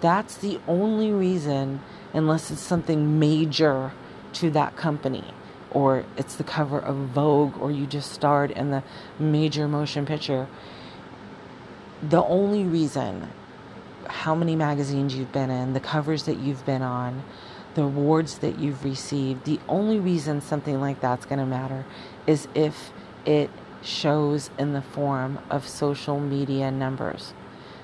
that's 0.00 0.36
the 0.36 0.60
only 0.68 1.10
reason, 1.10 1.80
unless 2.12 2.50
it's 2.50 2.60
something 2.60 3.18
major 3.18 3.92
to 4.34 4.50
that 4.50 4.76
company 4.76 5.24
or 5.70 6.04
it's 6.16 6.36
the 6.36 6.44
cover 6.44 6.78
of 6.78 6.96
Vogue, 6.96 7.56
or 7.58 7.70
you 7.70 7.86
just 7.86 8.12
starred 8.12 8.50
in 8.50 8.70
the 8.70 8.82
major 9.18 9.68
motion 9.68 10.06
picture. 10.06 10.48
The 12.02 12.22
only 12.24 12.64
reason 12.64 13.30
how 14.06 14.34
many 14.34 14.56
magazines 14.56 15.14
you've 15.14 15.32
been 15.32 15.50
in, 15.50 15.74
the 15.74 15.80
covers 15.80 16.24
that 16.24 16.38
you've 16.38 16.64
been 16.64 16.82
on, 16.82 17.22
the 17.74 17.82
awards 17.82 18.38
that 18.38 18.58
you've 18.58 18.84
received, 18.84 19.44
the 19.44 19.60
only 19.68 19.98
reason 19.98 20.40
something 20.40 20.80
like 20.80 21.00
that's 21.00 21.26
going 21.26 21.38
to 21.38 21.46
matter 21.46 21.84
is 22.26 22.48
if 22.54 22.90
it 23.26 23.50
shows 23.82 24.50
in 24.58 24.72
the 24.72 24.82
form 24.82 25.38
of 25.50 25.68
social 25.68 26.18
media 26.18 26.70
numbers. 26.70 27.34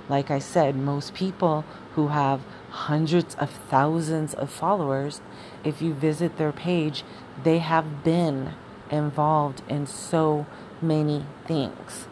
Like 0.09 0.31
I 0.31 0.39
said, 0.39 0.77
most 0.77 1.15
people 1.15 1.65
who 1.95 2.09
have 2.09 2.41
hundreds 2.71 3.35
of 3.37 3.51
thousands 3.51 4.35
of 4.35 4.51
followers, 4.51 5.21
if 5.63 5.81
you 5.81 5.95
visit 5.95 6.37
their 6.37 6.53
page, 6.53 7.05
they 7.43 7.59
have 7.59 8.05
been 8.05 8.55
involved 8.91 9.63
in 9.69 9.87
so 9.87 10.47
many 10.81 11.25
things. 11.47 12.07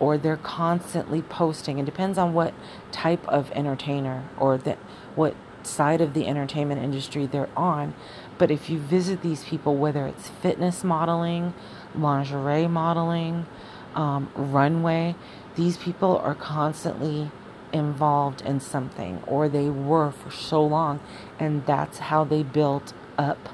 Or 0.00 0.16
they're 0.16 0.36
constantly 0.36 1.22
posting. 1.22 1.78
It 1.78 1.84
depends 1.84 2.18
on 2.18 2.32
what 2.32 2.54
type 2.92 3.26
of 3.26 3.50
entertainer 3.52 4.28
or 4.38 4.56
the, 4.56 4.76
what 5.14 5.34
side 5.64 6.00
of 6.00 6.14
the 6.14 6.26
entertainment 6.26 6.82
industry 6.82 7.26
they're 7.26 7.48
on. 7.56 7.94
But 8.38 8.50
if 8.50 8.70
you 8.70 8.78
visit 8.78 9.22
these 9.22 9.44
people, 9.44 9.76
whether 9.76 10.06
it's 10.06 10.28
fitness 10.28 10.84
modeling, 10.84 11.52
lingerie 11.94 12.68
modeling, 12.68 13.46
um, 13.94 14.30
runway, 14.36 15.16
these 15.56 15.76
people 15.76 16.16
are 16.18 16.34
constantly 16.34 17.32
involved 17.72 18.40
in 18.42 18.60
something, 18.60 19.22
or 19.26 19.48
they 19.48 19.68
were 19.68 20.10
for 20.12 20.30
so 20.30 20.64
long, 20.64 21.00
and 21.38 21.66
that's 21.66 21.98
how 21.98 22.24
they 22.24 22.42
built 22.42 22.92
up 23.18 23.48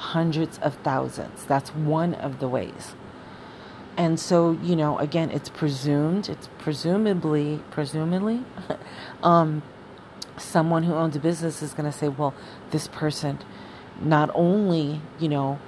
hundreds 0.00 0.58
of 0.58 0.74
thousands. 0.76 1.44
That's 1.44 1.70
one 1.70 2.14
of 2.14 2.40
the 2.40 2.48
ways. 2.48 2.94
And 3.96 4.18
so, 4.18 4.52
you 4.62 4.74
know, 4.74 4.98
again, 4.98 5.30
it's 5.30 5.50
presumed, 5.50 6.30
it's 6.30 6.48
presumably, 6.58 7.60
presumably, 7.70 8.44
um, 9.22 9.62
someone 10.38 10.84
who 10.84 10.94
owns 10.94 11.16
a 11.16 11.20
business 11.20 11.60
is 11.60 11.74
going 11.74 11.90
to 11.90 11.96
say, 11.96 12.08
well, 12.08 12.34
this 12.70 12.88
person 12.88 13.38
not 14.00 14.30
only, 14.34 15.02
you 15.18 15.28
know, 15.28 15.58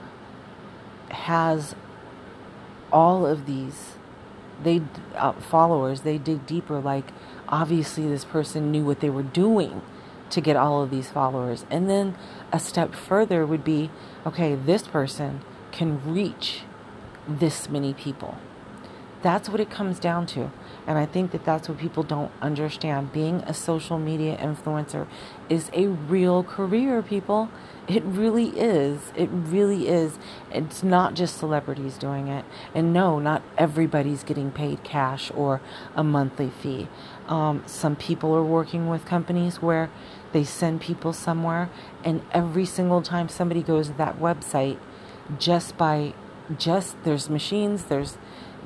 has 1.10 1.74
all 2.90 3.26
of 3.26 3.44
these 3.46 3.96
they 4.62 4.80
uh, 5.16 5.32
followers 5.32 6.02
they 6.02 6.18
dig 6.18 6.46
deeper 6.46 6.78
like 6.78 7.06
obviously 7.48 8.06
this 8.06 8.24
person 8.24 8.70
knew 8.70 8.84
what 8.84 9.00
they 9.00 9.10
were 9.10 9.22
doing 9.22 9.82
to 10.32 10.40
get 10.40 10.56
all 10.56 10.82
of 10.82 10.90
these 10.90 11.08
followers 11.08 11.64
and 11.70 11.88
then 11.88 12.16
a 12.52 12.58
step 12.58 12.94
further 12.94 13.46
would 13.46 13.64
be 13.64 13.90
okay 14.26 14.54
this 14.54 14.82
person 14.82 15.40
can 15.70 16.00
reach 16.12 16.62
this 17.28 17.68
many 17.68 17.94
people 17.94 18.36
that's 19.22 19.48
what 19.48 19.60
it 19.60 19.70
comes 19.70 19.98
down 19.98 20.26
to 20.26 20.50
and 20.86 20.98
I 20.98 21.06
think 21.06 21.30
that 21.30 21.44
that's 21.44 21.68
what 21.68 21.78
people 21.78 22.02
don't 22.02 22.32
understand. 22.40 23.12
Being 23.12 23.36
a 23.46 23.54
social 23.54 23.98
media 23.98 24.36
influencer 24.36 25.06
is 25.48 25.70
a 25.72 25.86
real 25.86 26.42
career, 26.42 27.02
people. 27.02 27.50
It 27.86 28.02
really 28.02 28.48
is. 28.48 29.12
It 29.16 29.28
really 29.32 29.88
is. 29.88 30.18
It's 30.50 30.82
not 30.82 31.14
just 31.14 31.36
celebrities 31.36 31.98
doing 31.98 32.28
it. 32.28 32.44
And 32.74 32.92
no, 32.92 33.18
not 33.18 33.42
everybody's 33.56 34.24
getting 34.24 34.50
paid 34.50 34.82
cash 34.82 35.30
or 35.34 35.60
a 35.94 36.02
monthly 36.02 36.50
fee. 36.50 36.88
Um, 37.28 37.62
some 37.66 37.94
people 37.94 38.34
are 38.34 38.44
working 38.44 38.88
with 38.88 39.04
companies 39.04 39.62
where 39.62 39.88
they 40.32 40.44
send 40.44 40.80
people 40.80 41.12
somewhere, 41.12 41.70
and 42.04 42.22
every 42.32 42.64
single 42.64 43.02
time 43.02 43.28
somebody 43.28 43.62
goes 43.62 43.88
to 43.88 43.94
that 43.94 44.18
website, 44.18 44.78
just 45.38 45.76
by 45.76 46.14
just 46.58 46.96
there's 47.04 47.30
machines, 47.30 47.84
there's 47.84 48.18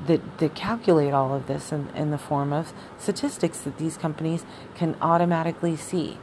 that, 0.05 0.37
that 0.37 0.55
calculate 0.55 1.13
all 1.13 1.33
of 1.33 1.47
this 1.47 1.71
in, 1.71 1.89
in 1.95 2.11
the 2.11 2.17
form 2.17 2.53
of 2.53 2.73
statistics 2.97 3.59
that 3.61 3.77
these 3.77 3.97
companies 3.97 4.45
can 4.75 4.95
automatically 5.01 5.75
see. 5.75 6.17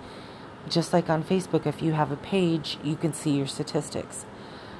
Just 0.68 0.92
like 0.92 1.10
on 1.10 1.22
Facebook, 1.22 1.66
if 1.66 1.82
you 1.82 1.92
have 1.92 2.10
a 2.10 2.16
page, 2.16 2.78
you 2.82 2.96
can 2.96 3.12
see 3.12 3.36
your 3.36 3.46
statistics. 3.46 4.24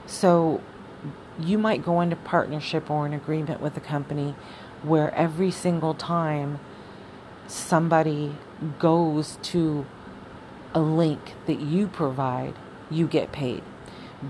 So 0.07 0.63
you 1.41 1.59
might 1.59 1.85
go 1.85 2.01
into 2.01 2.17
partnership 2.17 2.91
or 2.91 3.07
an 3.07 3.13
agreement 3.13 3.61
with 3.61 3.77
a 3.77 3.81
company 3.81 4.35
where 4.83 5.13
every 5.15 5.51
single 5.51 5.95
time 5.95 6.61
somebody 7.47 8.37
goes 8.79 9.39
to 9.43 9.85
a 10.75 10.81
link 10.81 11.35
that 11.47 11.61
you 11.61 11.87
provide, 11.87 12.55
you 12.91 13.07
get 13.07 13.33
paid. 13.33 13.63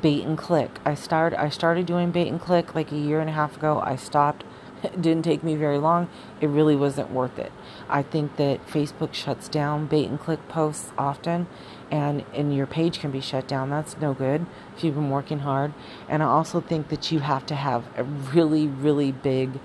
Bait 0.01 0.25
and 0.25 0.37
click. 0.37 0.79
I 0.85 0.95
started 0.95 1.41
I 1.41 1.49
started 1.49 1.87
doing 1.87 2.11
bait 2.11 2.29
and 2.29 2.41
click 2.41 2.75
like 2.75 2.91
a 2.91 2.97
year 2.97 3.21
and 3.21 3.31
a 3.31 3.33
half 3.33 3.57
ago. 3.57 3.81
I 3.81 3.97
stopped 3.97 4.45
it 4.85 5.01
didn't 5.01 5.25
take 5.25 5.43
me 5.43 5.57
very 5.57 5.79
long. 5.79 6.09
It 6.41 6.49
really 6.49 6.77
wasn't 6.77 7.11
worth 7.11 7.39
it. 7.39 7.53
I 7.89 8.03
think 8.03 8.37
that 8.37 8.67
Facebook 8.67 9.15
shuts 9.15 9.49
down 9.49 9.87
bait 9.87 10.09
and 10.09 10.21
click 10.21 10.47
posts 10.49 10.93
often, 10.99 11.47
and 11.91 12.25
and 12.35 12.55
your 12.55 12.67
page 12.67 13.01
can 13.01 13.11
be 13.11 13.21
shut 13.21 13.49
down. 13.49 13.71
That's 13.71 13.97
no 13.99 14.15
good 14.15 14.47
if 14.77 14.85
you've 14.85 14.95
been 14.95 15.11
working 15.11 15.41
hard. 15.41 15.73
And 16.09 16.23
I 16.23 16.27
also 16.27 16.61
think 16.61 16.89
that 16.89 17.11
you 17.11 17.21
have 17.21 17.47
to 17.47 17.55
have 17.55 17.85
a 17.97 18.05
really 18.05 18.67
really 18.67 19.13
big, 19.13 19.59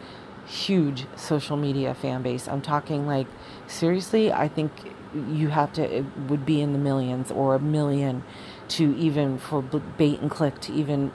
huge 0.46 1.06
social 1.16 1.58
media 1.58 1.94
fan 1.94 2.22
base. 2.22 2.48
I'm 2.48 2.62
talking 2.62 3.06
like 3.08 3.28
seriously. 3.68 4.32
I 4.32 4.48
think 4.48 4.72
you 5.14 5.49
have 5.49 5.74
to 5.74 5.82
it 5.82 6.05
would 6.28 6.45
be 6.45 6.62
in 6.62 6.74
the 6.74 6.80
millions 6.80 7.32
or 7.32 7.55
a 7.55 7.60
million 7.60 8.24
to 8.68 8.95
even 8.97 9.38
for 9.39 9.62
bait 9.62 10.20
and 10.20 10.30
click 10.30 10.60
to 10.62 10.74
even 10.74 11.12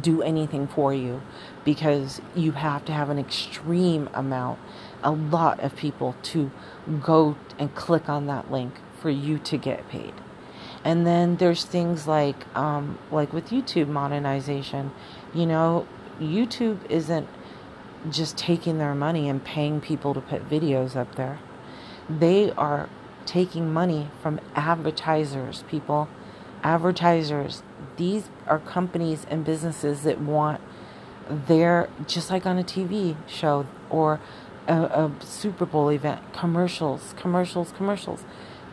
do 0.00 0.22
anything 0.22 0.66
for 0.66 0.92
you 0.92 1.22
because 1.64 2.20
you 2.34 2.52
have 2.52 2.84
to 2.86 2.92
have 2.92 3.10
an 3.10 3.18
extreme 3.18 4.08
amount, 4.14 4.58
a 5.02 5.10
lot 5.10 5.60
of 5.60 5.76
people 5.76 6.14
to 6.22 6.50
go 7.02 7.36
and 7.58 7.74
click 7.74 8.08
on 8.08 8.26
that 8.26 8.50
link 8.50 8.74
for 9.00 9.10
you 9.10 9.38
to 9.38 9.56
get 9.56 9.88
paid. 9.88 10.14
And 10.84 11.06
then 11.06 11.36
there's 11.36 11.64
things 11.64 12.06
like, 12.06 12.46
um, 12.56 12.98
like 13.10 13.32
with 13.32 13.50
YouTube 13.50 13.88
monetization, 13.88 14.92
you 15.34 15.46
know, 15.46 15.86
YouTube 16.18 16.78
isn't 16.90 17.28
just 18.10 18.38
taking 18.38 18.78
their 18.78 18.94
money 18.94 19.28
and 19.28 19.44
paying 19.44 19.80
people 19.80 20.14
to 20.14 20.20
put 20.20 20.48
videos 20.48 20.96
up 20.96 21.16
there. 21.16 21.38
They 22.18 22.50
are 22.52 22.88
taking 23.24 23.72
money 23.72 24.08
from 24.20 24.40
advertisers, 24.56 25.64
people. 25.68 26.08
Advertisers. 26.64 27.62
These 27.96 28.28
are 28.46 28.58
companies 28.58 29.24
and 29.30 29.44
businesses 29.44 30.02
that 30.02 30.20
want 30.20 30.60
they're 31.30 31.88
just 32.08 32.28
like 32.30 32.44
on 32.44 32.58
a 32.58 32.64
TV 32.64 33.16
show 33.28 33.64
or 33.88 34.20
a, 34.66 34.74
a, 34.74 35.12
Super 35.20 35.64
Bowl 35.64 35.88
event, 35.90 36.20
commercials, 36.32 37.14
commercials, 37.16 37.72
commercials. 37.76 38.24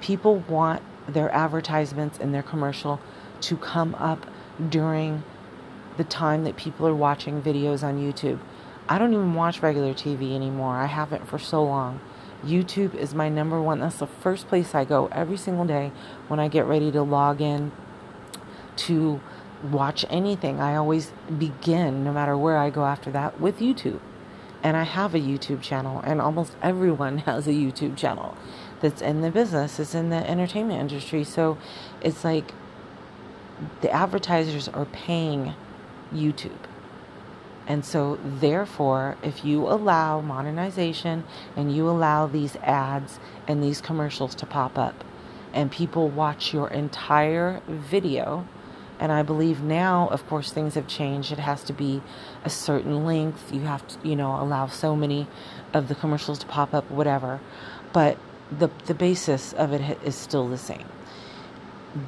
People 0.02 0.38
want 0.50 0.82
their 1.08 1.32
advertisements 1.32 2.18
and 2.18 2.34
their 2.34 2.44
commercial 2.44 3.00
to 3.42 3.58
come 3.58 3.96
up 3.96 4.26
during 4.70 5.24
the 5.98 6.04
time 6.04 6.44
that 6.44 6.56
people 6.58 6.88
are 6.88 6.96
watching 6.96 7.42
videos 7.42 7.84
on 7.84 8.00
YouTube. 8.00 8.40
I 8.90 8.98
don't 8.98 9.14
even 9.14 9.34
watch 9.34 9.62
regular 9.62 9.94
TV 9.94 10.34
anymore. 10.36 10.76
I 10.76 10.86
haven't 10.88 11.28
for 11.28 11.38
so 11.38 11.64
long. 11.64 12.00
YouTube 12.46 12.94
is 12.96 13.14
my 13.16 13.30
number 13.30 13.62
one. 13.62 13.80
That's 13.80 13.98
the 13.98 14.08
first 14.08 14.48
place 14.48 14.76
I 14.76 14.86
go 14.86 15.08
every 15.12 15.38
single 15.38 15.66
day 15.66 15.92
when 16.28 16.40
I 16.40 16.48
get 16.48 16.66
ready 16.66 16.92
to 16.92 17.02
log 17.02 17.42
in 17.42 17.72
to 18.78 19.20
watch 19.64 20.06
anything. 20.10 20.60
I 20.60 20.76
always 20.76 21.12
begin, 21.38 22.04
no 22.04 22.14
matter 22.14 22.38
where 22.38 22.58
I 22.58 22.70
go 22.70 22.86
after 22.86 23.12
that, 23.12 23.40
with 23.40 23.60
YouTube. 23.60 24.00
And 24.64 24.76
I 24.76 24.84
have 24.84 25.14
a 25.14 25.20
YouTube 25.20 25.62
channel, 25.62 26.02
and 26.04 26.20
almost 26.20 26.56
everyone 26.62 27.18
has 27.30 27.48
a 27.48 27.52
YouTube 27.52 27.96
channel 27.96 28.36
that's 28.80 29.02
in 29.02 29.22
the 29.22 29.32
business, 29.32 29.80
it's 29.80 29.96
in 29.96 30.10
the 30.10 30.30
entertainment 30.30 30.80
industry. 30.80 31.24
So 31.24 31.58
it's 32.02 32.24
like 32.24 32.54
the 33.82 33.92
advertisers 33.92 34.68
are 34.68 34.86
paying 34.86 35.54
YouTube. 36.14 36.60
And 37.68 37.84
so, 37.84 38.18
therefore, 38.24 39.18
if 39.22 39.44
you 39.44 39.68
allow 39.68 40.22
monetization 40.22 41.26
and 41.56 41.76
you 41.76 41.90
allow 41.90 42.26
these 42.26 42.56
ads 42.58 43.20
and 43.48 43.62
these 43.62 43.82
commercials 43.82 44.34
to 44.36 44.46
pop 44.46 44.78
up, 44.78 45.04
and 45.54 45.72
people 45.72 46.08
watch 46.10 46.54
your 46.54 46.70
entire 46.70 47.62
video, 47.68 48.48
and 49.00 49.12
I 49.12 49.22
believe 49.22 49.62
now, 49.62 50.08
of 50.10 50.26
course, 50.28 50.52
things 50.52 50.76
have 50.76 50.88
changed. 50.88 51.32
It 51.32 51.40
has 51.40 51.64
to 51.66 51.74
be 51.74 52.02
a 52.44 52.50
certain 52.50 53.06
length. 53.06 53.54
You 53.54 53.62
have 53.62 53.88
to, 53.88 54.08
you 54.08 54.16
know, 54.16 54.42
allow 54.42 54.68
so 54.68 54.96
many 54.96 55.28
of 55.74 55.88
the 55.88 55.96
commercials 55.96 56.40
to 56.40 56.46
pop 56.48 56.74
up, 56.74 56.90
whatever. 56.90 57.40
But 57.94 58.18
the 58.52 58.70
the 58.86 58.94
basis 58.94 59.54
of 59.54 59.74
it 59.74 59.98
is 60.04 60.16
still 60.16 60.48
the 60.48 60.58
same. 60.58 60.86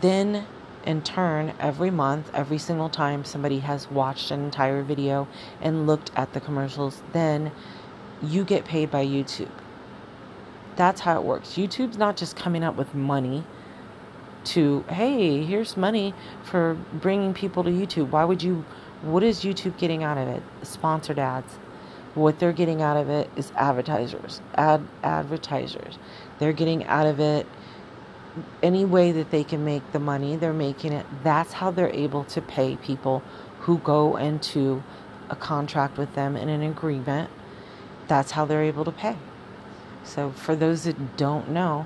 Then, 0.02 0.46
in 0.86 1.02
turn, 1.02 1.54
every 1.60 1.92
month, 1.92 2.32
every 2.34 2.58
single 2.58 2.90
time 2.90 3.26
somebody 3.26 3.60
has 3.60 3.90
watched 3.92 4.32
an 4.32 4.44
entire 4.44 4.82
video 4.84 5.28
and 5.62 5.88
looked 5.88 6.12
at 6.16 6.34
the 6.34 6.40
commercials, 6.40 7.02
then 7.14 7.52
you 8.22 8.44
get 8.44 8.66
paid 8.66 8.90
by 8.92 9.06
YouTube. 9.06 9.52
That's 10.76 11.02
how 11.02 11.20
it 11.20 11.24
works. 11.24 11.56
YouTube's 11.56 11.98
not 11.98 12.18
just 12.18 12.36
coming 12.36 12.64
up 12.64 12.76
with 12.76 12.94
money 12.96 13.44
to 14.46 14.84
hey 14.90 15.44
here's 15.44 15.76
money 15.76 16.14
for 16.44 16.76
bringing 16.94 17.34
people 17.34 17.64
to 17.64 17.70
youtube 17.70 18.10
why 18.10 18.24
would 18.24 18.42
you 18.42 18.64
what 19.02 19.22
is 19.22 19.42
youtube 19.44 19.78
getting 19.78 20.04
out 20.04 20.18
of 20.18 20.28
it 20.28 20.42
sponsored 20.64 21.20
ads 21.20 21.56
what 22.16 22.40
they're 22.40 22.54
getting 22.54 22.82
out 22.82 22.98
of 22.98 23.10
it 23.10 23.30
is 23.36 23.52
advertisers 23.56 24.42
ad 24.56 24.86
advertisers 25.04 26.00
they're 26.40 26.54
getting 26.54 26.86
out 26.86 27.06
of 27.06 27.20
it 27.20 27.46
any 28.62 28.86
way 28.86 29.12
that 29.12 29.32
they 29.32 29.44
can 29.44 29.64
make 29.64 29.92
the 29.92 30.00
money 30.00 30.36
they're 30.36 30.54
making 30.54 30.94
it 30.94 31.06
that's 31.24 31.54
how 31.54 31.72
they're 31.72 31.94
able 31.94 32.24
to 32.24 32.42
pay 32.42 32.76
people 32.78 33.24
who 33.62 33.78
go 33.80 34.16
into 34.18 34.84
a 35.30 35.36
contract 35.36 35.98
with 35.98 36.14
them 36.16 36.36
in 36.36 36.50
an 36.50 36.64
agreement. 36.64 37.30
That's 38.08 38.32
how 38.32 38.46
they're 38.46 38.64
able 38.64 38.86
to 38.86 38.92
pay. 38.92 39.16
So 40.04 40.32
for 40.32 40.56
those 40.56 40.84
that 40.84 41.18
don't 41.18 41.50
know 41.50 41.86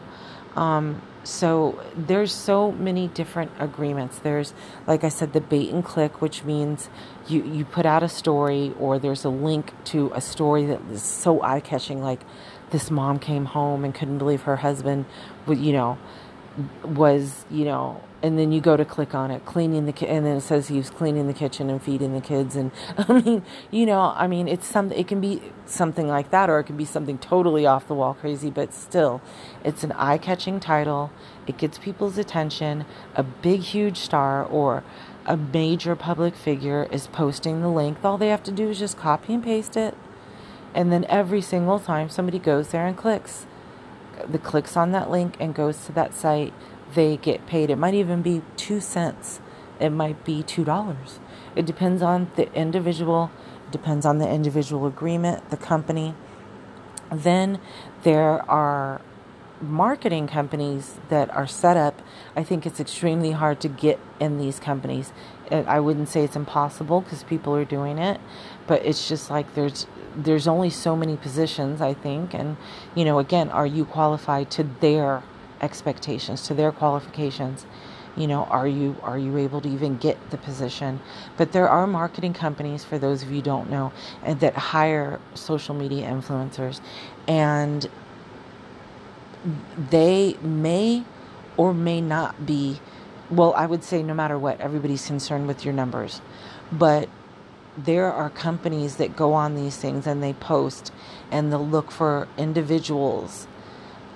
um, 0.56 1.01
so 1.24 1.82
there's 1.95 2.34
so 2.34 2.72
many 2.72 3.08
different 3.08 3.51
agreements. 3.58 4.20
There's 4.20 4.54
like 4.86 5.04
i 5.04 5.10
said 5.10 5.34
the 5.34 5.41
bait 5.41 5.72
and 5.72 5.84
click 5.84 6.22
which 6.22 6.43
means 6.43 6.89
you 7.28 7.43
you 7.43 7.66
put 7.66 7.86
out 7.86 8.04
a 8.04 8.10
story 8.10 8.74
or 8.80 8.99
there's 8.99 9.24
a 9.24 9.30
link 9.30 9.74
to 9.86 10.12
a 10.14 10.22
story 10.22 10.66
that 10.66 10.82
is 10.91 11.01
so 11.01 11.41
eye-catching 11.41 12.01
like 12.04 12.22
this 12.72 12.91
mom 12.91 13.20
came 13.20 13.45
home 13.45 13.86
and 13.86 13.95
couldn't 13.95 14.18
believe 14.18 14.41
her 14.43 14.58
husband 14.58 15.06
would 15.45 15.58
you 15.58 15.72
know 15.72 15.97
was, 16.84 17.45
you 17.49 17.66
know, 17.66 18.01
and 18.22 18.39
then 18.39 18.51
you 18.51 18.62
go 18.62 18.78
to 18.78 18.86
click 18.86 19.14
on 19.14 19.32
it, 19.32 19.45
cleaning 19.45 19.86
the 19.86 19.91
ki- 19.91 20.08
and 20.08 20.26
then 20.26 20.38
it 20.38 20.41
says 20.41 20.70
he 20.70 20.78
was 20.78 20.89
cleaning 20.89 21.28
the 21.28 21.34
kitchen 21.34 21.70
and 21.70 21.82
feeding 21.82 22.14
the 22.14 22.22
kids, 22.22 22.56
and 22.56 22.72
I 22.97 23.22
mean, 23.22 23.43
you 23.70 23.86
know, 23.86 24.14
I 24.16 24.28
mean, 24.28 24.47
it's 24.47 24.66
some, 24.66 24.91
it 24.91 25.08
can 25.08 25.20
be 25.20 25.41
something 25.66 26.08
like 26.08 26.32
that, 26.32 26.49
or 26.49 26.60
it 26.60 26.66
can 26.66 26.78
be 26.78 26.86
something 26.86 27.18
totally 27.18 27.66
off 27.66 27.88
the 27.88 27.95
wall 27.95 28.14
crazy, 28.14 28.49
but 28.49 28.74
still, 28.74 29.22
it's 29.64 29.84
an 29.84 29.91
eye 29.93 30.18
catching 30.18 30.60
title. 30.60 31.12
It 31.47 31.58
gets 31.58 31.78
people's 31.78 32.18
attention. 32.18 32.86
A 33.16 33.24
big, 33.24 33.62
huge 33.62 33.97
star 33.97 34.45
or 34.45 34.84
a 35.26 35.36
major 35.36 35.95
public 35.95 36.36
figure 36.36 36.88
is 36.91 37.08
posting 37.08 37.62
the 37.62 37.70
link. 37.70 37.97
All 38.04 38.18
they 38.18 38.30
have 38.30 38.43
to 38.43 38.51
do 38.51 38.70
is 38.70 38.80
just 38.80 38.97
copy 38.97 39.34
and 39.34 39.43
paste 39.43 39.76
it, 39.76 39.97
and 40.74 40.91
then 40.91 41.06
every 41.10 41.41
single 41.41 41.80
time 41.80 42.10
somebody 42.10 42.39
goes 42.39 42.70
there 42.70 42.86
and 42.88 42.95
clicks, 42.95 43.47
the 44.28 44.39
clicks 44.39 44.76
on 44.76 44.91
that 44.91 45.09
link 45.09 45.36
and 45.39 45.53
goes 45.53 45.86
to 45.86 45.91
that 45.93 46.13
site 46.13 46.53
they 46.93 47.17
get 47.17 47.45
paid. 47.47 47.69
It 47.69 47.78
might 47.78 47.93
even 47.93 48.21
be 48.21 48.41
two 48.55 48.80
cents. 48.80 49.39
It 49.80 49.89
might 49.89 50.24
be 50.24 50.43
two 50.43 50.63
dollars. 50.63 51.19
It 51.55 51.65
depends 51.65 52.01
on 52.01 52.32
the 52.36 52.51
individual, 52.53 53.32
depends 53.71 54.05
on 54.05 54.19
the 54.19 54.30
individual 54.30 54.86
agreement, 54.86 55.49
the 55.49 55.57
company. 55.57 56.15
Then 57.11 57.59
there 58.03 58.49
are 58.49 59.01
marketing 59.64 60.28
companies 60.28 60.95
that 61.09 61.30
are 61.32 61.47
set 61.47 61.78
up. 61.78 62.01
I 62.36 62.43
think 62.43 62.66
it's 62.66 62.80
extremely 62.80 63.32
hard 63.32 63.59
to 63.61 63.68
get 63.70 63.99
in 64.20 64.38
these 64.38 64.59
companies. 64.59 65.11
I 65.51 65.80
wouldn't 65.80 66.09
say 66.09 66.24
it's 66.24 66.36
impossible 66.36 67.01
because 67.01 67.24
people 67.24 67.55
are 67.55 67.66
doing 67.66 67.97
it, 67.97 68.20
but 68.68 68.86
it's 68.86 69.07
just 69.07 69.30
like 69.30 69.53
there's 69.55 69.88
there's 70.16 70.47
only 70.47 70.70
so 70.70 70.95
many 70.95 71.18
positions 71.18 71.82
I 71.82 71.95
think 71.95 72.36
and 72.36 72.55
you 72.93 73.03
know 73.03 73.18
again 73.18 73.49
are 73.49 73.66
you 73.66 73.84
qualified 73.84 74.51
to 74.51 74.64
their 74.80 75.24
expectations, 75.64 76.45
to 76.47 76.53
their 76.53 76.72
qualifications. 76.72 77.66
You 78.16 78.28
know, 78.28 78.43
are 78.43 78.68
you 78.68 78.95
are 79.01 79.18
you 79.18 79.38
able 79.38 79.59
to 79.61 79.70
even 79.70 79.97
get 79.97 80.30
the 80.30 80.38
position? 80.38 80.99
But 81.36 81.51
there 81.51 81.68
are 81.68 81.88
marketing 81.88 82.34
companies, 82.34 82.84
for 82.84 82.99
those 82.99 83.24
of 83.24 83.32
you 83.32 83.41
don't 83.41 83.72
know, 83.72 83.91
and 84.22 84.39
that 84.41 84.55
hire 84.55 85.20
social 85.34 85.74
media 85.74 86.07
influencers, 86.07 86.80
and 87.28 87.89
they 89.89 90.38
may 90.41 91.04
or 91.58 91.74
may 91.74 92.02
not 92.02 92.46
be. 92.46 92.80
Well, 93.30 93.54
I 93.56 93.66
would 93.66 93.84
say 93.84 94.04
no 94.04 94.14
matter 94.14 94.38
what, 94.38 94.60
everybody's 94.62 95.06
concerned 95.06 95.48
with 95.48 95.66
your 95.66 95.74
numbers, 95.74 96.22
but 96.72 97.10
there 97.78 98.12
are 98.12 98.30
companies 98.30 98.98
that 98.98 99.16
go 99.16 99.34
on 99.34 99.56
these 99.56 99.78
things 99.78 100.06
and 100.06 100.22
they 100.22 100.34
post 100.34 100.91
and 101.32 101.52
they'll 101.52 101.68
look 101.68 101.91
for 101.91 102.28
individuals 102.38 103.48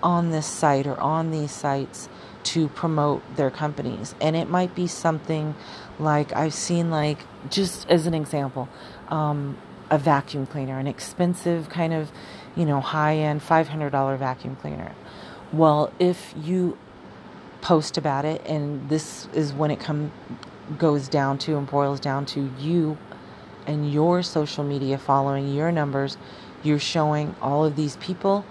on 0.03 0.29
this 0.31 0.45
site 0.45 0.85
or 0.85 0.99
on 0.99 1.31
these 1.31 1.51
sites 1.51 2.07
to 2.43 2.67
promote 2.69 3.21
their 3.35 3.49
companies. 3.49 4.15
And 4.21 4.35
it 4.35 4.49
might 4.49 4.75
be 4.75 4.87
something 4.87 5.55
like 5.99 6.33
I've 6.33 6.53
seen, 6.53 6.91
like, 6.91 7.19
just 7.49 7.89
as 7.89 8.05
an 8.05 8.13
example, 8.13 8.69
um, 9.09 9.57
a 9.89 9.97
vacuum 9.97 10.45
cleaner, 10.45 10.77
an 10.77 10.87
expensive 10.87 11.69
kind 11.69 11.93
of, 11.93 12.11
you 12.55 12.65
know, 12.65 12.79
high 12.79 13.17
end 13.17 13.41
$500 13.41 14.17
vacuum 14.17 14.55
cleaner. 14.55 14.93
Well, 15.53 15.93
if 15.97 16.33
you 16.41 16.77
post 17.61 17.97
about 17.97 18.25
it, 18.25 18.41
and 18.45 18.89
this 18.89 19.27
is 19.33 19.53
when 19.53 19.71
it 19.71 19.79
come 19.79 20.11
goes 20.77 21.07
down 21.07 21.37
to 21.37 21.57
and 21.57 21.65
boils 21.69 21.99
down 21.99 22.25
to 22.25 22.51
you 22.59 22.97
and 23.65 23.91
your 23.91 24.23
social 24.23 24.63
media 24.63 24.97
following, 24.97 25.53
your 25.53 25.71
numbers, 25.71 26.17
you're 26.63 26.79
showing 26.79 27.35
all 27.41 27.65
of 27.65 27.75
these 27.75 27.95
people. 27.97 28.45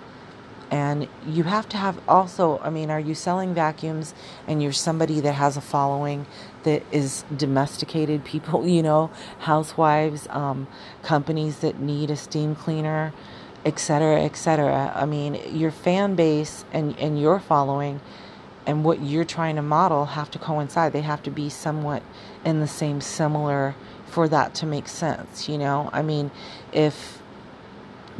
And 0.70 1.08
you 1.26 1.44
have 1.44 1.68
to 1.70 1.76
have 1.76 2.00
also 2.08 2.58
i 2.58 2.70
mean 2.70 2.90
are 2.90 2.98
you 2.98 3.14
selling 3.14 3.54
vacuums 3.54 4.14
and 4.48 4.60
you're 4.60 4.72
somebody 4.72 5.20
that 5.20 5.34
has 5.34 5.56
a 5.56 5.60
following 5.60 6.26
that 6.64 6.82
is 6.90 7.24
domesticated 7.36 8.24
people 8.24 8.66
you 8.76 8.82
know 8.82 9.10
housewives 9.40 10.26
um, 10.30 10.66
companies 11.02 11.60
that 11.60 11.78
need 11.78 12.10
a 12.10 12.16
steam 12.16 12.56
cleaner 12.56 13.12
etc 13.66 14.22
etc 14.22 14.90
i 14.94 15.04
mean 15.04 15.38
your 15.54 15.70
fan 15.70 16.14
base 16.14 16.64
and, 16.72 16.98
and 16.98 17.20
your 17.20 17.38
following 17.38 18.00
and 18.66 18.84
what 18.84 19.00
you're 19.00 19.24
trying 19.24 19.56
to 19.56 19.62
model 19.62 20.06
have 20.06 20.30
to 20.32 20.38
coincide. 20.38 20.92
They 20.92 21.02
have 21.02 21.22
to 21.22 21.30
be 21.30 21.48
somewhat 21.48 22.02
in 22.44 22.60
the 22.60 22.66
same 22.66 23.00
similar 23.00 23.76
for 24.06 24.28
that 24.28 24.54
to 24.56 24.66
make 24.66 24.88
sense 24.88 25.48
you 25.48 25.58
know? 25.58 25.90
I 25.92 26.02
mean 26.02 26.30
if 26.72 27.22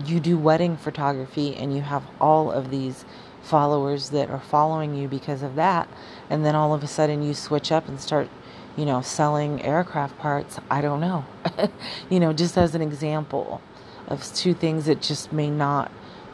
you 0.05 0.21
do 0.21 0.37
wedding 0.37 0.77
photography 0.77 1.55
and 1.57 1.75
you 1.75 1.83
have 1.83 2.03
all 2.21 2.53
of 2.53 2.71
these 2.71 3.05
followers 3.43 4.11
that 4.11 4.29
are 4.29 4.41
following 4.41 4.95
you 4.95 5.09
because 5.09 5.43
of 5.43 5.55
that 5.55 5.89
and 6.29 6.45
then 6.45 6.55
all 6.55 6.75
of 6.75 6.83
a 6.83 6.87
sudden 6.87 7.23
you 7.23 7.33
switch 7.33 7.71
up 7.71 7.89
and 7.89 8.01
start 8.01 8.29
you 8.77 8.85
know 8.85 9.01
selling 9.01 9.63
aircraft 9.63 10.19
parts 10.19 10.59
i 10.71 10.81
don't 10.81 11.01
know. 11.01 11.25
You 12.11 12.21
know 12.21 12.33
just 12.33 12.59
as 12.59 12.75
an 12.75 12.83
example 12.83 13.61
of 14.09 14.23
two 14.35 14.55
things 14.55 14.87
that 14.87 15.03
just 15.03 15.33
may 15.33 15.51
not 15.51 15.91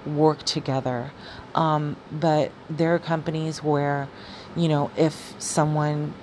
work 0.07 0.43
together 0.43 1.12
um, 1.55 1.97
but 2.11 2.51
there 2.68 2.95
are 2.95 2.99
companies 2.99 3.62
where 3.62 4.09
you 4.57 4.68
know 4.68 4.91
if 4.97 5.35
someone 5.39 6.14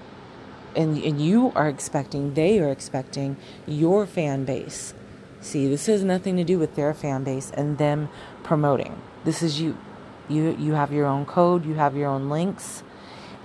and, 0.76 0.98
and 0.98 1.22
you 1.22 1.52
are 1.56 1.68
expecting 1.68 2.34
they 2.34 2.60
are 2.60 2.70
expecting 2.70 3.38
your 3.66 4.06
fan 4.06 4.46
base 4.46 4.94
See, 5.42 5.68
this 5.68 5.86
has 5.86 6.04
nothing 6.04 6.36
to 6.38 6.44
do 6.44 6.60
with 6.60 6.76
their 6.76 6.94
fan 6.94 7.24
base 7.24 7.52
and 7.52 7.78
them 7.78 8.10
promoting. 8.44 9.02
This 9.24 9.42
is 9.42 9.62
you. 9.62 9.78
You 10.28 10.56
you 10.60 10.74
have 10.74 10.92
your 10.92 11.08
own 11.08 11.26
code, 11.26 11.66
you 11.66 11.76
have 11.76 11.96
your 11.96 12.08
own 12.08 12.30
links, 12.30 12.84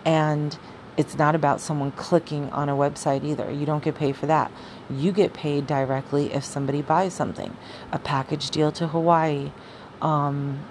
and 0.04 0.58
it's 0.96 1.16
not 1.16 1.34
about 1.34 1.60
someone 1.60 1.90
clicking 1.92 2.50
on 2.50 2.68
a 2.68 2.72
website 2.74 3.24
either. 3.24 3.50
You 3.50 3.66
don't 3.66 3.82
get 3.82 3.94
paid 3.94 4.16
for 4.16 4.26
that. 4.26 4.50
You 4.88 5.12
get 5.12 5.32
paid 5.32 5.66
directly 5.66 6.32
if 6.32 6.44
somebody 6.44 6.82
buys 6.82 7.14
something, 7.14 7.56
a 7.92 7.98
package 7.98 8.50
deal 8.50 8.70
to 8.72 8.88
Hawaii, 8.88 9.52
um, 10.00 10.64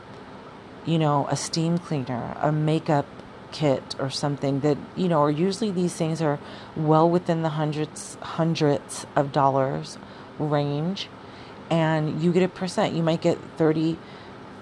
you 0.85 0.97
know, 0.97 1.27
a 1.29 1.35
steam 1.35 1.77
cleaner, 1.77 2.37
a 2.41 2.51
makeup 2.51 3.05
kit 3.51 3.95
or 3.99 4.09
something 4.09 4.61
that 4.61 4.75
you 4.95 5.07
know 5.07 5.19
or 5.19 5.29
usually 5.29 5.69
these 5.69 5.93
things 5.93 6.23
are 6.23 6.39
well 6.75 7.07
within 7.07 7.43
the 7.43 7.49
hundreds 7.49 8.17
hundreds 8.19 9.05
of 9.15 9.31
dollars 9.31 9.99
range 10.39 11.07
and 11.69 12.21
you 12.21 12.31
get 12.33 12.41
a 12.41 12.47
percent. 12.47 12.95
You 12.95 13.03
might 13.03 13.21
get 13.21 13.37
30 13.57 13.97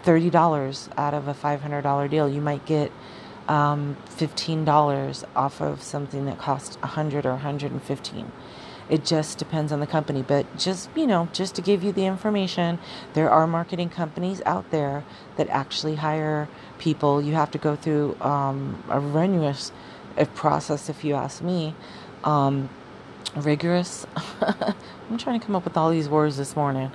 $30 0.03 0.89
out 0.97 1.14
of 1.14 1.28
a 1.28 1.34
$500 1.34 2.09
deal. 2.09 2.28
You 2.28 2.41
might 2.41 2.66
get 2.66 2.91
um, 3.52 3.97
$15 4.10 5.26
off 5.36 5.62
of 5.62 5.84
something 5.84 6.26
that 6.28 6.39
costs 6.39 6.78
100 6.78 7.26
or 7.28 7.32
115 7.34 8.32
it 8.89 9.06
just 9.06 9.39
depends 9.39 9.72
on 9.72 9.82
the 9.82 9.88
company 9.88 10.24
but 10.24 10.45
just 10.58 10.89
you 10.95 11.08
know 11.08 11.30
just 11.34 11.56
to 11.56 11.64
give 11.64 11.84
you 11.84 11.93
the 11.93 12.06
information 12.06 12.80
there 13.16 13.32
are 13.32 13.47
marketing 13.47 13.89
companies 13.89 14.41
out 14.45 14.72
there 14.72 15.04
that 15.38 15.49
actually 15.49 15.95
hire 15.97 16.49
people 16.80 17.22
you 17.22 17.34
have 17.34 17.52
to 17.52 17.60
go 17.60 17.76
through 17.78 18.18
um, 18.22 18.84
a 18.89 18.99
rigorous 18.99 19.72
process 20.36 20.89
if 20.89 21.04
you 21.06 21.16
ask 21.16 21.43
me 21.43 21.76
um, 22.26 22.70
rigorous. 23.36 24.08
I'm 24.41 25.20
trying 25.20 25.39
to 25.39 25.45
come 25.45 25.56
up 25.56 25.66
with 25.66 25.78
all 25.78 25.91
these 25.91 26.10
words 26.10 26.38
this 26.38 26.56
morning. 26.56 26.91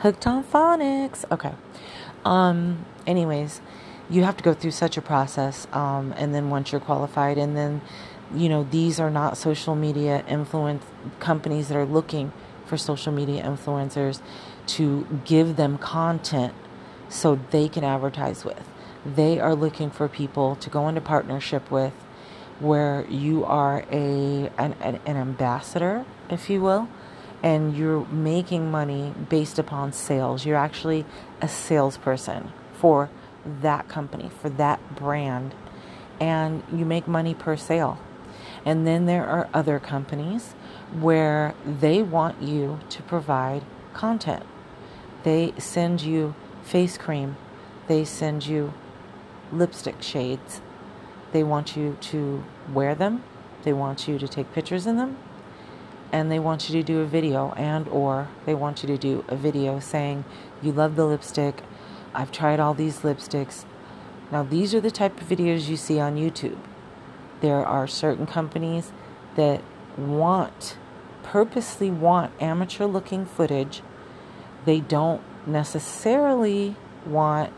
Hooked 0.00 0.26
on 0.26 0.44
phonics. 0.44 1.24
Okay. 1.32 1.52
Um. 2.24 2.86
Anyways, 3.06 3.60
you 4.08 4.22
have 4.24 4.36
to 4.36 4.44
go 4.44 4.54
through 4.54 4.72
such 4.72 4.96
a 4.96 5.02
process. 5.02 5.66
Um. 5.72 6.14
And 6.16 6.34
then 6.34 6.50
once 6.50 6.72
you're 6.72 6.80
qualified, 6.80 7.38
and 7.38 7.56
then, 7.56 7.80
you 8.34 8.48
know, 8.48 8.64
these 8.64 9.00
are 9.00 9.10
not 9.10 9.36
social 9.36 9.74
media 9.74 10.24
influence 10.28 10.84
companies 11.20 11.68
that 11.68 11.76
are 11.76 11.86
looking 11.86 12.32
for 12.64 12.76
social 12.76 13.12
media 13.12 13.42
influencers 13.42 14.20
to 14.66 15.06
give 15.24 15.56
them 15.56 15.78
content 15.78 16.52
so 17.08 17.38
they 17.50 17.68
can 17.68 17.84
advertise 17.84 18.44
with. 18.44 18.68
They 19.04 19.38
are 19.38 19.54
looking 19.54 19.90
for 19.90 20.08
people 20.08 20.56
to 20.56 20.68
go 20.68 20.88
into 20.88 21.00
partnership 21.00 21.70
with 21.70 21.92
where 22.58 23.06
you 23.08 23.44
are 23.44 23.84
a 23.92 24.50
an, 24.58 24.74
an, 24.80 24.98
an 25.06 25.16
ambassador, 25.16 26.04
if 26.28 26.50
you 26.50 26.60
will, 26.60 26.88
and 27.42 27.76
you're 27.76 28.04
making 28.06 28.70
money 28.70 29.14
based 29.28 29.58
upon 29.58 29.92
sales. 29.92 30.44
You're 30.44 30.56
actually 30.56 31.04
a 31.40 31.48
salesperson 31.48 32.52
for 32.72 33.10
that 33.62 33.88
company, 33.88 34.30
for 34.40 34.48
that 34.50 34.96
brand, 34.96 35.54
and 36.20 36.62
you 36.72 36.84
make 36.84 37.06
money 37.06 37.34
per 37.34 37.56
sale. 37.56 37.98
And 38.64 38.86
then 38.86 39.06
there 39.06 39.26
are 39.26 39.48
other 39.54 39.78
companies 39.78 40.54
where 40.92 41.54
they 41.64 42.02
want 42.02 42.42
you 42.42 42.80
to 42.90 43.02
provide 43.02 43.62
content. 43.92 44.44
They 45.22 45.52
send 45.58 46.02
you 46.02 46.34
face 46.62 46.98
cream, 46.98 47.36
they 47.86 48.04
send 48.04 48.46
you 48.46 48.74
lipstick 49.52 50.02
shades, 50.02 50.60
they 51.32 51.42
want 51.42 51.76
you 51.76 51.96
to 52.00 52.44
wear 52.72 52.94
them, 52.94 53.22
they 53.62 53.72
want 53.72 54.08
you 54.08 54.18
to 54.18 54.28
take 54.28 54.52
pictures 54.52 54.86
in 54.86 54.96
them, 54.96 55.16
and 56.12 56.30
they 56.30 56.38
want 56.38 56.68
you 56.68 56.80
to 56.80 56.82
do 56.82 57.00
a 57.00 57.06
video 57.06 57.52
and 57.56 57.88
or 57.88 58.28
they 58.44 58.54
want 58.54 58.82
you 58.82 58.86
to 58.88 58.98
do 58.98 59.24
a 59.28 59.36
video 59.36 59.80
saying 59.80 60.24
you 60.62 60.72
love 60.72 60.96
the 60.96 61.04
lipstick. 61.04 61.62
I've 62.16 62.32
tried 62.32 62.60
all 62.60 62.72
these 62.72 63.00
lipsticks. 63.00 63.66
Now 64.32 64.42
these 64.42 64.74
are 64.74 64.80
the 64.80 64.90
type 64.90 65.20
of 65.20 65.28
videos 65.28 65.68
you 65.68 65.76
see 65.76 66.00
on 66.00 66.16
YouTube. 66.16 66.58
There 67.42 67.64
are 67.64 67.86
certain 67.86 68.26
companies 68.26 68.90
that 69.36 69.62
want, 69.98 70.78
purposely 71.22 71.90
want 71.90 72.32
amateur 72.40 72.86
looking 72.86 73.26
footage. 73.26 73.82
They 74.64 74.80
don't 74.80 75.20
necessarily 75.46 76.74
want 77.04 77.52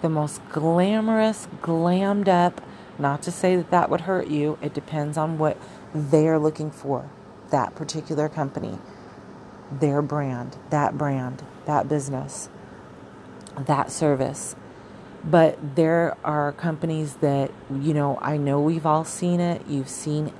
the 0.00 0.08
most 0.08 0.48
glamorous, 0.50 1.48
glammed 1.60 2.28
up. 2.28 2.60
Not 3.00 3.20
to 3.22 3.32
say 3.32 3.56
that 3.56 3.72
that 3.72 3.90
would 3.90 4.02
hurt 4.02 4.28
you, 4.28 4.58
it 4.62 4.74
depends 4.74 5.18
on 5.18 5.38
what 5.38 5.56
they're 5.92 6.38
looking 6.38 6.70
for, 6.70 7.10
that 7.50 7.74
particular 7.74 8.28
company, 8.28 8.78
their 9.72 10.02
brand, 10.02 10.56
that 10.70 10.96
brand, 10.96 11.42
that 11.66 11.88
business, 11.88 12.48
that 13.66 13.90
service. 13.90 14.56
But 15.24 15.76
there 15.76 16.16
are 16.24 16.52
companies 16.52 17.16
that, 17.16 17.50
you 17.70 17.92
know, 17.92 18.18
I 18.22 18.36
know 18.36 18.60
we've 18.60 18.86
all 18.86 19.04
seen 19.04 19.40
it. 19.40 19.66
You've 19.66 19.88
seen 19.88 20.32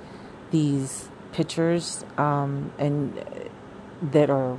these 0.50 1.08
pictures 1.32 2.04
um, 2.16 2.72
and 2.78 3.22
that 4.00 4.30
are 4.30 4.56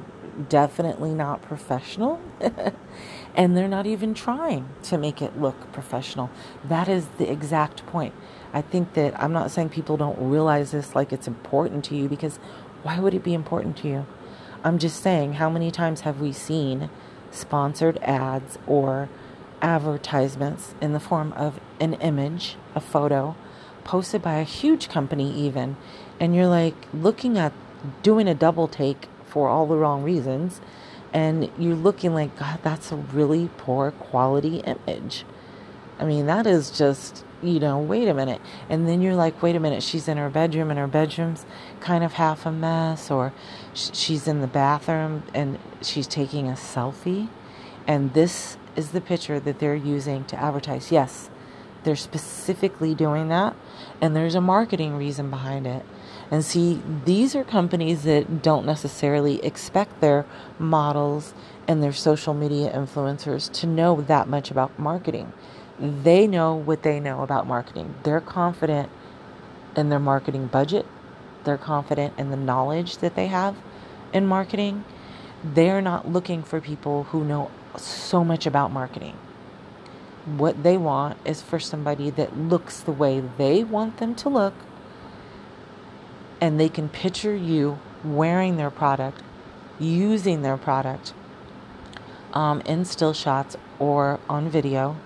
definitely 0.49 1.14
not 1.14 1.41
professional. 1.41 2.22
and 3.36 3.55
they're 3.55 3.68
not 3.68 3.88
even 3.88 4.14
trying 4.14 4.68
to 4.84 4.97
make 4.97 5.22
it 5.22 5.39
look 5.39 5.72
professional. 5.72 6.30
That 6.64 6.88
is 6.88 7.07
the 7.18 7.32
exact 7.32 7.86
point. 7.88 8.14
I 8.53 8.62
think 8.62 8.93
that 8.93 9.20
I'm 9.22 9.32
not 9.32 9.51
saying 9.51 9.70
people 9.70 9.97
don't 9.97 10.18
realize 10.20 10.72
this 10.72 10.95
like 10.95 11.14
it's 11.14 11.28
important 11.28 11.86
to 11.86 11.95
you 11.95 12.10
because 12.10 12.38
why 12.84 12.99
would 12.99 13.14
it 13.14 13.24
be 13.24 13.34
important 13.34 13.78
to 13.78 13.88
you? 13.88 14.05
I'm 14.64 14.78
just 14.78 15.01
saying, 15.01 15.34
how 15.34 15.49
many 15.49 15.72
times 15.72 16.01
have 16.01 16.20
we 16.20 16.34
seen 16.34 16.89
sponsored 17.32 17.97
ads 18.01 18.57
or 18.67 19.09
advertisements 19.61 20.73
in 20.82 20.93
the 20.93 20.99
form 20.99 21.34
of 21.34 21.59
an 21.80 21.93
image, 21.95 22.55
a 22.75 22.80
photo, 22.80 23.36
posted 23.84 24.21
by 24.21 24.36
a 24.36 24.43
huge 24.43 24.89
company, 24.89 25.32
even, 25.34 25.75
and 26.19 26.36
you're 26.36 26.47
like 26.47 26.75
looking 26.93 27.38
at 27.38 27.53
doing 28.03 28.27
a 28.27 28.36
double 28.36 28.67
take 28.67 29.07
for 29.25 29.47
all 29.47 29.65
the 29.65 29.75
wrong 29.75 30.03
reasons 30.03 30.59
and 31.13 31.49
you're 31.57 31.75
looking 31.75 32.13
like, 32.13 32.38
God, 32.38 32.59
that's 32.61 32.91
a 32.91 32.95
really 32.95 33.49
poor 33.57 33.91
quality 33.91 34.57
image. 34.57 35.25
I 35.99 36.05
mean, 36.05 36.27
that 36.27 36.47
is 36.47 36.71
just, 36.71 37.25
you 37.43 37.59
know, 37.59 37.77
wait 37.79 38.07
a 38.07 38.13
minute. 38.13 38.41
And 38.69 38.87
then 38.87 39.01
you're 39.01 39.15
like, 39.15 39.41
wait 39.41 39.55
a 39.55 39.59
minute, 39.59 39.83
she's 39.83 40.07
in 40.07 40.17
her 40.17 40.29
bedroom 40.29 40.69
and 40.69 40.79
her 40.79 40.87
bedroom's 40.87 41.45
kind 41.81 42.03
of 42.03 42.13
half 42.13 42.45
a 42.45 42.51
mess, 42.51 43.11
or 43.11 43.33
she's 43.73 44.27
in 44.27 44.41
the 44.41 44.47
bathroom 44.47 45.23
and 45.33 45.59
she's 45.81 46.07
taking 46.07 46.47
a 46.47 46.53
selfie. 46.53 47.27
And 47.85 48.13
this 48.13 48.57
is 48.75 48.91
the 48.91 49.01
picture 49.01 49.39
that 49.39 49.59
they're 49.59 49.75
using 49.75 50.23
to 50.25 50.41
advertise. 50.41 50.91
Yes, 50.91 51.29
they're 51.83 51.95
specifically 51.95 52.93
doing 52.95 53.29
that, 53.29 53.55
and 53.99 54.15
there's 54.15 54.35
a 54.35 54.41
marketing 54.41 54.95
reason 54.97 55.29
behind 55.29 55.65
it. 55.65 55.85
And 56.31 56.45
see, 56.45 56.81
these 57.05 57.35
are 57.35 57.43
companies 57.43 58.03
that 58.03 58.41
don't 58.41 58.65
necessarily 58.65 59.43
expect 59.43 59.99
their 59.99 60.25
models 60.59 61.33
and 61.67 61.81
their 61.81 61.93
social 61.93 62.33
media 62.33 62.71
influencers 62.71 63.51
to 63.53 63.67
know 63.67 64.01
that 64.01 64.27
much 64.27 64.51
about 64.51 64.77
marketing. 64.77 65.33
They 65.80 66.27
know 66.27 66.55
what 66.55 66.84
they 66.84 66.99
know 66.99 67.23
about 67.23 67.47
marketing. 67.47 67.95
They're 68.03 68.21
confident 68.21 68.89
in 69.75 69.89
their 69.89 69.99
marketing 69.99 70.47
budget, 70.47 70.86
they're 71.43 71.57
confident 71.57 72.13
in 72.17 72.32
the 72.32 72.38
knowledge 72.38 72.97
that 72.97 73.15
they 73.15 73.27
have 73.27 73.55
in 74.11 74.25
marketing. 74.25 74.84
They're 75.43 75.82
not 75.82 76.09
looking 76.09 76.43
for 76.43 76.59
people 76.59 77.03
who 77.03 77.23
know 77.23 77.49
so 77.77 78.25
much 78.25 78.45
about 78.45 78.71
marketing. 78.71 79.15
What 80.25 80.63
they 80.63 80.77
want 80.77 81.17
is 81.23 81.41
for 81.41 81.59
somebody 81.59 82.09
that 82.09 82.38
looks 82.38 82.82
the 82.82 82.91
way 82.91 83.23
they 83.38 83.63
want 83.63 83.97
them 83.97 84.15
to 84.15 84.30
look 84.30 84.53
and 86.41 86.59
they 86.59 86.69
can 86.69 86.89
picture 86.89 87.36
you 87.36 87.80
wearing 88.03 88.57
their 88.57 88.69
product, 88.69 89.21
using 89.80 90.41
their 90.41 90.57
product 90.57 91.13
um, 92.34 92.61
in 92.61 92.86
still 92.86 93.13
shots 93.13 93.57
or 93.77 94.19
on 94.30 94.49
video. 94.49 94.97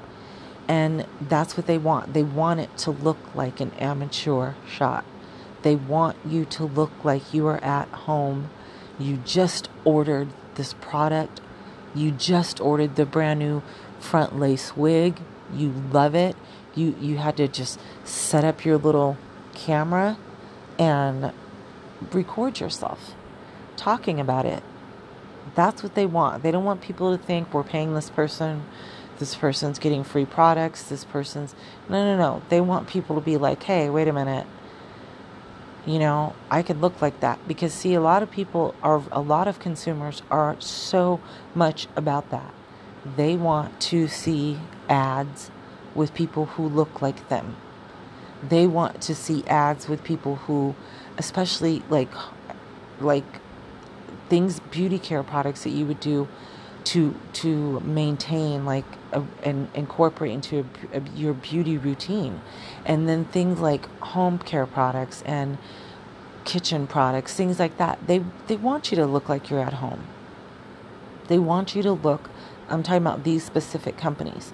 And 0.67 1.05
that's 1.19 1.57
what 1.57 1.67
they 1.67 1.77
want. 1.77 2.13
They 2.13 2.23
want 2.23 2.59
it 2.59 2.75
to 2.79 2.91
look 2.91 3.17
like 3.35 3.59
an 3.59 3.71
amateur 3.73 4.53
shot. 4.67 5.03
They 5.61 5.75
want 5.75 6.17
you 6.25 6.45
to 6.45 6.65
look 6.65 6.91
like 7.03 7.33
you 7.33 7.47
are 7.47 7.63
at 7.63 7.87
home. 7.89 8.49
You 8.99 9.17
just 9.17 9.69
ordered 9.83 10.29
this 10.55 10.73
product. 10.73 11.41
You 11.95 12.11
just 12.11 12.59
ordered 12.59 12.95
the 12.95 13.05
brand 13.05 13.39
new 13.39 13.61
front 13.99 14.39
lace 14.39 14.75
wig. 14.75 15.19
You 15.53 15.69
love 15.91 16.15
it. 16.15 16.35
You 16.75 16.95
you 16.99 17.17
had 17.17 17.37
to 17.37 17.47
just 17.47 17.79
set 18.03 18.43
up 18.43 18.65
your 18.65 18.77
little 18.77 19.17
camera 19.53 20.17
and 20.79 21.31
record 22.11 22.59
yourself 22.59 23.13
talking 23.75 24.19
about 24.19 24.45
it. 24.45 24.63
That's 25.55 25.83
what 25.83 25.95
they 25.95 26.05
want. 26.05 26.43
They 26.43 26.51
don't 26.51 26.63
want 26.63 26.81
people 26.81 27.15
to 27.15 27.23
think 27.23 27.53
we're 27.53 27.63
paying 27.63 27.93
this 27.93 28.09
person, 28.09 28.63
this 29.19 29.35
person's 29.35 29.79
getting 29.79 30.03
free 30.03 30.25
products, 30.25 30.83
this 30.83 31.03
person's. 31.03 31.55
No, 31.89 32.03
no, 32.03 32.17
no. 32.17 32.41
They 32.49 32.61
want 32.61 32.87
people 32.87 33.15
to 33.15 33.21
be 33.21 33.37
like, 33.37 33.63
hey, 33.63 33.89
wait 33.89 34.07
a 34.07 34.13
minute. 34.13 34.47
You 35.85 35.99
know, 35.99 36.33
I 36.49 36.63
could 36.63 36.79
look 36.81 37.01
like 37.01 37.19
that. 37.19 37.45
Because, 37.47 37.73
see, 37.73 37.93
a 37.93 38.01
lot 38.01 38.23
of 38.23 38.31
people 38.31 38.73
are, 38.81 39.03
a 39.11 39.19
lot 39.19 39.47
of 39.47 39.59
consumers 39.59 40.21
are 40.31 40.55
so 40.59 41.19
much 41.53 41.87
about 41.95 42.29
that. 42.31 42.53
They 43.17 43.35
want 43.35 43.79
to 43.81 44.07
see 44.07 44.59
ads 44.89 45.51
with 45.93 46.13
people 46.13 46.45
who 46.45 46.67
look 46.67 47.01
like 47.01 47.27
them. 47.29 47.57
They 48.41 48.65
want 48.65 49.01
to 49.01 49.15
see 49.15 49.45
ads 49.45 49.87
with 49.87 50.03
people 50.03 50.37
who, 50.37 50.75
especially 51.17 51.83
like, 51.89 52.11
like 52.99 53.25
things, 54.29 54.59
beauty 54.59 54.99
care 54.99 55.23
products 55.23 55.63
that 55.63 55.71
you 55.71 55.85
would 55.85 55.99
do 55.99 56.27
to 56.85 57.15
to 57.33 57.79
maintain 57.81 58.65
like 58.65 58.85
a, 59.11 59.23
and 59.43 59.69
incorporate 59.73 60.31
into 60.31 60.65
a, 60.93 60.97
a, 60.97 61.01
your 61.15 61.33
beauty 61.33 61.77
routine. 61.77 62.41
And 62.85 63.07
then 63.07 63.25
things 63.25 63.59
like 63.59 63.85
home 63.99 64.39
care 64.39 64.65
products 64.65 65.21
and 65.25 65.57
kitchen 66.45 66.85
products 66.85 67.33
things 67.35 67.57
like 67.57 67.77
that 67.77 67.97
they 68.05 68.21
they 68.47 68.57
want 68.57 68.91
you 68.91 68.97
to 68.97 69.05
look 69.05 69.29
like 69.29 69.49
you're 69.49 69.61
at 69.61 69.73
home. 69.73 70.03
They 71.27 71.39
want 71.39 71.75
you 71.75 71.83
to 71.83 71.91
look 71.93 72.29
i'm 72.69 72.83
talking 72.83 73.01
about 73.01 73.23
these 73.23 73.43
specific 73.43 73.97
companies. 73.97 74.53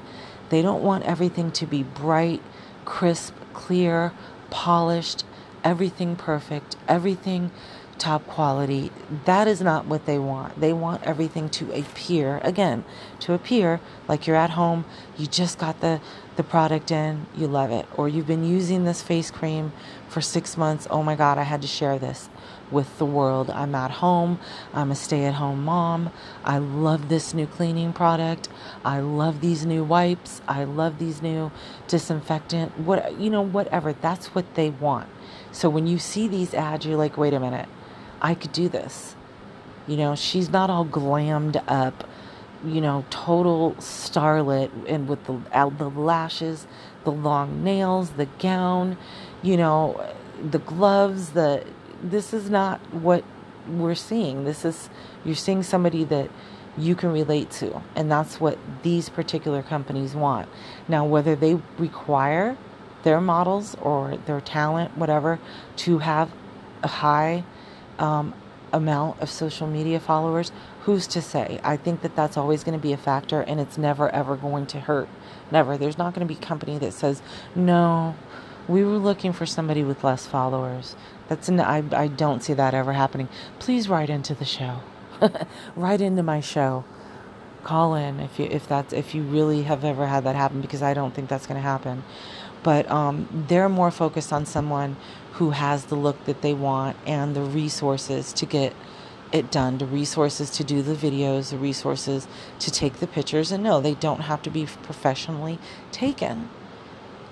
They 0.50 0.62
don't 0.62 0.84
want 0.84 1.04
everything 1.06 1.52
to 1.54 1.66
be 1.66 1.84
bright 1.84 2.42
crisp 2.86 3.36
clear, 3.54 4.12
polished, 4.50 5.24
everything 5.64 6.16
perfect, 6.16 6.76
everything 6.88 7.52
top 8.00 8.26
quality. 8.28 8.92
That 9.26 9.48
is 9.48 9.62
not 9.62 9.86
what 9.86 10.06
they 10.06 10.18
want. 10.18 10.60
They 10.60 10.74
want 10.74 11.04
everything 11.04 11.50
to 11.52 11.72
appear, 11.72 12.40
again, 12.44 12.84
to 13.22 13.34
appear 13.34 13.80
like 14.08 14.26
you're 14.26 14.36
at 14.36 14.52
home, 14.52 14.86
you 15.18 15.28
just 15.28 15.60
got 15.60 15.82
the, 15.82 16.02
the 16.36 16.44
product 16.44 16.92
in, 16.92 17.28
you 17.36 17.48
love 17.48 17.72
it. 17.72 17.86
Or 17.96 18.08
you've 18.08 18.28
been 18.28 18.44
using 18.44 18.86
this 18.86 19.02
face 19.02 19.30
cream 19.30 19.72
for 20.08 20.22
six 20.22 20.58
months. 20.58 20.88
Oh 20.90 21.04
my 21.04 21.16
God, 21.16 21.38
I 21.38 21.44
had 21.44 21.62
to 21.62 21.68
share 21.68 22.00
this 22.00 22.30
with 22.72 22.98
the 22.98 23.06
world. 23.06 23.50
I'm 23.50 23.76
at 23.76 23.92
home. 23.92 24.40
I'm 24.74 24.92
a 24.92 24.96
stay 24.96 25.26
at 25.26 25.36
home 25.36 25.64
mom. 25.64 26.12
I 26.44 26.58
love 26.58 27.10
this 27.10 27.34
new 27.34 27.48
cleaning 27.48 27.94
product. 27.94 28.50
I 28.84 29.00
love 29.00 29.42
these 29.42 29.66
new 29.66 29.84
wipes. 29.84 30.42
I 30.48 30.64
love 30.64 31.00
these 31.00 31.22
new 31.22 31.52
disinfectant. 31.88 32.80
What 32.80 33.20
you 33.20 33.30
know, 33.30 33.42
whatever. 33.42 33.94
That's 33.94 34.28
what 34.36 34.56
they 34.56 34.70
want. 34.70 35.10
So 35.52 35.70
when 35.70 35.88
you 35.88 35.98
see 35.98 36.28
these 36.28 36.54
ads, 36.54 36.86
you're 36.86 36.98
like, 36.98 37.18
wait 37.18 37.34
a 37.34 37.40
minute, 37.40 37.68
I 38.22 38.36
could 38.36 38.52
do 38.52 38.70
this. 38.70 39.16
You 39.88 39.98
know, 39.98 40.16
she's 40.16 40.50
not 40.50 40.70
all 40.70 40.86
glammed 40.86 41.62
up, 41.68 42.08
you 42.64 42.82
know, 42.82 43.06
total 43.10 43.74
starlet 43.80 44.70
and 44.88 45.08
with 45.08 45.24
the 45.26 45.42
uh, 45.52 45.70
the 45.70 45.90
lashes, 45.90 46.68
the 47.04 47.12
long 47.12 47.64
nails, 47.64 48.12
the 48.12 48.28
gown, 48.38 48.98
you 49.42 49.58
know, 49.58 50.06
the 50.42 50.60
gloves, 50.60 51.30
the 51.32 51.66
this 52.04 52.34
is 52.34 52.50
not 52.50 52.80
what 52.94 53.24
we're 53.68 53.96
seeing. 53.96 54.46
This 54.46 54.64
is 54.66 54.90
you're 55.26 55.36
seeing 55.36 55.64
somebody 55.64 56.04
that 56.06 56.30
you 56.78 56.96
can 56.96 57.12
relate 57.12 57.50
to, 57.52 57.82
and 57.96 58.12
that's 58.12 58.40
what 58.40 58.58
these 58.84 59.10
particular 59.10 59.64
companies 59.64 60.14
want. 60.14 60.48
Now, 60.88 61.06
whether 61.06 61.36
they 61.36 61.56
require 61.78 62.58
their 63.04 63.22
models 63.22 63.76
or 63.82 64.18
their 64.26 64.42
talent, 64.42 64.98
whatever, 64.98 65.40
to 65.78 66.00
have 66.00 66.32
a 66.84 66.88
high 66.88 67.44
um, 68.00 68.34
amount 68.74 69.20
of 69.22 69.30
social 69.30 69.68
media 69.68 70.00
followers, 70.00 70.52
who's 70.82 71.06
to 71.08 71.22
say? 71.22 71.60
I 71.64 71.78
think 71.78 72.02
that 72.02 72.16
that's 72.16 72.38
always 72.38 72.64
going 72.64 72.78
to 72.78 72.82
be 72.82 72.94
a 72.94 72.98
factor, 72.98 73.42
and 73.42 73.60
it's 73.60 73.78
never 73.78 74.10
ever 74.10 74.36
going 74.36 74.66
to 74.68 74.80
hurt. 74.80 75.10
Never. 75.52 75.78
There's 75.78 75.98
not 75.98 76.14
going 76.14 76.28
to 76.28 76.34
be 76.34 76.40
company 76.40 76.78
that 76.80 76.94
says 76.94 77.22
no 77.56 78.16
we 78.70 78.84
were 78.84 78.98
looking 79.00 79.34
for 79.34 79.48
somebody 79.48 79.84
with 79.84 80.04
less 80.04 80.28
followers. 80.28 80.96
That's 81.28 81.50
an, 81.50 81.60
I, 81.60 81.84
I 81.92 82.08
don't 82.08 82.44
see 82.44 82.54
that 82.54 82.74
ever 82.74 82.94
happening. 82.94 83.28
Please 83.58 83.90
write 83.90 84.10
into 84.10 84.36
the 84.36 84.46
show. 84.46 84.82
write 85.76 86.02
into 86.02 86.24
my 86.24 86.40
show. 86.40 86.86
Call 87.64 87.96
in 87.96 88.22
if 88.22 88.40
you 88.40 88.46
if 88.46 88.70
that's 88.70 88.94
if 88.94 89.14
you 89.14 89.24
really 89.24 89.64
have 89.64 89.84
ever 89.84 90.08
had 90.08 90.24
that 90.24 90.36
happen 90.36 90.62
because 90.62 90.82
I 90.82 90.94
don't 90.94 91.14
think 91.14 91.28
that's 91.28 91.46
going 91.46 91.58
to 91.58 91.68
happen. 91.68 92.04
But 92.64 92.90
um, 92.90 93.46
they're 93.48 93.70
more 93.70 93.92
focused 93.92 94.34
on 94.34 94.46
someone 94.46 94.98
who 95.34 95.52
has 95.52 95.86
the 95.86 95.96
look 95.96 96.26
that 96.26 96.42
they 96.42 96.54
want 96.54 96.98
and 97.06 97.36
the 97.36 97.42
resources 97.42 98.34
to 98.34 98.46
get 98.46 98.74
it 99.32 99.52
done, 99.52 99.78
the 99.78 99.86
resources 99.86 100.50
to 100.50 100.64
do 100.64 100.82
the 100.82 100.96
videos, 100.96 101.52
the 101.52 101.58
resources 101.58 102.28
to 102.60 102.72
take 102.72 102.96
the 102.96 103.08
pictures. 103.08 103.52
And 103.52 103.64
no, 103.64 103.80
they 103.80 103.94
don't 103.94 104.22
have 104.22 104.42
to 104.44 104.50
be 104.50 104.66
professionally 104.66 105.60
taken. 105.92 106.50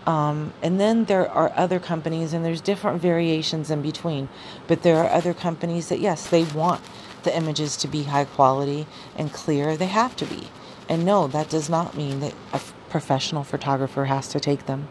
Um, 0.05 0.53
and 0.61 0.79
then 0.79 1.05
there 1.05 1.29
are 1.29 1.51
other 1.55 1.79
companies, 1.79 2.31
and 2.31 2.45
there's 2.45 2.61
different 2.61 3.01
variations 3.01 3.69
in 3.69 3.81
between. 3.81 4.29
But 4.67 4.83
there 4.83 4.97
are 4.97 5.09
other 5.09 5.33
companies 5.33 5.89
that, 5.89 5.99
yes, 5.99 6.29
they 6.29 6.43
want 6.43 6.81
the 7.23 7.35
images 7.35 7.75
to 7.77 7.87
be 7.89 8.03
high 8.03 8.25
quality 8.25 8.87
and 9.17 9.33
clear. 9.33 9.75
They 9.75 9.87
have 9.87 10.15
to 10.17 10.25
be. 10.25 10.47
And 10.87 11.03
no, 11.03 11.27
that 11.27 11.49
does 11.49 11.69
not 11.69 11.97
mean 11.97 12.21
that 12.21 12.33
a 12.53 12.61
professional 12.89 13.43
photographer 13.43 14.05
has 14.05 14.29
to 14.29 14.39
take 14.39 14.65
them. 14.65 14.87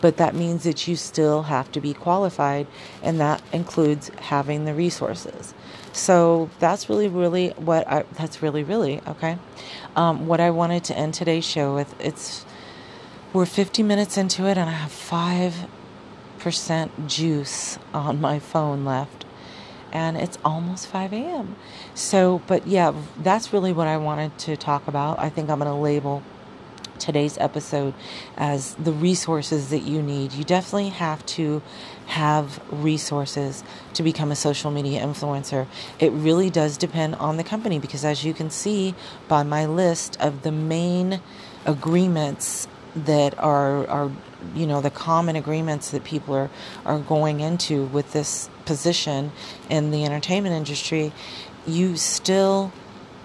But 0.00 0.18
that 0.18 0.34
means 0.34 0.64
that 0.64 0.86
you 0.86 0.96
still 0.96 1.44
have 1.44 1.72
to 1.72 1.80
be 1.80 1.94
qualified, 1.94 2.66
and 3.02 3.18
that 3.20 3.42
includes 3.52 4.10
having 4.20 4.64
the 4.64 4.74
resources. 4.74 5.54
So 5.92 6.50
that's 6.58 6.90
really, 6.90 7.08
really 7.08 7.50
what 7.50 7.88
I, 7.88 8.04
that's 8.12 8.42
really, 8.42 8.62
really, 8.62 9.00
okay. 9.06 9.38
Um, 9.94 10.26
what 10.26 10.40
I 10.40 10.50
wanted 10.50 10.84
to 10.84 10.96
end 10.96 11.14
today's 11.14 11.44
show 11.44 11.74
with, 11.74 11.94
it's, 12.00 12.44
we're 13.32 13.46
50 13.46 13.82
minutes 13.82 14.18
into 14.18 14.46
it, 14.46 14.58
and 14.58 14.68
I 14.68 14.74
have 14.74 14.92
5% 14.92 16.90
juice 17.06 17.78
on 17.94 18.20
my 18.20 18.38
phone 18.38 18.84
left 18.84 19.24
and 19.92 20.16
it's 20.16 20.36
almost 20.44 20.88
5 20.88 21.12
a.m. 21.14 21.56
So, 21.94 22.42
but 22.46 22.66
yeah, 22.66 22.92
that's 23.18 23.54
really 23.54 23.72
what 23.72 23.86
I 23.86 23.96
wanted 23.96 24.36
to 24.40 24.56
talk 24.56 24.88
about. 24.88 25.18
I 25.18 25.30
think 25.30 25.48
I'm 25.48 25.58
going 25.58 25.70
to 25.70 25.74
label 25.74 26.22
today's 26.98 27.38
episode 27.38 27.94
as 28.36 28.74
the 28.74 28.92
resources 28.92 29.70
that 29.70 29.80
you 29.80 30.02
need. 30.02 30.32
You 30.32 30.44
definitely 30.44 30.90
have 30.90 31.24
to 31.26 31.62
have 32.06 32.60
resources 32.70 33.64
to 33.94 34.02
become 34.02 34.30
a 34.30 34.36
social 34.36 34.70
media 34.70 35.02
influencer. 35.02 35.66
It 35.98 36.12
really 36.12 36.50
does 36.50 36.76
depend 36.76 37.16
on 37.16 37.36
the 37.36 37.44
company 37.44 37.78
because, 37.78 38.04
as 38.04 38.24
you 38.24 38.34
can 38.34 38.50
see 38.50 38.94
by 39.28 39.42
my 39.42 39.66
list 39.66 40.16
of 40.20 40.42
the 40.42 40.52
main 40.52 41.20
agreements 41.64 42.68
that 42.94 43.38
are 43.38 43.86
are 43.88 44.10
you 44.54 44.66
know 44.66 44.80
the 44.80 44.90
common 44.90 45.36
agreements 45.36 45.90
that 45.90 46.02
people 46.04 46.34
are 46.34 46.50
are 46.86 46.98
going 46.98 47.40
into 47.40 47.84
with 47.86 48.12
this 48.12 48.48
position 48.64 49.32
in 49.68 49.90
the 49.90 50.04
entertainment 50.04 50.54
industry 50.54 51.12
you 51.66 51.96
still 51.96 52.72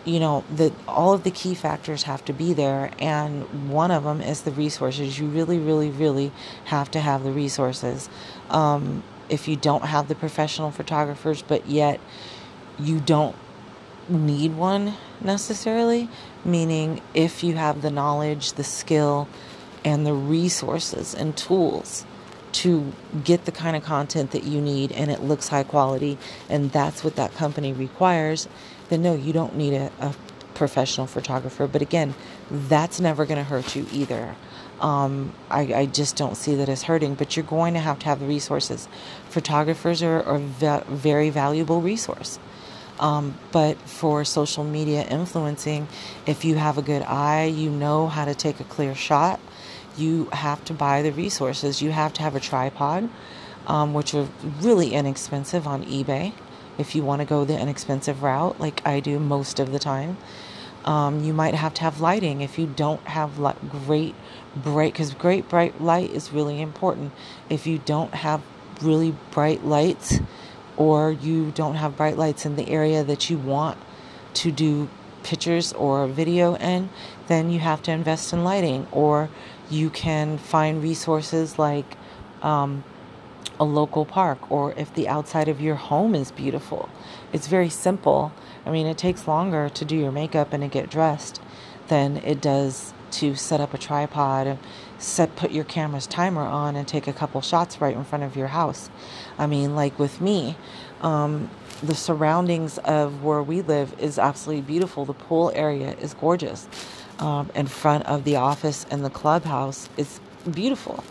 you 0.05 0.19
know 0.19 0.43
that 0.55 0.73
all 0.87 1.13
of 1.13 1.23
the 1.23 1.31
key 1.31 1.53
factors 1.53 2.03
have 2.03 2.23
to 2.25 2.33
be 2.33 2.53
there 2.53 2.91
and 2.99 3.69
one 3.69 3.91
of 3.91 4.03
them 4.03 4.21
is 4.21 4.41
the 4.41 4.51
resources. 4.51 5.19
You 5.19 5.27
really 5.27 5.59
really 5.59 5.89
really 5.89 6.31
have 6.65 6.91
to 6.91 6.99
have 6.99 7.23
the 7.23 7.31
resources. 7.31 8.09
Um, 8.49 9.03
if 9.29 9.47
you 9.47 9.55
don't 9.55 9.85
have 9.85 10.07
the 10.07 10.15
professional 10.15 10.71
photographers 10.71 11.41
but 11.41 11.67
yet 11.67 11.99
you 12.79 12.99
don't 12.99 13.35
need 14.09 14.55
one 14.55 14.93
necessarily 15.21 16.09
meaning 16.43 17.01
if 17.13 17.43
you 17.43 17.53
have 17.53 17.81
the 17.81 17.89
knowledge 17.89 18.53
the 18.53 18.63
skill 18.63 19.27
and 19.85 20.05
the 20.05 20.13
resources 20.13 21.15
and 21.15 21.37
tools 21.37 22.05
to 22.51 22.91
get 23.23 23.45
the 23.45 23.51
kind 23.51 23.75
of 23.75 23.83
content 23.83 24.31
that 24.31 24.43
you 24.43 24.61
need 24.61 24.91
and 24.91 25.09
it 25.09 25.21
looks 25.21 25.47
high 25.47 25.63
quality 25.63 26.17
and 26.49 26.71
that's 26.71 27.03
what 27.03 27.15
that 27.15 27.33
company 27.35 27.73
requires, 27.73 28.47
then 28.91 29.01
no, 29.01 29.15
you 29.15 29.33
don't 29.33 29.55
need 29.55 29.73
a, 29.73 29.91
a 29.99 30.13
professional 30.53 31.07
photographer. 31.07 31.65
But 31.65 31.81
again, 31.81 32.13
that's 32.51 32.99
never 32.99 33.25
going 33.25 33.39
to 33.39 33.43
hurt 33.43 33.75
you 33.75 33.87
either. 33.91 34.35
Um, 34.79 35.33
I, 35.49 35.73
I, 35.73 35.85
just 35.85 36.15
don't 36.15 36.35
see 36.35 36.55
that 36.55 36.67
as 36.67 36.83
hurting, 36.83 37.13
but 37.13 37.35
you're 37.35 37.45
going 37.45 37.75
to 37.75 37.79
have 37.79 37.99
to 37.99 38.05
have 38.05 38.19
the 38.19 38.25
resources. 38.25 38.87
Photographers 39.29 40.01
are, 40.01 40.19
a 40.19 40.39
very 40.39 41.29
valuable 41.29 41.81
resource. 41.81 42.39
Um, 42.99 43.35
but 43.51 43.77
for 43.81 44.25
social 44.25 44.63
media 44.63 45.03
influencing, 45.03 45.87
if 46.25 46.43
you 46.45 46.55
have 46.55 46.79
a 46.79 46.81
good 46.81 47.03
eye, 47.03 47.45
you 47.45 47.69
know 47.69 48.07
how 48.07 48.25
to 48.25 48.33
take 48.33 48.59
a 48.59 48.63
clear 48.63 48.95
shot 48.95 49.39
you 49.97 50.25
have 50.31 50.63
to 50.65 50.73
buy 50.73 51.01
the 51.01 51.11
resources. 51.11 51.81
You 51.81 51.91
have 51.91 52.13
to 52.13 52.21
have 52.21 52.35
a 52.35 52.39
tripod, 52.39 53.09
um, 53.67 53.93
which 53.93 54.13
are 54.13 54.27
really 54.61 54.93
inexpensive 54.93 55.67
on 55.67 55.85
eBay 55.85 56.33
if 56.81 56.95
you 56.95 57.03
want 57.03 57.21
to 57.21 57.25
go 57.25 57.45
the 57.45 57.57
inexpensive 57.57 58.23
route, 58.23 58.59
like 58.59 58.85
I 58.85 58.99
do 58.99 59.19
most 59.19 59.59
of 59.59 59.71
the 59.71 59.79
time. 59.79 60.17
Um, 60.83 61.23
you 61.23 61.31
might 61.31 61.53
have 61.53 61.75
to 61.75 61.81
have 61.81 62.01
lighting 62.01 62.41
if 62.41 62.57
you 62.57 62.65
don't 62.65 63.05
have 63.07 63.39
li- 63.39 63.53
great 63.85 64.15
bright, 64.55 64.93
because 64.93 65.13
great 65.13 65.47
bright 65.47 65.79
light 65.79 66.09
is 66.09 66.33
really 66.33 66.59
important. 66.59 67.13
If 67.49 67.67
you 67.67 67.77
don't 67.77 68.13
have 68.15 68.41
really 68.81 69.15
bright 69.29 69.63
lights, 69.63 70.19
or 70.77 71.11
you 71.11 71.51
don't 71.51 71.75
have 71.75 71.95
bright 71.95 72.17
lights 72.17 72.45
in 72.45 72.55
the 72.55 72.67
area 72.69 73.03
that 73.03 73.29
you 73.29 73.37
want 73.37 73.77
to 74.33 74.51
do 74.51 74.89
pictures 75.23 75.73
or 75.73 76.07
video 76.07 76.55
in, 76.55 76.89
then 77.27 77.51
you 77.51 77.59
have 77.59 77.81
to 77.83 77.91
invest 77.91 78.33
in 78.33 78.43
lighting 78.43 78.87
or 78.91 79.29
you 79.69 79.89
can 79.89 80.37
find 80.37 80.81
resources 80.81 81.59
like 81.59 81.97
um, 82.41 82.83
a 83.61 83.63
local 83.63 84.05
park, 84.05 84.51
or 84.51 84.73
if 84.73 84.91
the 84.95 85.07
outside 85.07 85.47
of 85.47 85.61
your 85.61 85.75
home 85.75 86.15
is 86.15 86.31
beautiful. 86.31 86.89
It's 87.31 87.45
very 87.45 87.69
simple. 87.69 88.33
I 88.65 88.71
mean, 88.71 88.87
it 88.87 88.97
takes 88.97 89.27
longer 89.27 89.69
to 89.69 89.85
do 89.85 89.95
your 89.95 90.11
makeup 90.11 90.51
and 90.51 90.63
to 90.63 90.67
get 90.67 90.89
dressed 90.89 91.39
than 91.87 92.17
it 92.17 92.41
does 92.41 92.91
to 93.11 93.35
set 93.35 93.61
up 93.61 93.71
a 93.71 93.77
tripod 93.77 94.47
and 94.47 94.57
set 94.97 95.35
put 95.35 95.51
your 95.51 95.63
camera's 95.63 96.07
timer 96.07 96.41
on 96.41 96.75
and 96.75 96.87
take 96.87 97.05
a 97.05 97.13
couple 97.13 97.39
shots 97.41 97.79
right 97.79 97.95
in 97.95 98.03
front 98.03 98.23
of 98.23 98.35
your 98.35 98.47
house. 98.47 98.89
I 99.37 99.45
mean, 99.45 99.75
like 99.75 99.99
with 99.99 100.19
me, 100.21 100.55
um, 101.01 101.51
the 101.83 101.93
surroundings 101.93 102.79
of 102.79 103.23
where 103.23 103.43
we 103.43 103.61
live 103.61 103.93
is 103.99 104.17
absolutely 104.17 104.63
beautiful. 104.63 105.05
The 105.05 105.13
pool 105.13 105.51
area 105.53 105.91
is 106.01 106.15
gorgeous 106.15 106.67
um, 107.19 107.51
in 107.53 107.67
front 107.67 108.07
of 108.07 108.23
the 108.23 108.37
office 108.37 108.87
and 108.89 109.05
the 109.05 109.11
clubhouse 109.11 109.87
is 109.97 110.19
beautiful. 110.49 111.03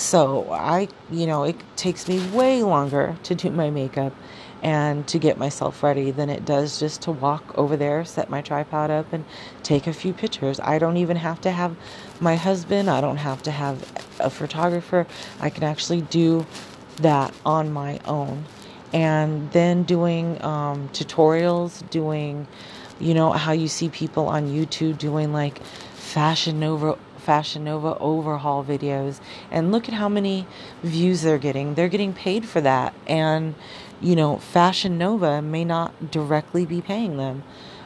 So 0.00 0.50
I, 0.50 0.88
you 1.10 1.26
know, 1.26 1.44
it 1.44 1.56
takes 1.76 2.08
me 2.08 2.26
way 2.30 2.62
longer 2.62 3.18
to 3.24 3.34
do 3.34 3.50
my 3.50 3.68
makeup 3.68 4.14
and 4.62 5.06
to 5.08 5.18
get 5.18 5.36
myself 5.36 5.82
ready 5.82 6.10
than 6.10 6.30
it 6.30 6.46
does 6.46 6.80
just 6.80 7.02
to 7.02 7.12
walk 7.12 7.58
over 7.58 7.76
there, 7.76 8.06
set 8.06 8.30
my 8.30 8.40
tripod 8.40 8.90
up, 8.90 9.12
and 9.12 9.26
take 9.62 9.86
a 9.86 9.92
few 9.92 10.14
pictures. 10.14 10.58
I 10.58 10.78
don't 10.78 10.96
even 10.96 11.18
have 11.18 11.42
to 11.42 11.50
have 11.50 11.76
my 12.18 12.36
husband, 12.36 12.88
I 12.88 13.02
don't 13.02 13.18
have 13.18 13.42
to 13.42 13.50
have 13.50 13.76
a 14.18 14.30
photographer. 14.30 15.06
I 15.38 15.50
can 15.50 15.64
actually 15.64 16.00
do 16.00 16.46
that 16.96 17.34
on 17.44 17.70
my 17.70 18.00
own. 18.06 18.46
And 18.94 19.52
then 19.52 19.82
doing 19.82 20.42
um, 20.42 20.88
tutorials, 20.94 21.88
doing 21.90 22.46
you 22.98 23.14
know 23.14 23.32
how 23.32 23.52
you 23.52 23.68
see 23.68 23.88
people 23.88 24.28
on 24.28 24.48
YouTube 24.48 24.98
doing 24.98 25.32
like 25.32 25.62
fashion 25.64 26.60
nova 26.60 26.98
fashion 27.20 27.64
nova 27.64 27.96
overhaul 27.98 28.64
videos 28.64 29.20
and 29.50 29.70
look 29.70 29.88
at 29.88 29.94
how 29.94 30.08
many 30.08 30.46
views 30.82 31.22
they're 31.22 31.38
getting. 31.38 31.74
They're 31.74 31.88
getting 31.88 32.12
paid 32.12 32.46
for 32.46 32.60
that 32.60 32.94
and 33.06 33.54
you 34.00 34.16
know 34.16 34.38
fashion 34.38 34.98
nova 34.98 35.42
may 35.42 35.64
not 35.64 36.10
directly 36.10 36.66
be 36.66 36.80
paying 36.80 37.16
them. 37.16 37.44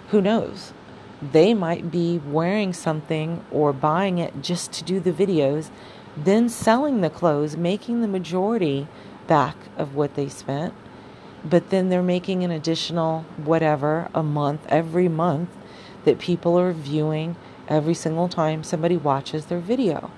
Who 0.08 0.22
knows? 0.22 0.72
They 1.20 1.54
might 1.54 1.90
be 1.90 2.18
wearing 2.18 2.72
something 2.72 3.44
or 3.50 3.72
buying 3.72 4.18
it 4.18 4.42
just 4.42 4.72
to 4.72 4.84
do 4.84 5.00
the 5.00 5.12
videos 5.12 5.70
then 6.16 6.48
selling 6.48 7.00
the 7.00 7.10
clothes 7.10 7.56
making 7.56 8.00
the 8.00 8.08
majority 8.08 8.86
back 9.26 9.56
of 9.76 9.94
what 9.94 10.14
they 10.14 10.28
spent 10.28 10.72
but 11.44 11.70
then 11.70 11.88
they're 11.88 12.02
making 12.02 12.44
an 12.44 12.50
additional 12.50 13.22
whatever 13.36 14.08
a 14.14 14.22
month 14.22 14.64
every 14.68 15.08
month 15.08 15.50
that 16.04 16.18
people 16.18 16.58
are 16.58 16.72
viewing 16.72 17.36
every 17.68 17.94
single 17.94 18.28
time 18.28 18.62
somebody 18.62 18.96
watches 18.96 19.46
their 19.46 19.60
video. 19.60 20.10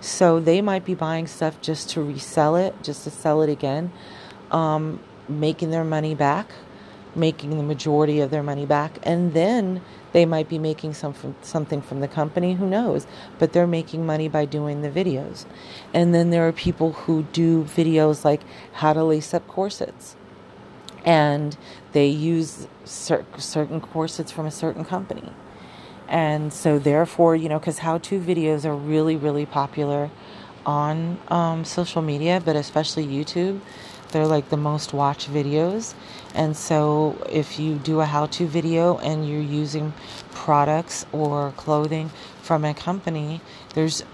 So 0.00 0.40
they 0.40 0.60
might 0.60 0.84
be 0.84 0.94
buying 0.94 1.26
stuff 1.26 1.60
just 1.60 1.90
to 1.90 2.02
resell 2.02 2.56
it, 2.56 2.74
just 2.82 3.04
to 3.04 3.10
sell 3.10 3.42
it 3.42 3.48
again, 3.48 3.92
um, 4.50 5.00
making 5.28 5.70
their 5.70 5.84
money 5.84 6.14
back, 6.14 6.50
making 7.14 7.56
the 7.56 7.62
majority 7.62 8.20
of 8.20 8.30
their 8.30 8.42
money 8.42 8.66
back, 8.66 8.98
and 9.02 9.32
then 9.32 9.80
they 10.12 10.26
might 10.26 10.48
be 10.48 10.58
making 10.58 10.94
some 10.94 11.12
from, 11.12 11.34
something 11.42 11.80
from 11.80 12.00
the 12.00 12.08
company, 12.08 12.54
who 12.54 12.66
knows? 12.66 13.06
But 13.38 13.52
they're 13.52 13.66
making 13.66 14.06
money 14.06 14.28
by 14.28 14.44
doing 14.44 14.82
the 14.82 14.90
videos. 14.90 15.44
And 15.92 16.14
then 16.14 16.30
there 16.30 16.46
are 16.46 16.52
people 16.52 16.92
who 16.92 17.22
do 17.32 17.64
videos 17.64 18.24
like 18.24 18.42
how 18.74 18.92
to 18.92 19.02
lace 19.02 19.34
up 19.34 19.46
corsets 19.48 20.16
and 21.06 21.56
they 21.92 22.08
use 22.08 22.66
cer- 22.84 23.24
certain 23.38 23.80
corsets 23.80 24.32
from 24.32 24.44
a 24.44 24.50
certain 24.50 24.84
company. 24.84 25.32
And 26.08 26.52
so, 26.52 26.78
therefore, 26.78 27.34
you 27.34 27.48
know, 27.48 27.58
because 27.58 27.78
how 27.78 27.98
to 27.98 28.20
videos 28.20 28.64
are 28.64 28.74
really, 28.74 29.16
really 29.16 29.46
popular 29.46 30.10
on 30.64 31.18
um, 31.28 31.64
social 31.64 32.02
media, 32.02 32.42
but 32.44 32.56
especially 32.56 33.06
YouTube. 33.06 33.60
They're 34.12 34.26
like 34.26 34.48
the 34.50 34.56
most 34.56 34.92
watched 34.92 35.32
videos. 35.32 35.94
And 36.34 36.56
so, 36.56 37.20
if 37.28 37.58
you 37.58 37.76
do 37.76 38.00
a 38.00 38.04
how 38.04 38.26
to 38.26 38.46
video 38.46 38.98
and 38.98 39.28
you're 39.28 39.40
using 39.40 39.92
products 40.46 41.04
or 41.10 41.52
clothing 41.56 42.08
from 42.40 42.64
a 42.64 42.72
company, 42.72 43.40
there's 43.74 44.04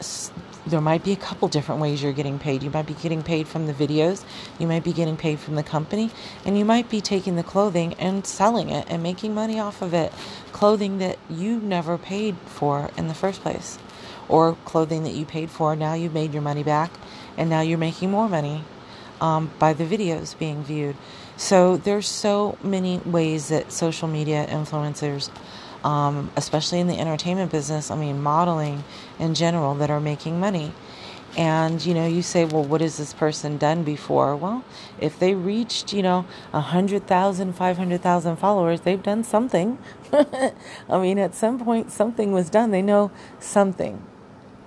there 0.66 0.80
might 0.80 1.04
be 1.04 1.12
a 1.12 1.16
couple 1.16 1.46
different 1.48 1.80
ways 1.80 2.02
you're 2.02 2.14
getting 2.14 2.38
paid. 2.38 2.62
You 2.62 2.70
might 2.70 2.86
be 2.86 2.94
getting 2.94 3.22
paid 3.22 3.46
from 3.46 3.66
the 3.66 3.74
videos, 3.74 4.24
you 4.58 4.66
might 4.66 4.82
be 4.82 4.94
getting 4.94 5.18
paid 5.18 5.40
from 5.40 5.56
the 5.56 5.62
company, 5.62 6.10
and 6.46 6.56
you 6.56 6.64
might 6.64 6.88
be 6.88 7.02
taking 7.02 7.36
the 7.36 7.42
clothing 7.42 7.92
and 7.94 8.26
selling 8.26 8.70
it 8.70 8.86
and 8.88 9.02
making 9.02 9.34
money 9.34 9.60
off 9.60 9.82
of 9.82 9.92
it. 9.92 10.10
Clothing 10.52 10.98
that 10.98 11.18
you 11.28 11.60
never 11.60 11.98
paid 11.98 12.36
for 12.46 12.90
in 12.96 13.08
the 13.08 13.14
first 13.14 13.42
place, 13.42 13.78
or 14.26 14.56
clothing 14.64 15.02
that 15.02 15.12
you 15.12 15.26
paid 15.26 15.50
for, 15.50 15.76
now 15.76 15.92
you've 15.92 16.14
made 16.14 16.32
your 16.32 16.42
money 16.42 16.62
back, 16.62 16.92
and 17.36 17.50
now 17.50 17.60
you're 17.60 17.76
making 17.76 18.10
more 18.10 18.28
money 18.28 18.64
um, 19.20 19.50
by 19.58 19.74
the 19.74 19.84
videos 19.84 20.38
being 20.38 20.64
viewed. 20.64 20.96
So 21.36 21.76
there's 21.76 22.08
so 22.08 22.56
many 22.62 22.98
ways 22.98 23.48
that 23.48 23.72
social 23.72 24.08
media 24.08 24.46
influencers 24.46 25.28
um, 25.84 26.30
especially 26.36 26.80
in 26.80 26.86
the 26.86 26.98
entertainment 26.98 27.50
business, 27.50 27.90
I 27.90 27.96
mean, 27.96 28.22
modeling 28.22 28.84
in 29.18 29.34
general, 29.34 29.74
that 29.76 29.90
are 29.90 30.00
making 30.00 30.40
money. 30.40 30.72
And, 31.36 31.84
you 31.84 31.94
know, 31.94 32.06
you 32.06 32.20
say, 32.20 32.44
well, 32.44 32.62
what 32.62 32.82
has 32.82 32.98
this 32.98 33.14
person 33.14 33.56
done 33.56 33.84
before? 33.84 34.36
Well, 34.36 34.64
if 35.00 35.18
they 35.18 35.34
reached, 35.34 35.92
you 35.94 36.02
know, 36.02 36.26
100,000, 36.50 37.52
500,000 37.54 38.36
followers, 38.36 38.82
they've 38.82 39.02
done 39.02 39.24
something. 39.24 39.78
I 40.12 40.98
mean, 40.98 41.18
at 41.18 41.34
some 41.34 41.58
point, 41.58 41.90
something 41.90 42.32
was 42.32 42.50
done. 42.50 42.70
They 42.70 42.82
know 42.82 43.10
something. 43.40 44.02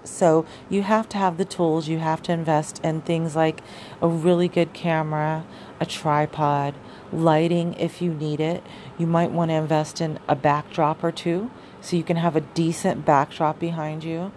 So 0.08 0.46
you 0.70 0.84
have 0.84 1.10
to 1.10 1.18
have 1.18 1.38
the 1.38 1.46
tools, 1.46 1.88
you 1.88 2.00
have 2.00 2.22
to 2.24 2.32
invest 2.32 2.80
in 2.84 3.02
things 3.02 3.36
like 3.36 3.62
a 4.02 4.08
really 4.08 4.48
good 4.48 4.74
camera, 4.74 5.46
a 5.80 5.86
tripod, 5.86 6.76
lighting 7.12 7.74
if 7.76 8.02
you 8.02 8.14
need 8.14 8.40
it. 8.40 8.64
You 8.98 9.08
might 9.08 9.32
want 9.32 9.52
to 9.52 9.56
invest 9.56 10.02
in 10.02 10.20
a 10.28 10.36
backdrop 10.36 11.04
or 11.04 11.12
two 11.12 11.50
so 11.82 11.96
you 11.96 12.04
can 12.04 12.18
have 12.18 12.36
a 12.36 12.42
decent 12.42 13.06
backdrop 13.06 13.60
behind 13.60 14.04
you. 14.04 14.32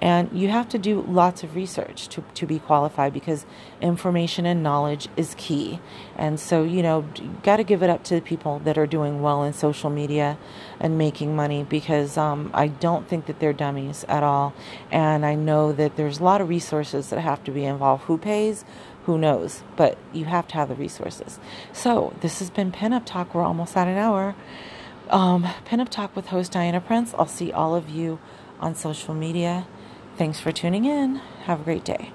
And 0.00 0.30
you 0.32 0.48
have 0.48 0.68
to 0.70 0.78
do 0.78 1.02
lots 1.02 1.42
of 1.42 1.54
research 1.54 2.08
to, 2.08 2.24
to 2.34 2.46
be 2.46 2.58
qualified 2.58 3.12
because 3.12 3.44
information 3.82 4.46
and 4.46 4.62
knowledge 4.62 5.08
is 5.14 5.34
key. 5.36 5.78
And 6.16 6.40
so, 6.40 6.62
you 6.62 6.82
know, 6.82 7.04
got 7.42 7.58
to 7.58 7.64
give 7.64 7.82
it 7.82 7.90
up 7.90 8.02
to 8.04 8.14
the 8.14 8.22
people 8.22 8.60
that 8.60 8.78
are 8.78 8.86
doing 8.86 9.20
well 9.20 9.42
in 9.42 9.52
social 9.52 9.90
media 9.90 10.38
and 10.78 10.96
making 10.96 11.36
money 11.36 11.64
because 11.64 12.16
um, 12.16 12.50
I 12.54 12.68
don't 12.68 13.06
think 13.08 13.26
that 13.26 13.40
they're 13.40 13.52
dummies 13.52 14.04
at 14.08 14.22
all. 14.22 14.54
And 14.90 15.26
I 15.26 15.34
know 15.34 15.70
that 15.72 15.96
there's 15.96 16.18
a 16.18 16.24
lot 16.24 16.40
of 16.40 16.48
resources 16.48 17.10
that 17.10 17.20
have 17.20 17.44
to 17.44 17.50
be 17.50 17.64
involved. 17.64 18.04
Who 18.04 18.16
pays? 18.16 18.64
Who 19.04 19.18
knows? 19.18 19.62
But 19.76 19.98
you 20.14 20.24
have 20.24 20.48
to 20.48 20.54
have 20.54 20.68
the 20.68 20.74
resources. 20.74 21.38
So, 21.72 22.14
this 22.20 22.38
has 22.38 22.48
been 22.48 22.70
Pinup 22.72 23.04
Talk. 23.04 23.34
We're 23.34 23.42
almost 23.42 23.76
at 23.76 23.88
an 23.88 23.96
hour. 23.96 24.34
Um, 25.10 25.44
Pinup 25.66 25.88
Talk 25.88 26.14
with 26.14 26.28
host 26.28 26.52
Diana 26.52 26.80
Prince. 26.80 27.14
I'll 27.18 27.26
see 27.26 27.50
all 27.50 27.74
of 27.74 27.88
you 27.90 28.18
on 28.60 28.74
social 28.74 29.14
media. 29.14 29.66
Thanks 30.20 30.38
for 30.38 30.52
tuning 30.52 30.84
in. 30.84 31.14
Have 31.46 31.62
a 31.62 31.64
great 31.64 31.82
day. 31.82 32.12